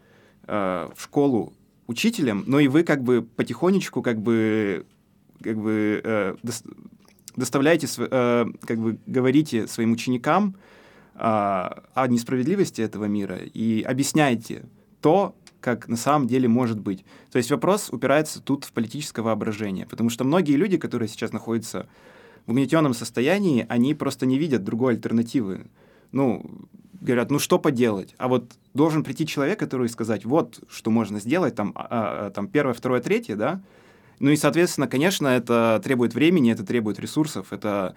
э, 0.48 0.88
в 0.96 1.02
школу 1.02 1.54
учителем, 1.88 2.44
но 2.46 2.60
и 2.60 2.68
вы 2.68 2.84
как 2.84 3.04
бы 3.04 3.24
потихонечку 3.24 4.04
как 4.04 4.22
бы 4.22 4.86
как 5.42 5.58
бы 5.58 6.02
э, 6.04 6.36
доставляете, 7.36 7.88
э, 7.98 8.46
как 8.62 8.78
бы 8.80 8.98
говорите 9.08 9.68
своим 9.68 9.92
ученикам 9.92 10.56
э, 11.16 11.20
о 11.20 12.08
несправедливости 12.08 12.82
этого 12.82 13.06
мира 13.06 13.38
и 13.38 13.82
объясняете 13.82 14.66
то, 15.02 15.36
как 15.66 15.88
на 15.88 15.98
самом 15.98 16.28
деле 16.28 16.48
может 16.48 16.80
быть. 16.80 17.04
То 17.32 17.40
есть 17.40 17.50
вопрос 17.50 17.90
упирается 17.92 18.40
тут 18.40 18.66
в 18.66 18.72
политическое 18.72 19.24
воображение, 19.24 19.88
потому 19.88 20.12
что 20.12 20.24
многие 20.24 20.58
люди, 20.58 20.78
которые 20.78 21.10
сейчас 21.10 21.34
находятся 21.34 21.88
в 22.46 22.52
угнетенном 22.52 22.94
состоянии, 22.94 23.66
они 23.68 23.96
просто 23.96 24.28
не 24.28 24.38
видят 24.38 24.64
другой 24.64 24.94
альтернативы. 24.94 25.66
Ну, 26.12 26.46
говорят, 27.02 27.32
ну 27.32 27.40
что 27.40 27.58
поделать? 27.58 28.14
А 28.20 28.28
вот 28.28 28.52
должен 28.76 29.04
прийти 29.04 29.26
человек, 29.26 29.58
который 29.58 29.90
сказать, 29.90 30.24
вот 30.24 30.60
что 30.70 30.92
можно 30.92 31.20
сделать, 31.20 31.56
там, 31.56 31.72
а, 31.74 32.28
а, 32.28 32.30
там 32.30 32.48
первое, 32.48 32.76
второе, 32.76 33.02
третье, 33.02 33.36
да? 33.36 33.60
Ну 34.20 34.30
и, 34.30 34.36
соответственно, 34.36 34.88
конечно, 34.88 35.28
это 35.28 35.82
требует 35.84 36.14
времени, 36.14 36.52
это 36.52 36.64
требует 36.64 37.00
ресурсов, 37.00 37.52
это 37.52 37.96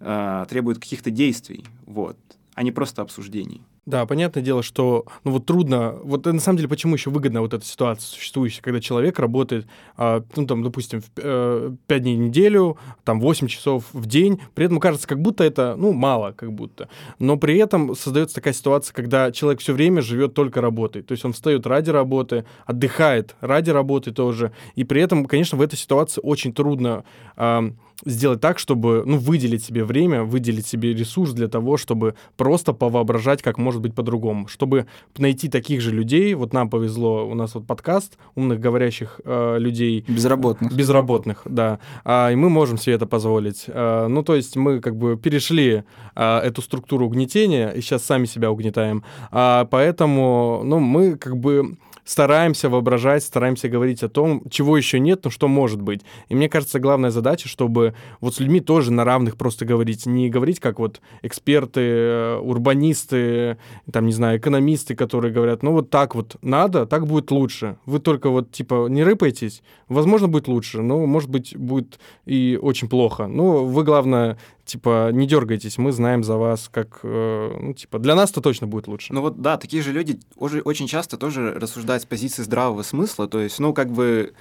э, 0.00 0.46
требует 0.48 0.78
каких-то 0.78 1.10
действий, 1.10 1.66
вот, 1.84 2.16
а 2.54 2.62
не 2.62 2.72
просто 2.72 3.02
обсуждений. 3.02 3.60
Да, 3.86 4.04
понятное 4.04 4.42
дело, 4.42 4.62
что 4.62 5.06
ну 5.24 5.32
вот 5.32 5.46
трудно. 5.46 5.96
Вот 6.04 6.26
на 6.26 6.38
самом 6.38 6.58
деле, 6.58 6.68
почему 6.68 6.94
еще 6.94 7.10
выгодна 7.10 7.40
вот 7.40 7.54
эта 7.54 7.64
ситуация 7.64 8.06
существующая, 8.06 8.60
когда 8.60 8.78
человек 8.80 9.18
работает, 9.18 9.66
а, 9.96 10.22
ну 10.36 10.46
там, 10.46 10.62
допустим, 10.62 11.00
в, 11.00 11.06
э, 11.16 11.72
5 11.86 12.02
дней 12.02 12.16
в 12.16 12.20
неделю, 12.20 12.76
там 13.04 13.20
8 13.20 13.48
часов 13.48 13.84
в 13.92 14.06
день, 14.06 14.40
при 14.54 14.66
этом 14.66 14.80
кажется, 14.80 15.08
как 15.08 15.20
будто 15.20 15.44
это, 15.44 15.76
ну, 15.78 15.92
мало, 15.92 16.32
как 16.32 16.52
будто. 16.52 16.88
Но 17.18 17.38
при 17.38 17.56
этом 17.56 17.96
создается 17.96 18.36
такая 18.36 18.52
ситуация, 18.52 18.92
когда 18.94 19.32
человек 19.32 19.60
все 19.60 19.72
время 19.72 20.02
живет 20.02 20.34
только 20.34 20.60
работой. 20.60 21.02
То 21.02 21.12
есть 21.12 21.24
он 21.24 21.32
встает 21.32 21.66
ради 21.66 21.88
работы, 21.90 22.44
отдыхает 22.66 23.34
ради 23.40 23.70
работы 23.70 24.12
тоже. 24.12 24.52
И 24.74 24.84
при 24.84 25.00
этом, 25.00 25.24
конечно, 25.24 25.56
в 25.56 25.62
этой 25.62 25.76
ситуации 25.76 26.20
очень 26.22 26.52
трудно. 26.52 27.04
Э, 27.36 27.70
сделать 28.04 28.40
так, 28.40 28.58
чтобы, 28.58 29.02
ну, 29.06 29.18
выделить 29.18 29.64
себе 29.64 29.84
время, 29.84 30.24
выделить 30.24 30.66
себе 30.66 30.94
ресурс 30.94 31.32
для 31.32 31.48
того, 31.48 31.76
чтобы 31.76 32.14
просто 32.36 32.72
повоображать, 32.72 33.42
как 33.42 33.58
может 33.58 33.80
быть 33.80 33.94
по-другому, 33.94 34.48
чтобы 34.48 34.86
найти 35.18 35.48
таких 35.48 35.80
же 35.80 35.90
людей. 35.90 36.34
Вот 36.34 36.52
нам 36.52 36.70
повезло, 36.70 37.28
у 37.28 37.34
нас 37.34 37.54
вот 37.54 37.66
подкаст 37.66 38.18
умных 38.34 38.60
говорящих 38.60 39.20
э, 39.24 39.58
людей. 39.58 40.04
Безработных. 40.08 40.72
Безработных, 40.74 41.42
да. 41.44 41.78
А, 42.04 42.30
и 42.30 42.36
мы 42.36 42.50
можем 42.50 42.78
себе 42.78 42.94
это 42.94 43.06
позволить. 43.06 43.64
А, 43.68 44.08
ну, 44.08 44.22
то 44.22 44.34
есть 44.34 44.56
мы 44.56 44.80
как 44.80 44.96
бы 44.96 45.16
перешли 45.16 45.84
а, 46.14 46.40
эту 46.40 46.62
структуру 46.62 47.06
угнетения 47.06 47.70
и 47.70 47.80
сейчас 47.80 48.04
сами 48.04 48.26
себя 48.26 48.50
угнетаем. 48.50 49.04
А, 49.30 49.66
поэтому, 49.66 50.62
ну, 50.64 50.78
мы 50.78 51.16
как 51.16 51.36
бы 51.36 51.76
стараемся 52.10 52.68
воображать, 52.68 53.22
стараемся 53.22 53.68
говорить 53.68 54.02
о 54.02 54.08
том, 54.08 54.42
чего 54.50 54.76
еще 54.76 54.98
нет, 54.98 55.20
но 55.22 55.30
что 55.30 55.46
может 55.46 55.80
быть. 55.80 56.00
И 56.28 56.34
мне 56.34 56.48
кажется, 56.48 56.80
главная 56.80 57.12
задача, 57.12 57.48
чтобы 57.48 57.94
вот 58.20 58.34
с 58.34 58.40
людьми 58.40 58.58
тоже 58.58 58.90
на 58.90 59.04
равных 59.04 59.36
просто 59.36 59.64
говорить, 59.64 60.06
не 60.06 60.28
говорить 60.28 60.58
как 60.58 60.80
вот 60.80 61.00
эксперты, 61.22 61.80
э, 61.80 62.36
урбанисты, 62.38 63.58
там, 63.92 64.06
не 64.06 64.12
знаю, 64.12 64.40
экономисты, 64.40 64.96
которые 64.96 65.32
говорят, 65.32 65.62
ну 65.62 65.70
вот 65.70 65.90
так 65.90 66.16
вот 66.16 66.34
надо, 66.42 66.84
так 66.84 67.06
будет 67.06 67.30
лучше. 67.30 67.76
Вы 67.86 68.00
только 68.00 68.28
вот, 68.30 68.50
типа, 68.50 68.88
не 68.88 69.04
рыпайтесь, 69.04 69.62
возможно, 69.88 70.26
будет 70.26 70.48
лучше, 70.48 70.82
но, 70.82 71.06
может 71.06 71.30
быть, 71.30 71.56
будет 71.56 72.00
и 72.26 72.58
очень 72.60 72.88
плохо. 72.88 73.28
Ну, 73.28 73.66
вы, 73.66 73.84
главное, 73.84 74.36
типа, 74.70 75.10
не 75.12 75.26
дергайтесь, 75.26 75.78
мы 75.78 75.92
знаем 75.92 76.22
за 76.24 76.36
вас, 76.36 76.68
как, 76.72 77.00
э, 77.02 77.56
ну, 77.60 77.74
типа, 77.74 77.98
для 77.98 78.14
нас-то 78.14 78.40
точно 78.40 78.66
будет 78.66 78.86
лучше. 78.86 79.12
Ну 79.12 79.20
вот, 79.20 79.40
да, 79.40 79.56
такие 79.56 79.82
же 79.82 79.92
люди 79.92 80.20
уже 80.36 80.60
очень 80.60 80.86
часто 80.86 81.16
тоже 81.16 81.52
рассуждают 81.54 82.02
с 82.02 82.06
позиции 82.06 82.42
здравого 82.42 82.82
смысла, 82.82 83.28
то 83.28 83.40
есть, 83.40 83.58
ну, 83.58 83.74
как 83.74 83.90
бы, 83.90 84.32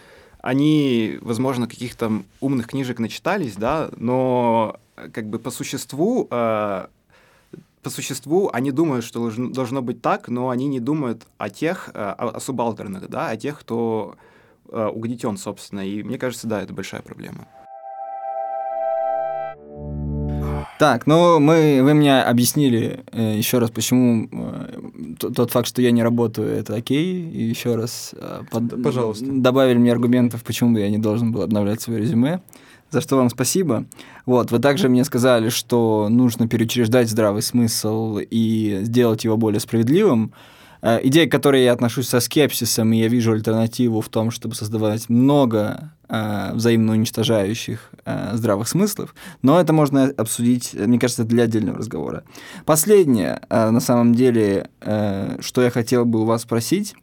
они, 0.41 1.17
возможно, 1.21 1.67
каких-то 1.67 2.11
умных 2.39 2.67
книжек 2.67 2.99
начитались, 2.99 3.55
да, 3.55 3.89
но 3.97 4.77
как 5.13 5.29
бы 5.29 5.39
по 5.39 5.51
существу 5.51 6.27
э, 6.29 6.87
по 7.81 7.89
существу 7.89 8.49
они 8.53 8.71
думают, 8.71 9.05
что 9.05 9.19
должно, 9.19 9.49
должно 9.49 9.81
быть 9.81 10.01
так, 10.01 10.27
но 10.27 10.49
они 10.49 10.67
не 10.67 10.79
думают 10.79 11.25
о 11.37 11.49
тех, 11.49 11.89
э, 11.93 11.99
о, 11.99 12.29
о 12.29 12.39
субалтерных, 12.39 13.09
да, 13.09 13.29
о 13.29 13.37
тех, 13.37 13.59
кто 13.59 14.15
э, 14.69 14.85
угнетен, 14.85 15.37
собственно. 15.37 15.87
И 15.87 16.03
мне 16.03 16.17
кажется, 16.17 16.47
да, 16.47 16.61
это 16.61 16.73
большая 16.73 17.01
проблема. 17.01 17.47
Так, 20.79 21.07
ну 21.07 21.41
мы, 21.41 21.81
вы 21.83 21.93
мне 21.93 22.21
объяснили 22.21 23.01
э, 23.11 23.35
еще 23.35 23.57
раз, 23.57 23.69
почему 23.69 24.29
э, 24.31 25.15
тот 25.35 25.51
факт, 25.51 25.67
что 25.67 25.81
я 25.81 25.91
не 25.91 26.01
работаю, 26.01 26.47
это 26.47 26.73
окей. 26.73 27.29
И 27.29 27.43
еще 27.43 27.75
раз 27.75 28.15
э, 28.15 28.43
под, 28.49 28.81
Пожалуйста. 28.81 29.25
добавили 29.27 29.77
мне 29.77 29.91
аргументов, 29.91 30.41
почему 30.41 30.77
я 30.77 30.89
не 30.89 30.97
должен 30.97 31.33
был 31.33 31.41
обновлять 31.41 31.81
свое 31.81 31.99
резюме. 31.99 32.41
За 32.91 33.01
что 33.01 33.17
вам 33.17 33.29
спасибо. 33.29 33.87
Вот, 34.25 34.51
вы 34.51 34.59
также 34.59 34.87
мне 34.87 35.03
сказали, 35.03 35.49
что 35.49 36.07
нужно 36.09 36.47
переучреждать 36.47 37.09
здравый 37.09 37.41
смысл 37.41 38.17
и 38.17 38.79
сделать 38.83 39.25
его 39.25 39.35
более 39.35 39.59
справедливым. 39.59 40.31
Э, 40.81 41.01
идея, 41.03 41.27
к 41.27 41.31
которой 41.33 41.61
я 41.61 41.73
отношусь 41.73 42.07
со 42.07 42.21
скепсисом, 42.21 42.93
и 42.93 42.99
я 42.99 43.09
вижу 43.09 43.33
альтернативу 43.33 43.99
в 43.99 44.07
том, 44.07 44.31
чтобы 44.31 44.55
создавать 44.55 45.09
много 45.09 45.91
взаимно 46.09 46.93
уничтожающих 46.93 47.91
э, 48.05 48.31
здравых 48.33 48.67
смыслов, 48.67 49.13
но 49.41 49.59
это 49.59 49.73
можно 49.73 50.05
обсудить, 50.17 50.73
мне 50.73 50.99
кажется, 50.99 51.23
для 51.23 51.43
отдельного 51.43 51.77
разговора. 51.77 52.23
Последнее, 52.65 53.41
э, 53.49 53.69
на 53.69 53.79
самом 53.79 54.15
деле, 54.15 54.69
э, 54.81 55.37
что 55.39 55.61
я 55.61 55.69
хотел 55.69 56.05
бы 56.05 56.21
у 56.21 56.25
вас 56.25 56.41
спросить, 56.41 56.95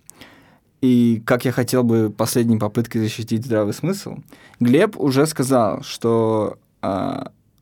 и 0.80 1.22
как 1.24 1.44
я 1.44 1.52
хотел 1.52 1.84
бы 1.84 2.10
последней 2.10 2.58
попыткой 2.58 3.00
защитить 3.02 3.44
здравый 3.44 3.74
смысл, 3.74 4.16
Глеб 4.60 4.98
уже 4.98 5.26
сказал, 5.26 5.82
что 5.82 6.58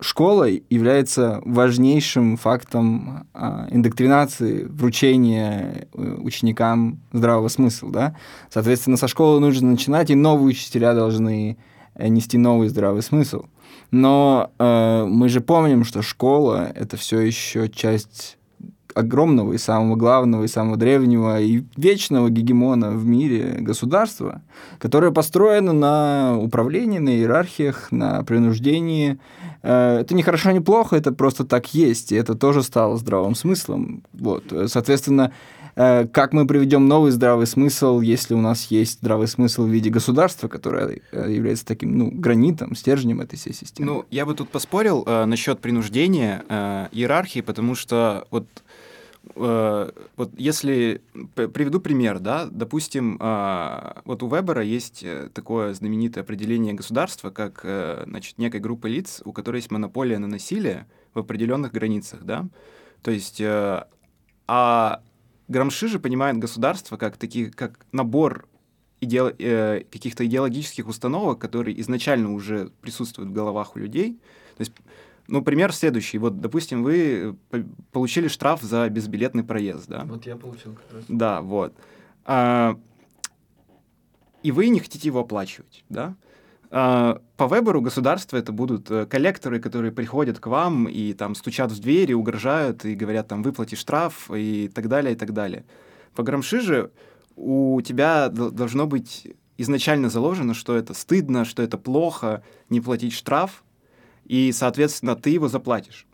школой 0.04 0.64
является 0.70 1.40
важнейшим 1.44 2.36
фактом 2.36 3.26
а, 3.32 3.66
индоктринации, 3.70 4.64
вручения 4.64 5.88
э, 5.92 6.16
ученикам 6.18 7.00
здравого 7.12 7.48
смысла. 7.48 7.90
Да? 7.90 8.16
Соответственно, 8.50 8.96
со 8.96 9.08
школы 9.08 9.40
нужно 9.40 9.70
начинать, 9.70 10.10
и 10.10 10.14
новые 10.14 10.48
учителя 10.48 10.94
должны 10.94 11.56
э, 11.94 12.08
нести 12.08 12.38
новый 12.38 12.68
здравый 12.68 13.02
смысл. 13.02 13.44
Но 13.90 14.50
э, 14.58 15.04
мы 15.08 15.28
же 15.28 15.40
помним, 15.40 15.84
что 15.84 16.02
школа— 16.02 16.72
это 16.74 16.96
все 16.96 17.20
еще 17.20 17.68
часть 17.68 18.38
огромного 18.94 19.52
и 19.52 19.58
самого 19.58 19.96
главного, 19.96 20.44
и 20.44 20.48
самого 20.48 20.76
древнего, 20.76 21.40
и 21.40 21.64
вечного 21.76 22.30
гегемона 22.30 22.90
в 22.90 23.04
мире 23.06 23.56
государства, 23.60 24.42
которое 24.78 25.10
построено 25.10 25.72
на 25.72 26.38
управлении, 26.38 26.98
на 26.98 27.10
иерархиях, 27.10 27.90
на 27.92 28.22
принуждении. 28.22 29.18
Э, 29.62 29.98
это 30.00 30.14
не 30.14 30.22
хорошо, 30.22 30.52
не 30.52 30.60
плохо, 30.60 30.96
это 30.96 31.12
просто 31.12 31.44
так 31.44 31.74
есть, 31.74 32.12
и 32.12 32.16
это 32.16 32.34
тоже 32.34 32.62
стало 32.62 32.96
здравым 32.96 33.34
смыслом. 33.34 34.02
Вот. 34.12 34.44
Соответственно, 34.66 35.32
э, 35.76 36.06
как 36.06 36.32
мы 36.32 36.46
приведем 36.46 36.86
новый 36.86 37.10
здравый 37.10 37.46
смысл, 37.46 38.00
если 38.00 38.34
у 38.34 38.40
нас 38.40 38.66
есть 38.70 38.98
здравый 39.00 39.26
смысл 39.28 39.64
в 39.64 39.68
виде 39.68 39.90
государства, 39.90 40.48
которое 40.48 41.00
э, 41.12 41.32
является 41.32 41.66
таким 41.66 41.98
ну, 41.98 42.10
гранитом, 42.12 42.74
стержнем 42.74 43.20
этой 43.20 43.36
всей 43.36 43.54
системы? 43.54 43.90
Ну, 43.90 44.04
я 44.10 44.24
бы 44.24 44.34
тут 44.34 44.50
поспорил 44.50 45.02
э, 45.06 45.24
насчет 45.24 45.60
принуждения 45.60 46.44
э, 46.48 46.88
иерархии, 46.92 47.40
потому 47.40 47.74
что 47.74 48.26
вот 48.30 48.46
Э, 49.36 49.90
вот 50.16 50.30
если 50.36 51.02
приведу 51.34 51.80
пример, 51.80 52.18
да, 52.20 52.46
допустим, 52.50 53.18
а, 53.20 54.02
вот 54.04 54.22
у 54.22 54.28
Вебера 54.28 54.62
есть 54.62 55.02
э, 55.02 55.28
такое 55.32 55.74
знаменитое 55.74 56.22
определение 56.22 56.74
государства, 56.74 57.30
как 57.30 57.60
э, 57.64 58.04
значит, 58.06 58.38
некой 58.38 58.60
группы 58.60 58.88
лиц, 58.88 59.22
у 59.24 59.32
которой 59.32 59.56
есть 59.56 59.70
монополия 59.70 60.18
на 60.18 60.26
насилие 60.26 60.86
в 61.14 61.18
определенных 61.18 61.72
границах, 61.72 62.22
да, 62.22 62.46
то 63.02 63.10
есть, 63.10 63.40
а 64.46 65.02
Грамши 65.48 65.88
же 65.88 65.98
понимает 65.98 66.38
государство 66.38 66.96
как, 66.96 67.18
такие, 67.18 67.50
как 67.50 67.84
набор 67.92 68.48
иде... 69.00 69.84
каких-то 69.90 70.24
идеологических 70.24 70.88
установок, 70.88 71.38
которые 71.38 71.78
изначально 71.82 72.32
уже 72.32 72.70
присутствуют 72.80 73.30
в 73.30 73.34
головах 73.34 73.76
у 73.76 73.78
людей, 73.78 74.18
то 74.56 74.60
есть 74.60 74.72
Ну, 75.26 75.42
пример 75.42 75.72
следующий. 75.72 76.18
Вот, 76.18 76.40
допустим, 76.40 76.82
вы 76.82 77.36
по- 77.50 77.64
получили 77.92 78.28
штраф 78.28 78.60
за 78.62 78.88
безбилетный 78.88 79.42
проезд, 79.42 79.88
да? 79.88 80.04
Вот 80.04 80.26
я 80.26 80.36
получил 80.36 80.74
как 80.74 80.92
раз. 80.92 81.04
Да, 81.08 81.40
вот. 81.40 81.74
А, 82.24 82.78
и 84.42 84.52
вы 84.52 84.68
не 84.68 84.80
хотите 84.80 85.08
его 85.08 85.20
оплачивать, 85.20 85.84
да? 85.88 86.14
А, 86.70 87.22
по 87.36 87.46
выбору 87.46 87.80
государства 87.80 88.36
это 88.36 88.52
будут 88.52 88.90
э, 88.90 89.06
коллекторы, 89.06 89.60
которые 89.60 89.92
приходят 89.92 90.38
к 90.40 90.46
вам 90.46 90.86
и 90.88 91.14
там 91.14 91.34
стучат 91.34 91.72
в 91.72 91.80
двери, 91.80 92.12
угрожают 92.12 92.84
и 92.84 92.94
говорят 92.94 93.28
там 93.28 93.42
выплати 93.42 93.76
штраф 93.76 94.30
и 94.30 94.70
так 94.74 94.88
далее, 94.88 95.14
и 95.14 95.16
так 95.16 95.32
далее. 95.32 95.64
По 96.14 96.22
грамши 96.22 96.60
же 96.60 96.90
у 97.36 97.80
тебя 97.80 98.28
должно 98.28 98.86
быть 98.86 99.34
изначально 99.56 100.10
заложено, 100.10 100.54
что 100.54 100.76
это 100.76 100.94
стыдно, 100.94 101.44
что 101.44 101.62
это 101.62 101.78
плохо 101.78 102.42
не 102.68 102.80
платить 102.80 103.12
штраф, 103.12 103.63
и, 104.26 104.52
соответственно, 104.52 105.16
ты 105.16 105.30
его 105.30 105.48
заплатишь. 105.48 106.06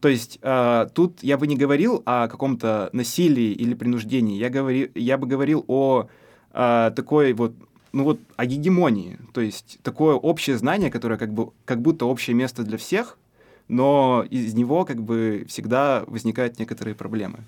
То 0.00 0.08
есть 0.08 0.38
э, 0.42 0.86
тут 0.94 1.22
я 1.22 1.36
бы 1.38 1.46
не 1.46 1.56
говорил 1.56 2.02
о 2.06 2.28
каком-то 2.28 2.90
насилии 2.92 3.52
или 3.52 3.74
принуждении, 3.74 4.38
я, 4.38 4.48
говори, 4.48 4.90
я 4.94 5.18
бы 5.18 5.26
говорил 5.26 5.64
о 5.66 6.06
э, 6.52 6.92
такой 6.94 7.32
вот, 7.32 7.54
ну 7.92 8.04
вот, 8.04 8.20
о 8.36 8.46
гегемонии. 8.46 9.18
То 9.32 9.40
есть 9.40 9.78
такое 9.82 10.14
общее 10.14 10.56
знание, 10.56 10.90
которое 10.90 11.18
как, 11.18 11.32
бы, 11.32 11.50
как 11.64 11.80
будто 11.82 12.06
общее 12.06 12.34
место 12.34 12.62
для 12.62 12.78
всех, 12.78 13.18
но 13.66 14.24
из 14.28 14.54
него 14.54 14.84
как 14.84 15.02
бы 15.02 15.44
всегда 15.48 16.04
возникают 16.06 16.58
некоторые 16.58 16.94
проблемы. 16.94 17.40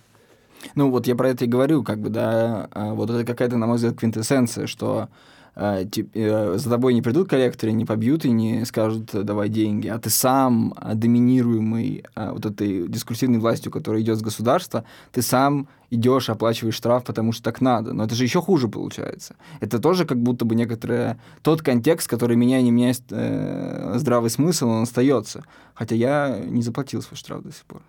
Ну 0.75 0.91
вот 0.91 1.07
я 1.07 1.14
про 1.14 1.31
это 1.31 1.45
и 1.45 1.49
говорю, 1.49 1.83
как 1.83 2.01
бы, 2.01 2.11
да, 2.11 2.68
а, 2.73 2.93
вот 2.93 3.11
это 3.11 3.25
какая-то, 3.25 3.57
на 3.57 3.66
мой 3.66 3.77
взгляд, 3.77 3.97
квинтэссенция, 3.97 4.66
что 4.66 5.09
тип- 5.55 6.11
э, 6.14 6.57
за 6.57 6.70
тобой 6.70 6.94
не 6.94 7.03
придут 7.03 7.28
коллекторы, 7.28 7.72
не 7.72 7.84
побьют 7.84 8.24
и 8.24 8.30
не 8.30 8.64
скажут 8.64 9.14
э, 9.14 9.22
давай 9.22 9.48
деньги, 9.48 9.88
а 9.88 9.98
ты 9.98 10.11
сам 10.11 10.74
доминируемый 10.94 12.05
вот 12.16 12.46
этой 12.46 12.88
дискурсивной 12.88 13.38
властью, 13.38 13.72
которая 13.72 14.03
идет 14.03 14.18
с 14.18 14.22
государства, 14.22 14.84
ты 15.12 15.22
сам 15.22 15.68
идешь, 15.90 16.30
оплачиваешь 16.30 16.76
штраф, 16.76 17.05
потому 17.05 17.32
что 17.32 17.42
так 17.42 17.61
надо. 17.61 17.92
Но 17.92 18.05
это 18.05 18.14
же 18.14 18.24
еще 18.24 18.40
хуже 18.40 18.68
получается. 18.68 19.36
Это 19.61 19.78
тоже 19.78 20.07
как 20.07 20.22
будто 20.22 20.44
бы 20.44 20.55
некоторое 20.55 21.20
тот 21.42 21.62
контекст, 21.62 22.09
который 22.09 22.36
меня 22.36 22.62
не 22.62 22.70
меняет 22.70 23.03
э, 23.11 23.94
здравый 23.96 24.30
смысл, 24.30 24.68
он 24.68 24.82
остается. 24.84 25.44
Хотя 25.74 25.94
я 25.96 26.38
не 26.44 26.62
заплатил 26.62 27.03
свой 27.03 27.16
штраф 27.16 27.42
до 27.42 27.53
сих 27.53 27.64
пор. 27.64 27.82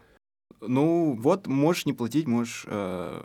Ну 0.61 1.17
вот, 1.19 1.47
можешь 1.47 1.85
не 1.85 1.93
платить, 1.93 2.27
можешь 2.27 2.65
э, 2.67 3.21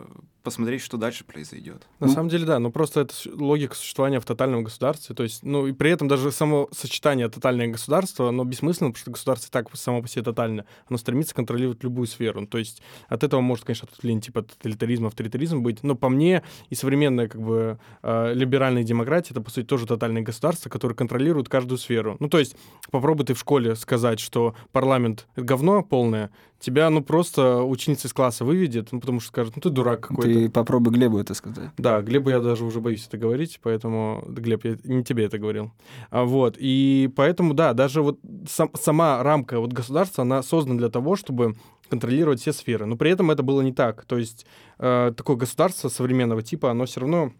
посмотреть, 0.47 0.81
что 0.81 0.97
дальше 0.97 1.23
произойдет. 1.23 1.85
На 1.99 2.07
Ну- 2.07 2.13
самом 2.13 2.29
деле, 2.29 2.45
да, 2.45 2.59
но 2.59 2.71
просто 2.71 3.01
это 3.01 3.13
логика 3.33 3.75
существования 3.75 4.19
в 4.19 4.25
тотальном 4.25 4.63
государстве. 4.63 5.13
То 5.13 5.23
есть, 5.23 5.43
ну 5.43 5.67
и 5.67 5.73
при 5.73 5.91
этом 5.91 6.07
даже 6.07 6.31
само 6.31 6.69
сочетание 6.71 7.27
тотальное 7.29 7.67
государство, 7.67 8.29
оно 8.29 8.43
бессмысленно, 8.45 8.89
потому 8.91 9.01
что 9.01 9.11
государство 9.11 9.47
и 9.47 9.51
так 9.51 9.75
само 9.75 10.01
по 10.01 10.07
себе 10.07 10.23
тотально. 10.23 10.65
Оно 10.89 10.97
стремится 10.97 11.35
контролировать 11.35 11.83
любую 11.83 12.07
сферу. 12.07 12.41
Ну, 12.41 12.47
То 12.47 12.57
есть 12.57 12.81
от 13.09 13.23
этого 13.23 13.41
может, 13.41 13.65
конечно, 13.65 13.85
ответвление 13.87 14.21
типа 14.21 14.43
тоталитаризм, 14.43 15.05
авторитаризм 15.07 15.61
быть. 15.61 15.83
Но 15.83 15.95
по 15.95 16.09
мне 16.09 16.43
и 16.69 16.75
современная 16.75 17.27
как 17.27 17.41
бы 17.41 17.77
э, 18.03 18.33
либеральная 18.33 18.83
демократия 18.83 19.31
это, 19.31 19.41
по 19.41 19.51
сути, 19.51 19.65
тоже 19.65 19.85
тотальное 19.85 20.21
государство, 20.21 20.69
которое 20.69 20.95
контролирует 20.95 21.49
каждую 21.49 21.77
сферу. 21.77 22.15
Ну, 22.19 22.29
то 22.29 22.39
есть 22.39 22.55
попробуй 22.91 23.25
ты 23.25 23.33
в 23.33 23.39
школе 23.39 23.75
сказать, 23.75 24.19
что 24.19 24.55
парламент— 24.71 25.27
это 25.35 25.45
говно 25.45 25.83
полное, 25.83 26.31
тебя, 26.59 26.89
ну, 26.89 27.03
просто 27.03 27.61
ученица 27.63 28.07
из 28.07 28.13
класса 28.13 28.45
выведет, 28.45 28.91
ну, 28.91 28.99
потому 28.99 29.19
что 29.19 29.29
скажет, 29.29 29.55
ну, 29.55 29.61
ты 29.61 29.69
дурак 29.69 30.07
какой-то. 30.07 30.33
Ты 30.33 30.49
попробуй 30.49 30.93
Глебу 30.93 31.19
это 31.19 31.33
сказать. 31.33 31.69
Да, 31.77 32.01
Глебу 32.01 32.29
я 32.29 32.39
даже 32.39 32.65
уже 32.65 32.81
боюсь 32.81 33.05
это 33.07 33.17
говорить, 33.17 33.59
поэтому, 33.61 34.23
Глеб, 34.27 34.65
я 34.65 34.77
не 34.83 35.03
тебе 35.03 35.25
это 35.25 35.37
говорил. 35.37 35.71
А, 36.09 36.23
вот, 36.23 36.55
и 36.57 37.11
поэтому, 37.15 37.53
да, 37.53 37.73
даже 37.73 38.01
вот 38.01 38.19
сам- 38.47 38.71
сама 38.73 39.21
рамка 39.23 39.59
вот 39.59 39.73
государства, 39.73 40.23
она 40.23 40.41
создана 40.41 40.77
для 40.77 40.89
того, 40.89 41.15
чтобы 41.15 41.55
контролировать 41.89 42.41
все 42.41 42.53
сферы. 42.53 42.85
Но 42.85 42.97
при 42.97 43.11
этом 43.11 43.31
это 43.31 43.43
было 43.43 43.61
не 43.61 43.73
так. 43.73 44.05
То 44.05 44.17
есть 44.17 44.45
э, 44.77 45.13
такое 45.15 45.37
государство 45.37 45.89
современного 45.89 46.41
типа, 46.41 46.71
оно 46.71 46.85
все 46.85 47.01
равно 47.01 47.31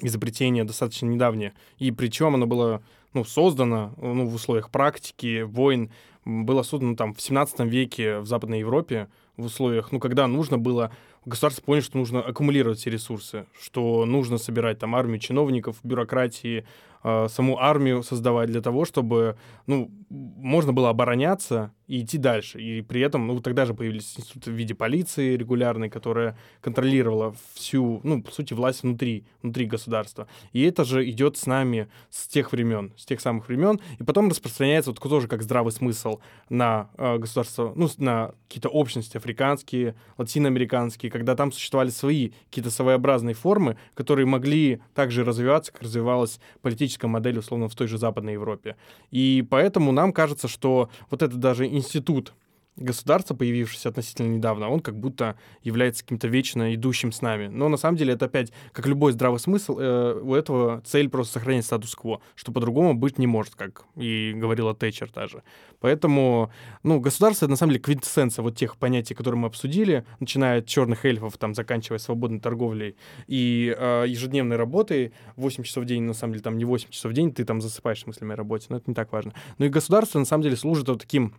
изобретение 0.00 0.64
достаточно 0.64 1.06
недавнее. 1.06 1.52
И 1.78 1.90
причем 1.90 2.34
оно 2.34 2.46
было 2.46 2.82
ну, 3.12 3.24
создано 3.24 3.94
ну, 3.96 4.26
в 4.26 4.34
условиях 4.34 4.70
практики, 4.70 5.42
войн, 5.42 5.90
было 6.24 6.62
создано 6.62 6.96
там 6.96 7.14
в 7.14 7.20
17 7.20 7.60
веке 7.60 8.18
в 8.18 8.26
Западной 8.26 8.60
Европе, 8.60 9.08
в 9.36 9.46
условиях, 9.46 9.92
ну, 9.92 9.98
когда 9.98 10.26
нужно 10.26 10.58
было, 10.58 10.92
государство 11.24 11.62
поняли, 11.62 11.82
что 11.82 11.98
нужно 11.98 12.20
аккумулировать 12.20 12.78
все 12.78 12.90
ресурсы, 12.90 13.46
что 13.60 14.04
нужно 14.04 14.38
собирать 14.38 14.78
там 14.78 14.94
армию 14.94 15.18
чиновников, 15.18 15.76
бюрократии, 15.82 16.64
э, 17.04 17.28
саму 17.28 17.58
армию 17.58 18.02
создавать 18.02 18.50
для 18.50 18.60
того, 18.60 18.84
чтобы, 18.84 19.36
ну, 19.66 19.90
можно 20.10 20.72
было 20.72 20.90
обороняться 20.90 21.72
и 21.86 22.02
идти 22.02 22.18
дальше. 22.18 22.60
И 22.60 22.82
при 22.82 23.00
этом, 23.00 23.26
ну, 23.26 23.40
тогда 23.40 23.66
же 23.66 23.74
появились 23.74 24.14
институты 24.16 24.50
в 24.50 24.54
виде 24.54 24.74
полиции 24.74 25.36
регулярной, 25.36 25.90
которая 25.90 26.36
контролировала 26.60 27.34
всю, 27.54 28.00
ну, 28.04 28.22
по 28.22 28.30
сути, 28.30 28.54
власть 28.54 28.82
внутри, 28.82 29.24
внутри 29.42 29.66
государства. 29.66 30.26
И 30.52 30.62
это 30.62 30.84
же 30.84 31.08
идет 31.08 31.36
с 31.36 31.46
нами 31.46 31.88
с 32.10 32.26
тех 32.26 32.52
времен, 32.52 32.92
с 32.96 33.04
тех 33.04 33.20
самых 33.20 33.48
времен, 33.48 33.80
и 33.98 34.02
потом 34.02 34.28
распространяется 34.30 34.90
вот 34.90 35.00
тоже 35.00 35.28
как 35.28 35.42
здравый 35.42 35.72
смысл 35.72 36.20
на 36.48 36.90
э, 36.96 37.18
государство, 37.18 37.72
ну, 37.76 37.88
на 37.98 38.32
какие-то 38.48 38.68
общности 38.68 39.16
африканские, 39.16 39.94
латиноамериканские, 40.16 41.10
когда 41.10 41.34
там 41.34 41.52
существовали 41.52 41.90
свои 41.90 42.30
какие-то 42.48 42.70
своеобразные 42.70 43.34
формы, 43.34 43.76
которые 43.94 44.26
могли 44.26 44.80
также 44.94 45.24
развиваться, 45.24 45.72
как 45.72 45.82
развивалась 45.82 46.40
политическая 46.62 46.93
модель, 47.02 47.38
условно, 47.38 47.68
в 47.68 47.74
той 47.74 47.86
же 47.86 47.98
Западной 47.98 48.34
Европе. 48.34 48.76
И 49.10 49.44
поэтому 49.48 49.92
нам 49.92 50.12
кажется, 50.12 50.48
что 50.48 50.90
вот 51.10 51.22
этот 51.22 51.38
даже 51.40 51.66
институт 51.66 52.32
государства, 52.76 53.34
появившийся 53.34 53.88
относительно 53.88 54.28
недавно, 54.28 54.68
он 54.68 54.80
как 54.80 54.98
будто 54.98 55.36
является 55.62 56.02
каким-то 56.02 56.28
вечно 56.28 56.74
идущим 56.74 57.12
с 57.12 57.22
нами. 57.22 57.46
Но 57.46 57.68
на 57.68 57.76
самом 57.76 57.96
деле 57.96 58.14
это 58.14 58.26
опять, 58.26 58.52
как 58.72 58.86
любой 58.86 59.12
здравый 59.12 59.38
смысл, 59.38 59.78
э, 59.78 60.20
у 60.20 60.34
этого 60.34 60.80
цель 60.84 61.08
просто 61.08 61.34
сохранить 61.34 61.64
статус-кво, 61.64 62.20
что 62.34 62.52
по-другому 62.52 62.94
быть 62.94 63.18
не 63.18 63.26
может, 63.26 63.54
как 63.54 63.84
и 63.96 64.32
говорила 64.34 64.74
Тэтчер 64.74 65.10
даже. 65.12 65.42
Поэтому, 65.80 66.50
ну, 66.82 66.98
государство— 66.98 67.46
на 67.48 67.56
самом 67.56 67.72
деле 67.72 67.82
квинтэссенция 67.82 68.42
вот 68.42 68.56
тех 68.56 68.76
понятий, 68.76 69.14
которые 69.14 69.38
мы 69.38 69.46
обсудили, 69.46 70.04
начиная 70.18 70.58
от 70.58 70.66
черных 70.66 71.04
эльфов, 71.04 71.36
там, 71.38 71.54
заканчивая 71.54 71.98
свободной 71.98 72.40
торговлей 72.40 72.96
и 73.26 73.74
э, 73.76 74.04
ежедневной 74.08 74.56
работой, 74.56 75.12
8 75.36 75.62
часов 75.62 75.84
в 75.84 75.86
день, 75.86 76.02
на 76.02 76.14
самом 76.14 76.32
деле, 76.32 76.42
там 76.42 76.58
не 76.58 76.64
8 76.64 76.90
часов 76.90 77.12
в 77.12 77.14
день, 77.14 77.32
ты 77.32 77.44
там 77.44 77.60
засыпаешь 77.60 78.06
мыслями 78.06 78.32
о 78.32 78.36
работе, 78.36 78.66
но 78.70 78.78
это 78.78 78.90
не 78.90 78.94
так 78.94 79.12
важно. 79.12 79.32
Ну 79.58 79.66
и 79.66 79.68
государство, 79.68 80.18
на 80.18 80.24
самом 80.24 80.42
деле, 80.42 80.56
служит 80.56 80.88
вот 80.88 81.00
таким 81.00 81.34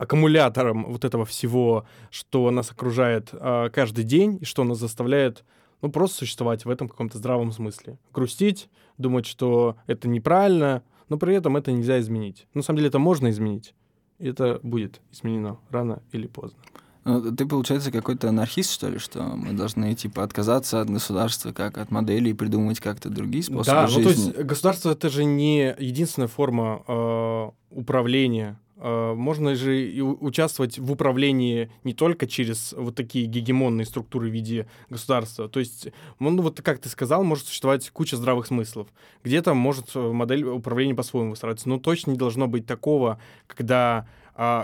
аккумулятором 0.00 0.86
вот 0.90 1.04
этого 1.04 1.26
всего, 1.26 1.84
что 2.10 2.50
нас 2.50 2.70
окружает 2.70 3.28
э, 3.32 3.68
каждый 3.70 4.04
день 4.04 4.38
и 4.40 4.46
что 4.46 4.64
нас 4.64 4.78
заставляет 4.78 5.44
ну, 5.82 5.90
просто 5.90 6.18
существовать 6.18 6.64
в 6.64 6.70
этом 6.70 6.88
каком-то 6.88 7.18
здравом 7.18 7.52
смысле. 7.52 7.98
Грустить, 8.14 8.70
думать, 8.96 9.26
что 9.26 9.76
это 9.86 10.08
неправильно, 10.08 10.82
но 11.10 11.18
при 11.18 11.34
этом 11.34 11.54
это 11.58 11.70
нельзя 11.70 12.00
изменить. 12.00 12.46
На 12.54 12.62
самом 12.62 12.78
деле 12.78 12.88
это 12.88 12.98
можно 12.98 13.28
изменить. 13.28 13.74
И 14.18 14.26
это 14.26 14.58
будет 14.62 15.02
изменено 15.12 15.58
рано 15.70 16.02
или 16.12 16.26
поздно. 16.26 16.58
Ну, 17.04 17.34
ты, 17.34 17.46
получается, 17.46 17.90
какой-то 17.90 18.28
анархист, 18.28 18.70
что 18.70 18.88
ли, 18.88 18.98
что 18.98 19.22
мы 19.22 19.52
должны, 19.52 19.94
типа, 19.94 20.22
отказаться 20.22 20.80
от 20.80 20.88
государства 20.88 21.52
как 21.52 21.76
от 21.76 21.90
модели 21.90 22.30
и 22.30 22.34
придумать 22.34 22.80
как-то 22.80 23.10
другие 23.10 23.42
способы 23.42 23.64
да, 23.64 23.86
жизни? 23.86 24.02
ну 24.02 24.08
то 24.08 24.14
есть 24.14 24.38
государство 24.44 24.92
это 24.92 25.08
же 25.10 25.24
не 25.24 25.74
единственная 25.78 26.28
форма 26.28 26.82
э, 26.86 27.50
управления. 27.70 28.58
Э, 28.82 29.12
можно 29.14 29.54
же 29.54 29.88
и 29.88 30.00
участвовать 30.00 30.78
в 30.78 30.90
управлении 30.90 31.70
не 31.84 31.92
только 31.92 32.26
через 32.26 32.72
вот 32.72 32.94
такие 32.94 33.26
гегемонные 33.26 33.84
структуры 33.84 34.30
в 34.30 34.32
виде 34.32 34.66
государства. 34.88 35.48
То 35.48 35.60
есть, 35.60 35.88
ну 36.18 36.40
вот 36.40 36.62
как 36.62 36.78
ты 36.78 36.88
сказал, 36.88 37.22
может 37.22 37.46
существовать 37.46 37.88
куча 37.90 38.16
здравых 38.16 38.46
смыслов. 38.46 38.88
Где-то 39.22 39.52
может 39.52 39.94
э, 39.94 40.00
модель 40.00 40.44
управления 40.44 40.94
по-своему 40.94 41.30
выстраиваться, 41.30 41.68
но 41.68 41.78
точно 41.78 42.12
не 42.12 42.16
должно 42.16 42.48
быть 42.48 42.66
такого, 42.66 43.20
когда 43.46 44.08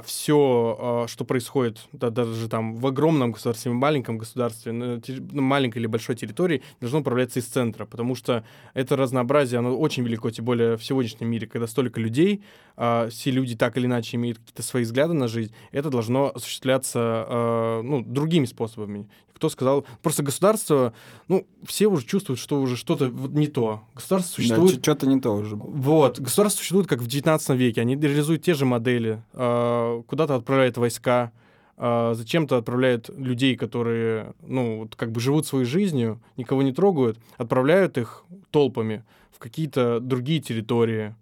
все, 0.05 1.07
что 1.09 1.25
происходит 1.25 1.87
да, 1.93 2.11
даже 2.11 2.49
там 2.49 2.77
в 2.77 2.87
огромном 2.87 3.33
государстве, 3.33 3.71
в 3.71 3.75
маленьком 3.75 4.17
государстве, 4.17 4.73
на 4.73 5.01
на 5.07 5.43
маленькой 5.43 5.79
или 5.79 5.87
большой 5.87 6.17
территории, 6.17 6.63
должно 6.81 7.01
управляться 7.01 7.41
из 7.41 7.47
центра, 7.47 7.85
потому 7.85 8.15
что 8.15 8.45
это 8.75 8.97
разнообразие, 8.97 9.59
оно 9.59 9.77
очень 9.77 10.03
велико, 10.03 10.31
тем 10.31 10.45
более 10.45 10.77
в 10.77 10.85
сегодняшнем 10.85 11.29
мире, 11.29 11.47
когда 11.47 11.67
столько 11.67 12.01
людей, 12.01 12.43
а, 12.77 13.09
все 13.09 13.31
люди 13.31 13.57
так 13.57 13.77
или 13.77 13.87
иначе 13.87 14.17
имеют 14.17 14.39
какие-то 14.39 14.63
свои 14.63 14.85
взгляды 14.85 15.15
на 15.15 15.29
жизнь, 15.29 15.53
это 15.73 15.91
должно 15.91 16.33
осуществляться 16.35 17.01
а, 17.01 17.83
ну, 17.83 18.03
другими 18.03 18.47
способами. 18.47 19.09
Кто 19.37 19.51
сказал? 19.51 19.85
Просто 20.01 20.23
государство, 20.23 20.95
ну, 21.29 21.47
все 21.63 21.89
уже 21.89 22.07
чувствуют, 22.07 22.41
что 22.41 22.59
уже 22.59 22.75
что-то 22.75 23.11
вот 23.11 23.33
не 23.33 23.49
то. 23.49 23.83
Государство 23.95 24.37
существует 24.37 24.83
что-то 24.83 25.07
не 25.07 25.21
то 25.21 25.37
уже. 25.37 25.57
вот, 25.57 26.19
государство 26.19 26.61
существует 26.61 26.87
как 26.87 27.01
в 27.01 27.07
19 27.07 27.51
веке, 27.51 27.83
они 27.83 27.97
реализуют 27.97 28.43
те 28.43 28.55
же 28.55 28.65
модели, 28.65 29.23
э, 29.35 30.03
куда-то 30.07 30.37
отправляют 30.37 30.79
войска, 30.79 31.33
э, 31.77 32.15
зачем-то 32.17 32.57
отправляют 32.57 33.11
людей, 33.11 33.57
которые, 33.57 34.33
ну, 34.41 34.89
как 34.97 35.13
бы 35.13 35.21
живут 35.21 35.47
своей 35.47 35.67
жизнью, 35.67 36.19
никого 36.39 36.63
не 36.63 36.73
трогают, 36.73 37.19
отправляют 37.37 37.99
их 37.99 38.25
толпами 38.51 39.05
в 39.33 39.39
какие-то 39.39 40.01
другие 40.01 40.41
территории. 40.41 41.15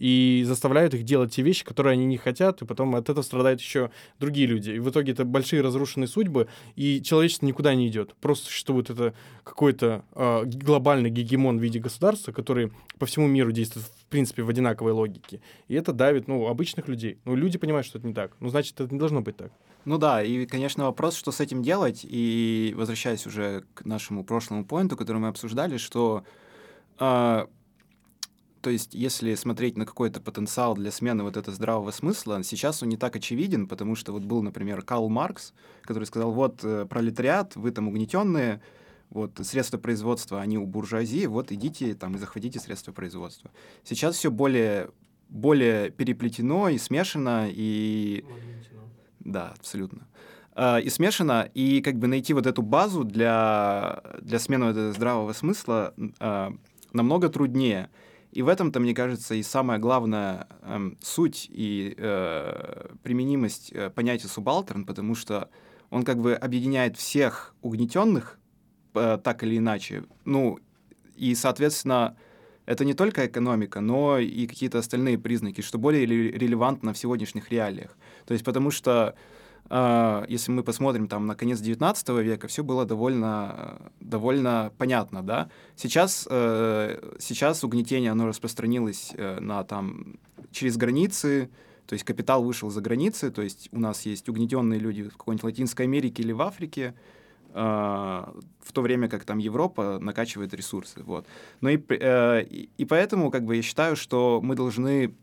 И 0.00 0.42
заставляют 0.46 0.94
их 0.94 1.04
делать 1.04 1.32
те 1.32 1.42
вещи, 1.42 1.64
которые 1.64 1.92
они 1.92 2.06
не 2.06 2.16
хотят, 2.16 2.62
и 2.62 2.64
потом 2.64 2.96
от 2.96 3.08
этого 3.08 3.22
страдают 3.22 3.60
еще 3.60 3.90
другие 4.18 4.46
люди. 4.46 4.70
И 4.70 4.78
в 4.80 4.90
итоге 4.90 5.12
это 5.12 5.24
большие 5.24 5.62
разрушенные 5.62 6.08
судьбы, 6.08 6.48
и 6.74 7.02
человечество 7.02 7.46
никуда 7.46 7.74
не 7.74 7.86
идет. 7.86 8.14
Просто 8.16 8.46
существует 8.46 8.90
это 8.90 9.14
какой-то 9.44 10.04
э, 10.14 10.44
глобальный 10.46 11.10
гегемон 11.10 11.58
в 11.58 11.62
виде 11.62 11.78
государства, 11.78 12.32
который 12.32 12.72
по 12.98 13.06
всему 13.06 13.28
миру 13.28 13.52
действует 13.52 13.86
в 13.86 14.06
принципе 14.06 14.42
в 14.42 14.48
одинаковой 14.48 14.92
логике. 14.92 15.42
И 15.68 15.74
это 15.74 15.92
давит, 15.92 16.28
ну, 16.28 16.46
обычных 16.46 16.88
людей. 16.88 17.18
Ну, 17.26 17.34
люди 17.34 17.58
понимают, 17.58 17.86
что 17.86 17.98
это 17.98 18.06
не 18.06 18.14
так. 18.14 18.32
Ну, 18.40 18.48
значит, 18.48 18.80
это 18.80 18.92
не 18.92 18.98
должно 18.98 19.20
быть 19.20 19.36
так. 19.36 19.52
Ну 19.84 19.98
да, 19.98 20.22
и, 20.22 20.46
конечно, 20.46 20.84
вопрос, 20.84 21.14
что 21.14 21.30
с 21.30 21.40
этим 21.40 21.62
делать, 21.62 22.00
и 22.04 22.74
возвращаясь 22.76 23.26
уже 23.26 23.64
к 23.74 23.84
нашему 23.84 24.24
прошлому 24.24 24.64
поинту, 24.64 24.96
который 24.96 25.18
мы 25.18 25.28
обсуждали, 25.28 25.76
что 25.76 26.24
э, 26.98 27.46
то 28.60 28.70
есть, 28.70 28.94
если 28.94 29.34
смотреть 29.34 29.76
на 29.76 29.86
какой-то 29.86 30.20
потенциал 30.20 30.74
для 30.74 30.90
смены 30.90 31.22
вот 31.22 31.36
этого 31.36 31.54
здравого 31.54 31.90
смысла, 31.90 32.42
сейчас 32.42 32.82
он 32.82 32.90
не 32.90 32.96
так 32.96 33.16
очевиден, 33.16 33.66
потому 33.66 33.94
что 33.94 34.12
вот 34.12 34.22
был, 34.22 34.42
например, 34.42 34.82
Карл 34.82 35.08
Маркс, 35.08 35.54
который 35.82 36.04
сказал, 36.04 36.32
вот 36.32 36.60
э, 36.62 36.86
пролетариат, 36.88 37.56
вы 37.56 37.70
там 37.70 37.88
угнетенные, 37.88 38.60
вот 39.10 39.32
средства 39.42 39.78
производства, 39.78 40.40
они 40.40 40.58
у 40.58 40.66
буржуазии, 40.66 41.26
вот 41.26 41.52
идите 41.52 41.94
там 41.94 42.14
и 42.14 42.18
захватите 42.18 42.60
средства 42.60 42.92
производства. 42.92 43.50
Сейчас 43.82 44.16
все 44.16 44.30
более, 44.30 44.90
более 45.28 45.90
переплетено 45.90 46.68
и 46.68 46.78
смешано, 46.78 47.48
и... 47.50 48.24
Да, 49.20 49.54
абсолютно. 49.58 50.06
Uh, 50.54 50.82
и 50.82 50.90
смешано, 50.90 51.48
и 51.54 51.80
как 51.80 51.96
бы 51.96 52.08
найти 52.08 52.34
вот 52.34 52.46
эту 52.46 52.62
базу 52.62 53.04
для, 53.04 54.02
для 54.20 54.38
смены 54.38 54.66
этого 54.66 54.92
здравого 54.92 55.32
смысла 55.32 55.94
uh, 55.96 56.58
намного 56.92 57.28
труднее. 57.28 57.88
И 58.32 58.42
в 58.42 58.48
этом-то, 58.48 58.78
мне 58.78 58.94
кажется, 58.94 59.34
и 59.34 59.42
самая 59.42 59.78
главная 59.78 60.46
эм, 60.62 60.96
суть 61.02 61.48
и 61.50 61.94
э, 61.96 62.94
применимость 63.02 63.72
э, 63.72 63.90
понятия 63.90 64.28
субалтерн, 64.28 64.84
потому 64.84 65.14
что 65.16 65.50
он 65.90 66.04
как 66.04 66.20
бы 66.20 66.34
объединяет 66.34 66.96
всех 66.96 67.54
угнетенных 67.60 68.38
э, 68.94 69.18
так 69.22 69.42
или 69.42 69.58
иначе. 69.58 70.04
Ну, 70.24 70.60
и, 71.16 71.34
соответственно, 71.34 72.16
это 72.66 72.84
не 72.84 72.94
только 72.94 73.26
экономика, 73.26 73.80
но 73.80 74.18
и 74.18 74.46
какие-то 74.46 74.78
остальные 74.78 75.18
признаки, 75.18 75.60
что 75.60 75.78
более 75.78 76.06
релевантно 76.06 76.92
в 76.92 76.98
сегодняшних 76.98 77.50
реалиях. 77.50 77.96
То 78.26 78.32
есть 78.32 78.44
потому 78.44 78.70
что 78.70 79.16
если 79.70 80.50
мы 80.50 80.64
посмотрим 80.64 81.06
там 81.06 81.26
на 81.26 81.36
конец 81.36 81.60
19 81.60 82.08
века, 82.08 82.48
все 82.48 82.64
было 82.64 82.84
довольно, 82.84 83.78
довольно 84.00 84.72
понятно, 84.78 85.22
да. 85.22 85.48
Сейчас, 85.76 86.26
uh, 86.28 87.16
сейчас 87.20 87.62
угнетение, 87.62 88.10
оно 88.10 88.26
распространилось 88.26 89.12
uh, 89.14 89.38
на 89.38 89.62
там 89.62 90.18
через 90.50 90.76
границы, 90.76 91.50
то 91.86 91.92
есть 91.92 92.04
капитал 92.04 92.42
вышел 92.42 92.68
за 92.68 92.80
границы, 92.80 93.30
то 93.30 93.42
есть 93.42 93.68
у 93.70 93.78
нас 93.78 94.06
есть 94.06 94.28
угнетенные 94.28 94.80
люди 94.80 95.04
в 95.04 95.16
какой-нибудь 95.16 95.44
Латинской 95.44 95.86
Америке 95.86 96.24
или 96.24 96.32
в 96.32 96.42
Африке, 96.42 96.94
в 97.52 98.72
то 98.72 98.80
время 98.80 99.08
как 99.08 99.24
там 99.24 99.38
Европа 99.38 99.98
накачивает 100.00 100.54
ресурсы, 100.54 101.02
вот. 101.02 101.26
Но 101.60 101.68
и, 101.68 101.78
и, 101.78 102.70
и 102.78 102.84
поэтому 102.84 103.32
как 103.32 103.44
бы 103.44 103.56
я 103.56 103.62
считаю, 103.62 103.96
что 103.96 104.40
мы 104.40 104.54
должны 104.54 105.16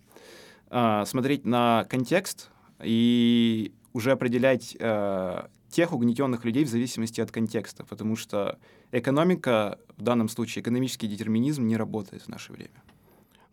смотреть 0.69 1.45
на 1.45 1.85
контекст 1.89 2.49
и 2.83 3.71
уже 3.97 4.11
определять 4.11 4.77
э, 4.79 5.47
тех 5.71 5.91
угнетенных 5.91 6.45
людей 6.45 6.63
в 6.63 6.69
зависимости 6.69 7.19
от 7.19 7.31
контекста, 7.31 7.83
потому 7.83 8.15
что 8.15 8.59
экономика, 8.91 9.79
в 9.97 10.03
данном 10.03 10.29
случае 10.29 10.61
экономический 10.61 11.07
детерминизм, 11.07 11.65
не 11.65 11.77
работает 11.77 12.21
в 12.21 12.27
наше 12.27 12.53
время. 12.53 12.83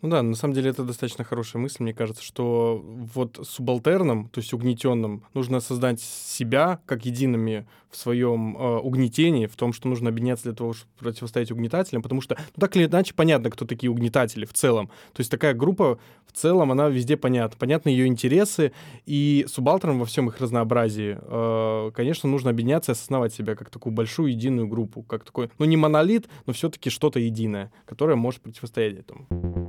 Ну 0.04 0.10
да, 0.10 0.22
на 0.22 0.34
самом 0.34 0.52
деле 0.52 0.68
это 0.68 0.84
достаточно 0.84 1.24
хорошая 1.24 1.62
мысль. 1.62 1.82
Мне 1.82 1.94
кажется, 1.94 2.22
что 2.22 2.84
вот 2.84 3.40
субалтерном, 3.42 4.28
то 4.28 4.38
есть 4.38 4.52
угнетенным, 4.52 5.24
нужно 5.32 5.60
создать 5.60 5.98
себя 5.98 6.78
как 6.84 7.06
едиными 7.06 7.66
в 7.88 7.96
своем 7.96 8.54
э, 8.54 8.76
угнетении, 8.80 9.46
в 9.46 9.56
том, 9.56 9.72
что 9.72 9.88
нужно 9.88 10.10
объединяться 10.10 10.44
для 10.44 10.52
того, 10.52 10.74
чтобы 10.74 10.92
противостоять 10.98 11.50
угнетателям, 11.50 12.02
потому 12.02 12.20
что, 12.20 12.36
ну 12.54 12.60
так 12.60 12.76
или 12.76 12.84
иначе, 12.84 13.14
понятно, 13.14 13.48
кто 13.48 13.64
такие 13.64 13.90
угнетатели 13.90 14.44
в 14.44 14.52
целом. 14.52 14.88
То 15.14 15.20
есть 15.20 15.30
такая 15.30 15.54
группа 15.54 15.98
в 16.26 16.32
целом, 16.32 16.70
она 16.70 16.90
везде 16.90 17.16
понятна. 17.16 17.56
Понятны 17.58 17.88
ее 17.88 18.06
интересы, 18.06 18.72
и 19.06 19.46
субалтерам 19.48 20.00
во 20.00 20.04
всем 20.04 20.28
их 20.28 20.38
разнообразии, 20.38 21.16
э, 21.18 21.92
конечно, 21.94 22.28
нужно 22.28 22.50
объединяться 22.50 22.92
и 22.92 22.94
осознавать 22.94 23.32
себя 23.32 23.54
как 23.54 23.70
такую 23.70 23.94
большую 23.94 24.32
единую 24.32 24.68
группу, 24.68 25.02
как 25.02 25.24
такой, 25.24 25.48
ну 25.58 25.64
не 25.64 25.78
монолит, 25.78 26.28
но 26.44 26.52
все-таки 26.52 26.90
что-то 26.90 27.20
единое, 27.20 27.72
которое 27.86 28.16
может 28.16 28.42
противостоять 28.42 28.98
этому. 28.98 29.63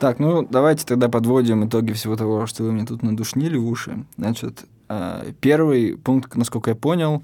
Так, 0.00 0.18
ну 0.18 0.46
давайте 0.48 0.86
тогда 0.86 1.10
подводим 1.10 1.66
итоги 1.66 1.92
всего 1.92 2.16
того, 2.16 2.46
что 2.46 2.62
вы 2.62 2.72
мне 2.72 2.86
тут 2.86 3.02
надушнили 3.02 3.58
в 3.58 3.68
уши. 3.68 4.06
Значит, 4.16 4.64
э, 4.88 5.32
первый 5.42 5.98
пункт, 5.98 6.36
насколько 6.36 6.70
я 6.70 6.74
понял, 6.74 7.22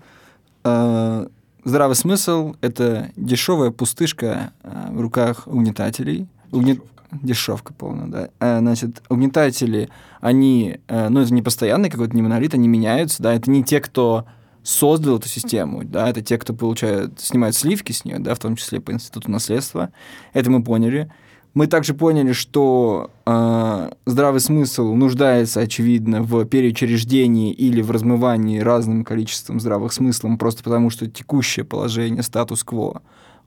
э, 0.62 1.26
здравый 1.64 1.96
смысл— 1.96 2.54
это 2.60 3.12
дешевая 3.16 3.70
пустышка 3.70 4.52
э, 4.62 4.88
в 4.90 5.00
руках 5.00 5.46
угнетателей. 5.46 6.28
Угнет... 6.52 6.82
Дешевка 7.12 7.72
полная, 7.72 8.30
да. 8.40 8.60
Значит, 8.60 9.02
угнетатели, 9.08 9.88
они, 10.20 10.80
ну, 10.88 11.20
это 11.20 11.32
не 11.32 11.40
постоянный 11.40 11.88
какой-то 11.88 12.14
не 12.14 12.20
монолит, 12.20 12.52
они 12.52 12.68
меняются, 12.68 13.22
да, 13.22 13.32
это 13.32 13.48
не 13.48 13.64
те, 13.64 13.80
кто 13.80 14.26
создал 14.64 15.16
эту 15.18 15.28
систему, 15.28 15.82
да, 15.84 16.10
это 16.10 16.20
те, 16.20 16.36
кто 16.36 16.52
получает, 16.52 17.20
снимает 17.20 17.54
сливки 17.54 17.92
с 17.92 18.04
нее, 18.04 18.18
да, 18.18 18.34
в 18.34 18.40
том 18.40 18.56
числе 18.56 18.80
по 18.80 18.90
институту 18.90 19.30
наследства. 19.30 19.90
Это 20.32 20.50
мы 20.50 20.62
поняли. 20.62 21.10
Мы 21.56 21.68
также 21.68 21.94
поняли, 21.94 22.32
что 22.32 23.10
э, 23.24 23.90
здравый 24.04 24.40
смысл 24.40 24.92
нуждается, 24.92 25.60
очевидно, 25.60 26.20
в 26.22 26.44
переучреждении 26.44 27.50
или 27.50 27.80
в 27.80 27.90
размывании 27.90 28.58
разным 28.58 29.04
количеством 29.04 29.58
здравых 29.58 29.94
смыслов, 29.94 30.38
просто 30.38 30.62
потому 30.62 30.90
что 30.90 31.06
текущее 31.06 31.64
положение, 31.64 32.22
статус-кво, 32.22 33.00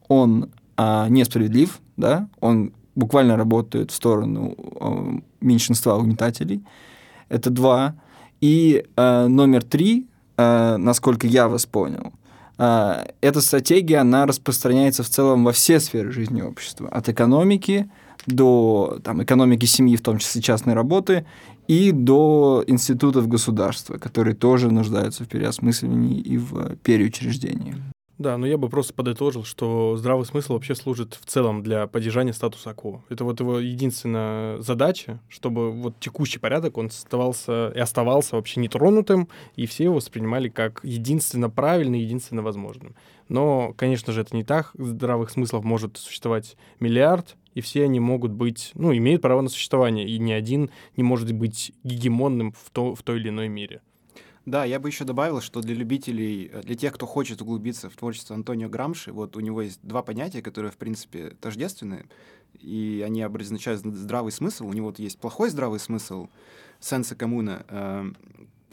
он 0.07 0.49
э, 0.75 1.05
несправедлив, 1.09 1.79
да, 1.97 2.27
он 2.39 2.73
буквально 2.95 3.37
работает 3.37 3.91
в 3.91 3.93
сторону 3.93 4.55
э, 4.57 5.19
меньшинства 5.39 5.95
угнетателей. 5.95 6.63
Это 7.29 7.51
два. 7.51 7.93
И 8.41 8.85
э, 8.95 9.27
номер 9.27 9.63
три, 9.63 10.07
э, 10.35 10.77
насколько 10.77 11.27
я 11.27 11.47
вас 11.47 11.67
понял, 11.67 12.11
эта 12.59 13.41
стратегия, 13.41 13.99
она 13.99 14.25
распространяется 14.25 15.01
в 15.03 15.09
целом 15.09 15.45
во 15.45 15.53
все 15.53 15.79
сферы 15.79 16.11
жизни 16.11 16.41
общества, 16.41 16.89
от 16.89 17.07
экономики 17.07 17.89
до 18.27 18.99
там, 19.01 19.23
экономики 19.23 19.65
семьи, 19.65 19.95
в 19.95 20.01
том 20.01 20.17
числе 20.17 20.41
частной 20.41 20.73
работы, 20.73 21.25
и 21.67 21.91
до 21.91 22.63
институтов 22.67 23.27
государства, 23.27 23.97
которые 23.97 24.35
тоже 24.35 24.71
нуждаются 24.71 25.23
в 25.23 25.27
переосмыслении 25.29 26.19
и 26.19 26.37
в 26.37 26.75
переучреждении. 26.77 27.75
Да, 28.19 28.37
но 28.37 28.45
я 28.45 28.57
бы 28.57 28.67
просто 28.67 28.93
подытожил, 28.93 29.45
что 29.45 29.95
здравый 29.95 30.25
смысл 30.25 30.53
вообще 30.53 30.75
служит 30.75 31.13
в 31.13 31.25
целом 31.25 31.63
для 31.63 31.87
поддержания 31.87 32.33
статуса 32.33 32.73
КВО. 32.73 33.01
Это 33.07 33.23
вот 33.23 33.39
его 33.39 33.59
единственная 33.59 34.59
задача, 34.61 35.21
чтобы 35.29 35.71
вот 35.71 35.97
текущий 36.01 36.37
порядок, 36.37 36.77
он 36.77 36.87
оставался 36.87 37.69
и 37.69 37.79
оставался 37.79 38.35
вообще 38.35 38.59
нетронутым, 38.59 39.29
и 39.55 39.65
все 39.65 39.85
его 39.85 39.95
воспринимали 39.95 40.49
как 40.49 40.81
единственно 40.83 41.49
правильный, 41.49 42.01
единственно 42.01 42.41
возможным. 42.41 42.93
Но, 43.29 43.73
конечно 43.77 44.11
же, 44.11 44.19
это 44.19 44.35
не 44.35 44.43
так. 44.43 44.71
Здравых 44.73 45.29
смыслов 45.29 45.63
может 45.63 45.95
существовать 45.95 46.57
миллиард, 46.81 47.37
и 47.53 47.61
все 47.61 47.85
они 47.85 48.01
могут 48.01 48.31
быть, 48.31 48.71
ну, 48.73 48.93
имеют 48.93 49.21
право 49.21 49.39
на 49.39 49.47
существование, 49.47 50.05
и 50.05 50.19
ни 50.19 50.33
один 50.33 50.71
не 50.97 51.03
может 51.03 51.31
быть 51.31 51.71
гегемонным 51.85 52.51
в, 52.51 52.69
то, 52.71 52.95
в 52.95 53.01
той 53.01 53.19
или 53.19 53.29
иной 53.29 53.47
мере. 53.47 53.79
Да, 54.49 54.65
я 54.65 54.79
бы 54.79 54.89
еще 54.89 55.05
добавил, 55.05 55.41
что 55.41 55.61
для 55.61 55.75
любителей, 55.75 56.51
для 56.63 56.75
тех, 56.75 56.93
кто 56.93 57.05
хочет 57.05 57.39
углубиться 57.39 57.87
в 57.87 57.95
творчество 57.95 58.35
Антонио 58.35 58.67
Грамши, 58.67 59.11
вот 59.11 59.37
у 59.37 59.41
него 59.41 59.61
есть 59.61 59.79
два 59.83 60.01
понятия, 60.01 60.41
которые, 60.41 60.71
в 60.71 60.77
принципе, 60.77 61.37
тождественны, 61.39 62.07
и 62.59 63.03
они 63.05 63.21
обозначают 63.21 63.81
здравый 63.81 64.31
смысл. 64.31 64.65
У 64.65 64.73
него 64.73 64.87
вот 64.87 64.97
есть 64.97 65.19
плохой 65.19 65.51
здравый 65.51 65.79
смысл, 65.79 66.29
сенса 66.79 67.15
коммуна, 67.15 67.63
э, 67.69 68.11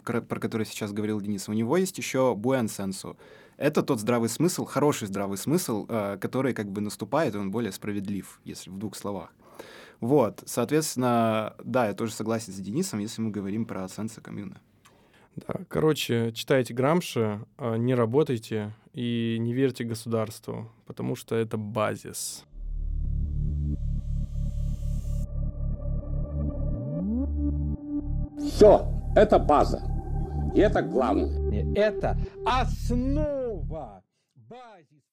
про 0.03 0.39
который 0.39 0.65
сейчас 0.65 0.91
говорил 0.93 1.21
Денис. 1.21 1.47
У 1.47 1.53
него 1.53 1.77
есть 1.77 1.95
еще 1.99 2.33
буэн 2.33 2.69
сенсу, 2.69 3.15
это 3.57 3.83
тот 3.83 3.99
здравый 3.99 4.29
смысл, 4.29 4.65
хороший 4.65 5.07
здравый 5.07 5.37
смысл, 5.37 5.85
э, 5.87 6.17
который 6.19 6.55
как 6.55 6.71
бы 6.71 6.81
наступает, 6.81 7.35
он 7.35 7.51
более 7.51 7.71
справедлив, 7.71 8.41
если 8.45 8.71
в 8.71 8.79
двух 8.79 8.95
словах. 8.95 9.31
Вот, 9.99 10.41
соответственно, 10.47 11.53
да, 11.63 11.85
я 11.85 11.93
тоже 11.93 12.13
согласен 12.13 12.51
с 12.51 12.57
Денисом, 12.57 12.97
если 12.97 13.21
мы 13.21 13.29
говорим 13.29 13.67
про 13.67 13.87
сенса 13.87 14.21
коммуна. 14.21 14.59
Да, 15.37 15.53
короче, 15.67 16.31
читайте 16.31 16.73
Грамши, 16.73 17.41
э, 17.59 17.77
не 17.77 17.93
работайте 17.93 18.73
и 18.93 19.37
не 19.39 19.53
верьте 19.53 19.83
государству, 19.83 20.71
потому 20.87 21.15
что 21.15 21.35
это 21.35 21.57
базис. 21.57 22.43
Все, 28.39 28.87
это 29.15 29.37
база. 29.37 29.83
И 30.55 30.59
это 30.59 30.81
главное. 30.81 31.71
Это 31.75 32.17
основа 32.43 34.03
базис 34.33 35.06